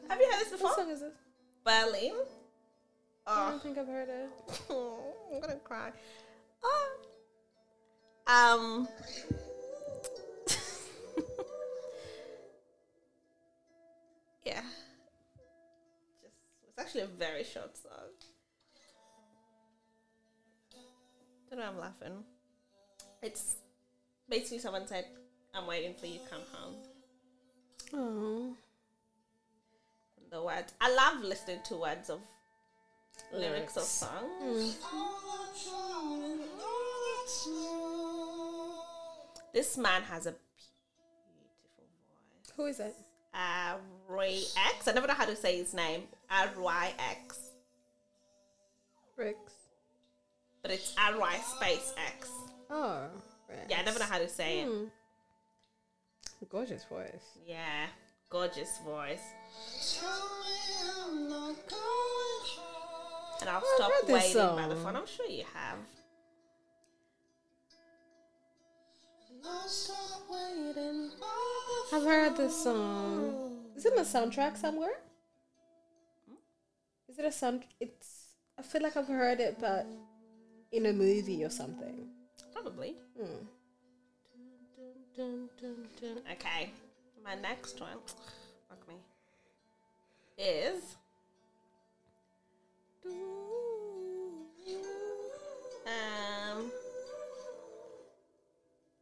[0.08, 0.70] Have you heard this before?
[0.70, 1.12] what song is this?
[1.64, 2.14] Berlin.
[3.26, 4.28] I Oh, don't think I've heard it.
[4.70, 5.92] I'm gonna cry.
[6.64, 6.88] Oh.
[8.26, 8.88] Um.
[14.44, 14.62] yeah.
[16.20, 16.34] Just
[16.68, 18.10] it's actually a very short song.
[21.50, 21.64] Don't know.
[21.66, 22.24] why I'm laughing.
[23.22, 23.56] It's
[24.28, 25.04] basically someone said,
[25.54, 26.18] "I'm waiting for you.
[26.18, 26.74] To come home."
[27.93, 28.56] Oh.
[30.31, 30.73] The words.
[30.81, 32.20] I love listening to words of
[33.32, 34.78] lyrics of songs.
[34.82, 35.23] Mm-hmm.
[39.52, 40.85] This man has a beautiful
[41.77, 42.55] voice.
[42.56, 42.94] Who is it?
[43.35, 43.77] Uh,
[44.09, 44.43] Ray
[44.74, 44.89] X.
[44.89, 46.02] I never know how to say his name.
[46.31, 47.39] Uh, R Y X.
[49.16, 49.39] Rix.
[50.62, 52.31] But it's R Y space X.
[52.70, 53.10] Oh.
[53.69, 54.69] Yeah, I never know how to say it.
[54.69, 54.85] Hmm.
[56.43, 56.56] Hmm.
[56.56, 57.39] Gorgeous voice.
[57.47, 57.86] Yeah,
[58.28, 59.20] gorgeous voice.
[63.40, 64.97] And I'll Oh, I've stop waiting by the phone.
[64.97, 65.78] I'm sure you have.
[71.93, 73.66] I've heard this song.
[73.77, 74.94] Is it in a soundtrack somewhere?
[77.09, 77.64] Is it a sound?
[77.81, 78.27] It's.
[78.59, 79.86] I feel like I've heard it, but
[80.70, 82.09] in a movie or something.
[82.52, 82.97] Probably.
[85.23, 85.44] Hmm.
[86.32, 86.73] Okay.
[87.24, 87.90] My next one,
[88.69, 88.94] fuck me,
[90.36, 90.97] is.
[95.86, 96.73] Um.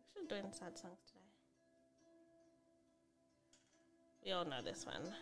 [0.04, 1.20] Actually, doing sad songs today.
[4.26, 5.14] We all know this one.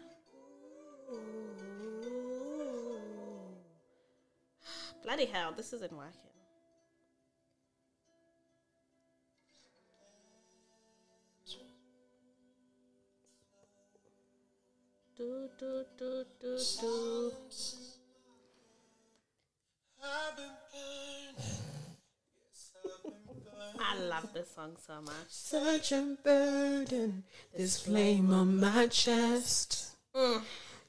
[5.04, 6.37] Bloody hell, this isn't working.
[15.18, 17.32] Do, do, do, do, do.
[23.80, 25.14] I love this song so much.
[25.28, 27.24] Such a burden,
[27.56, 29.96] this flame on my chest.
[30.14, 30.42] Mm.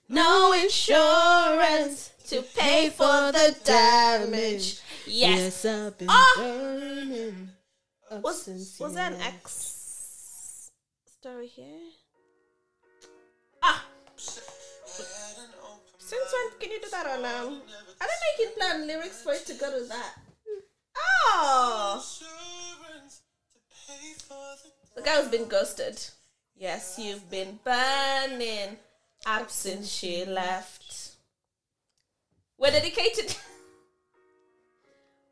[0.10, 4.80] No insurance To pay for the damage.
[5.08, 5.66] Yes, Yes.
[5.66, 6.34] I've been Ah!
[6.38, 7.50] burning.
[8.12, 8.48] Was,
[8.80, 9.22] was there an.
[9.22, 10.72] X
[11.20, 11.90] story here?
[16.10, 17.62] Since when can you do that on um?
[18.02, 20.16] I don't know you can plan lyrics for it to go to that.
[21.28, 22.04] Oh!
[24.96, 26.02] The guy who's been ghosted.
[26.56, 28.78] Yes, you've been burning
[29.28, 31.12] up since she left.
[32.58, 33.36] We're dedicated.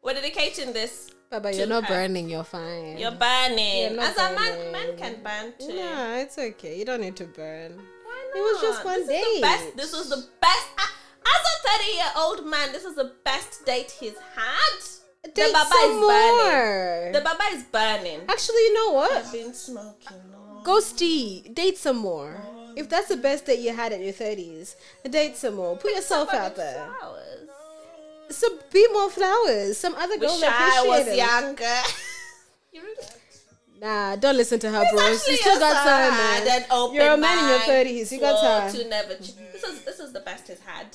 [0.04, 1.10] We're dedicating this.
[1.32, 1.96] Baba, you're not her.
[1.96, 3.00] burning, you're fine.
[3.00, 3.82] You're burning.
[3.82, 4.72] You're not As a man, burning.
[4.72, 5.76] man can burn too.
[5.76, 6.78] No, it's okay.
[6.78, 7.82] You don't need to burn.
[8.38, 9.78] It was just one this Is the best, date.
[9.78, 10.68] this was the best.
[10.78, 10.94] ah,
[11.26, 14.80] As a 30 year old man, this is the best date he's had.
[15.34, 16.38] Date the baba some is burning.
[16.46, 17.12] more.
[17.14, 18.22] The baba is burning.
[18.30, 19.12] Actually, you know what?
[19.12, 20.18] I've been smoking.
[20.64, 22.40] Ghosty, date some more.
[22.76, 24.76] If that's the best date you had at your 30s,
[25.10, 25.76] date some more.
[25.78, 26.88] Put yourself out there.
[27.00, 27.50] Flowers.
[28.30, 29.78] So be more flowers.
[29.78, 31.82] Some other girl Wish I was younger.
[33.80, 35.28] Nah, don't listen to her, It's bros.
[35.28, 36.66] You still got time, man.
[36.94, 38.12] You're a man in your 30s.
[38.12, 38.74] You got time.
[38.74, 40.88] To never ch- this is this is the best he's had.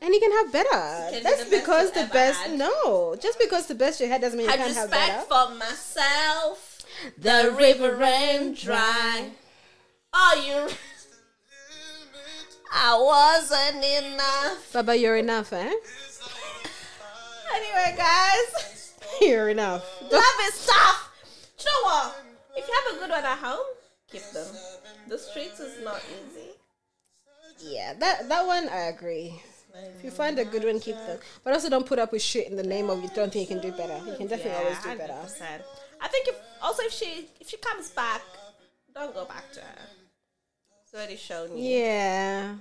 [0.00, 0.68] And you can have better.
[1.10, 2.40] can be That's the because the best.
[2.40, 2.58] had.
[2.58, 5.18] No, just because the best you had doesn't mean you Had can't have better.
[5.18, 6.78] respect for myself.
[7.18, 9.30] The river ran dry.
[10.12, 10.74] Oh, you.
[12.72, 14.72] I wasn't enough.
[14.72, 15.72] Baba, you're enough, eh?
[17.54, 19.84] Anyway, guys, You're enough.
[20.10, 21.10] love is tough.
[21.58, 22.16] Do you know what?
[22.56, 23.66] If you have a good one at home,
[24.10, 24.46] keep them.
[25.08, 26.50] The streets is not easy.
[27.58, 29.42] Yeah, that that one I agree.
[29.98, 31.18] If you find a good one, keep them.
[31.44, 33.56] But also don't put up with shit in the name of you don't think you
[33.56, 33.98] can do better.
[34.06, 35.12] You can definitely always do better.
[35.12, 35.42] 100%.
[36.00, 38.22] I think if also if she if she comes back,
[38.94, 39.82] don't go back to her.
[40.82, 41.62] It's already shown you.
[41.76, 42.54] Yeah.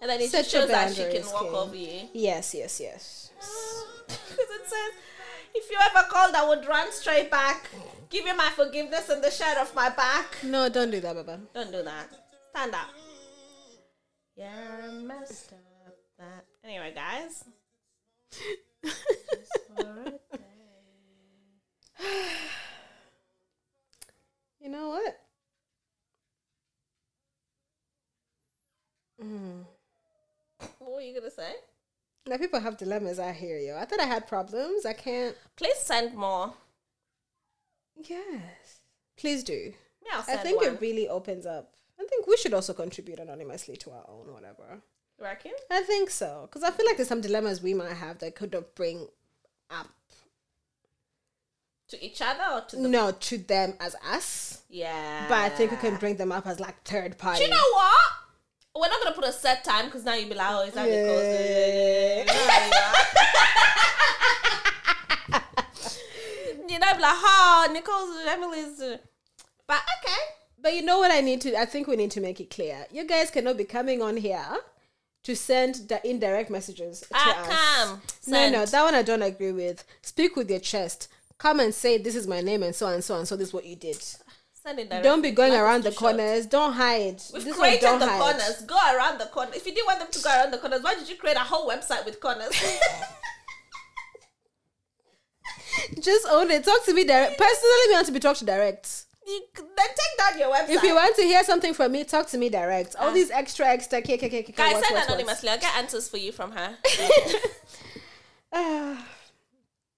[0.00, 2.08] And then it Set just your shows that she can walk over you.
[2.12, 3.30] Yes, yes, yes.
[4.08, 4.92] Because it says,
[5.54, 7.68] if you ever called, I would run straight back,
[8.10, 10.36] give you my forgiveness and the shirt off my back.
[10.42, 11.40] No, don't do that, Baba.
[11.54, 12.08] Don't do that.
[12.50, 12.88] Stand up.
[14.36, 14.52] Yeah,
[14.84, 16.44] I messed up that.
[16.64, 17.44] Anyway, guys.
[18.84, 20.44] Just for a day.
[24.60, 25.20] You know what?
[29.24, 29.64] Mm.
[30.78, 31.52] what were you gonna say?
[32.28, 33.18] Now people have dilemmas.
[33.18, 33.74] I hear you.
[33.74, 34.84] I thought I had problems.
[34.86, 35.34] I can't.
[35.56, 36.52] Please send more.
[37.96, 38.80] Yes.
[39.16, 39.72] Please do.
[40.04, 40.74] Yeah, I'll I think one.
[40.74, 41.72] it really opens up.
[42.00, 44.80] I think we should also contribute anonymously to our own whatever.
[45.18, 45.52] You reckon?
[45.70, 48.54] I think so because I feel like there's some dilemmas we might have that could
[48.54, 49.08] have bring
[49.70, 49.88] up
[51.88, 55.26] To each other or to the no to them as us, Yeah.
[55.28, 57.38] but I think we can bring them up as like third party.
[57.38, 58.12] Do you know what?
[58.78, 60.88] We're not gonna put a set time because now you'll be like, oh, is that
[60.88, 62.22] Yeah.
[62.22, 62.48] because?
[66.68, 68.80] You know, be like, oh, Nicole's Emily's.
[68.80, 68.98] uh,"
[69.66, 70.16] But okay.
[70.60, 71.58] But you know what I need to?
[71.58, 72.86] I think we need to make it clear.
[72.90, 74.44] You guys cannot be coming on here
[75.22, 77.48] to send the indirect messages to I us.
[77.48, 78.02] come.
[78.26, 79.84] No, no, that one I don't agree with.
[80.02, 81.08] Speak with your chest.
[81.38, 83.36] Come and say this is my name and so and so and so.
[83.36, 83.96] This is what you did.
[84.68, 86.16] Send it Don't be going Life around the short.
[86.16, 86.44] corners.
[86.46, 87.22] Don't hide.
[87.32, 88.20] We've This one, created don't the hide.
[88.20, 88.62] corners.
[88.66, 89.52] Go around the corner.
[89.54, 91.40] If you didn't want them to go around the corners, why did you create a
[91.40, 92.50] whole website with corners?
[96.00, 96.64] Just own it.
[96.64, 97.38] Talk to me direct.
[97.38, 99.04] Personally, we want to be talked to direct.
[99.26, 100.68] you, then take down your website.
[100.70, 102.94] If you want to hear something from me, talk to me direct.
[102.96, 103.12] All Ah.
[103.12, 105.08] these extra, extra, k, k, k, k, Guys, what, send what, what?
[105.08, 105.48] anonymously.
[105.48, 106.76] I'll get answers for you from her.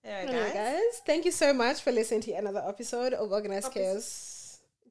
[0.02, 0.54] There, Anyway, guys.
[0.54, 3.80] guys, thank you so much for listening to another episode of Organized Episode.
[3.80, 4.29] Chaos.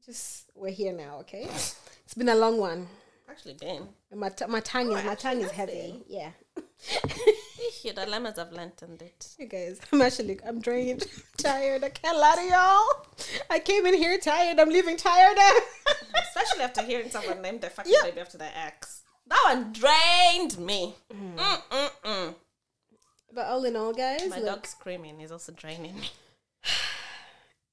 [0.10, 1.44] Just we're here now, okay?
[1.44, 2.88] It's been a long one.
[3.30, 3.88] Actually, been.
[4.10, 5.72] And My, t- my tongue is Oh, my tongue is heavy.
[5.73, 6.02] been.
[6.07, 6.31] Yeah.
[7.84, 9.27] Your dilemmas have lengthened it.
[9.38, 11.06] You guys, I'm actually I'm drained,
[11.38, 11.84] tired.
[11.84, 13.06] I can't lie to y'all.
[13.52, 14.60] I came in here tired.
[14.60, 15.38] I'm leaving tired.
[16.27, 18.10] Especially after hearing someone name their fucking Yeah.
[18.10, 19.03] baby after their ex.
[19.27, 20.95] That one drained me.
[21.14, 22.34] Mm.
[23.31, 26.10] but all in all, guys, My look, dog screaming is also draining me.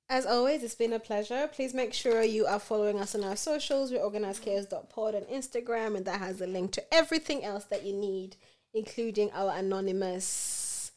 [0.09, 1.49] as always, it's been a pleasure.
[1.53, 3.91] Please make sure you are following us on our socials.
[3.91, 8.37] We're organizedchaos.pod on Instagram, and that has a link to everything else that you need,
[8.73, 10.93] including our anonymous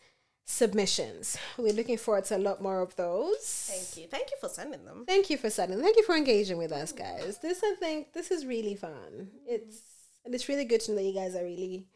[0.45, 1.37] submissions.
[1.57, 3.69] We're looking forward to a lot more of those.
[3.71, 4.09] Thank you.
[4.09, 5.05] Thank you for sending them.
[5.07, 5.79] Thank you for sending.
[5.81, 7.39] Thank you for engaging with us, guys.
[7.39, 8.91] This I think this is really fun.
[8.91, 9.47] Mm-hmm.
[9.47, 9.81] It's
[10.25, 11.87] and it's really good to know that you guys are really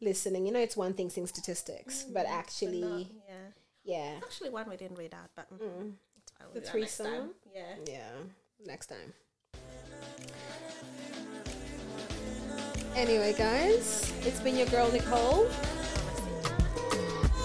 [0.00, 0.46] listening.
[0.46, 3.46] You know, it's one thing seeing statistics, mm, but But actually, no, yeah.
[3.84, 5.60] yeah, Actually, one we didn't read out, but mm.
[5.60, 5.92] mm.
[6.40, 7.06] The We'll next threesome?
[7.06, 7.30] time.
[7.54, 7.74] Yeah.
[7.86, 8.10] yeah.
[8.64, 9.12] Next time.
[12.96, 15.48] Anyway, guys, it's been your girl Nicole.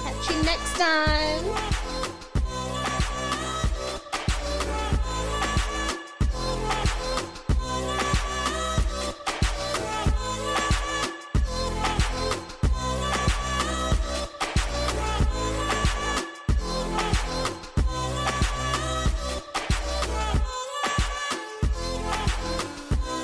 [0.04, 2.20] Catch you next time.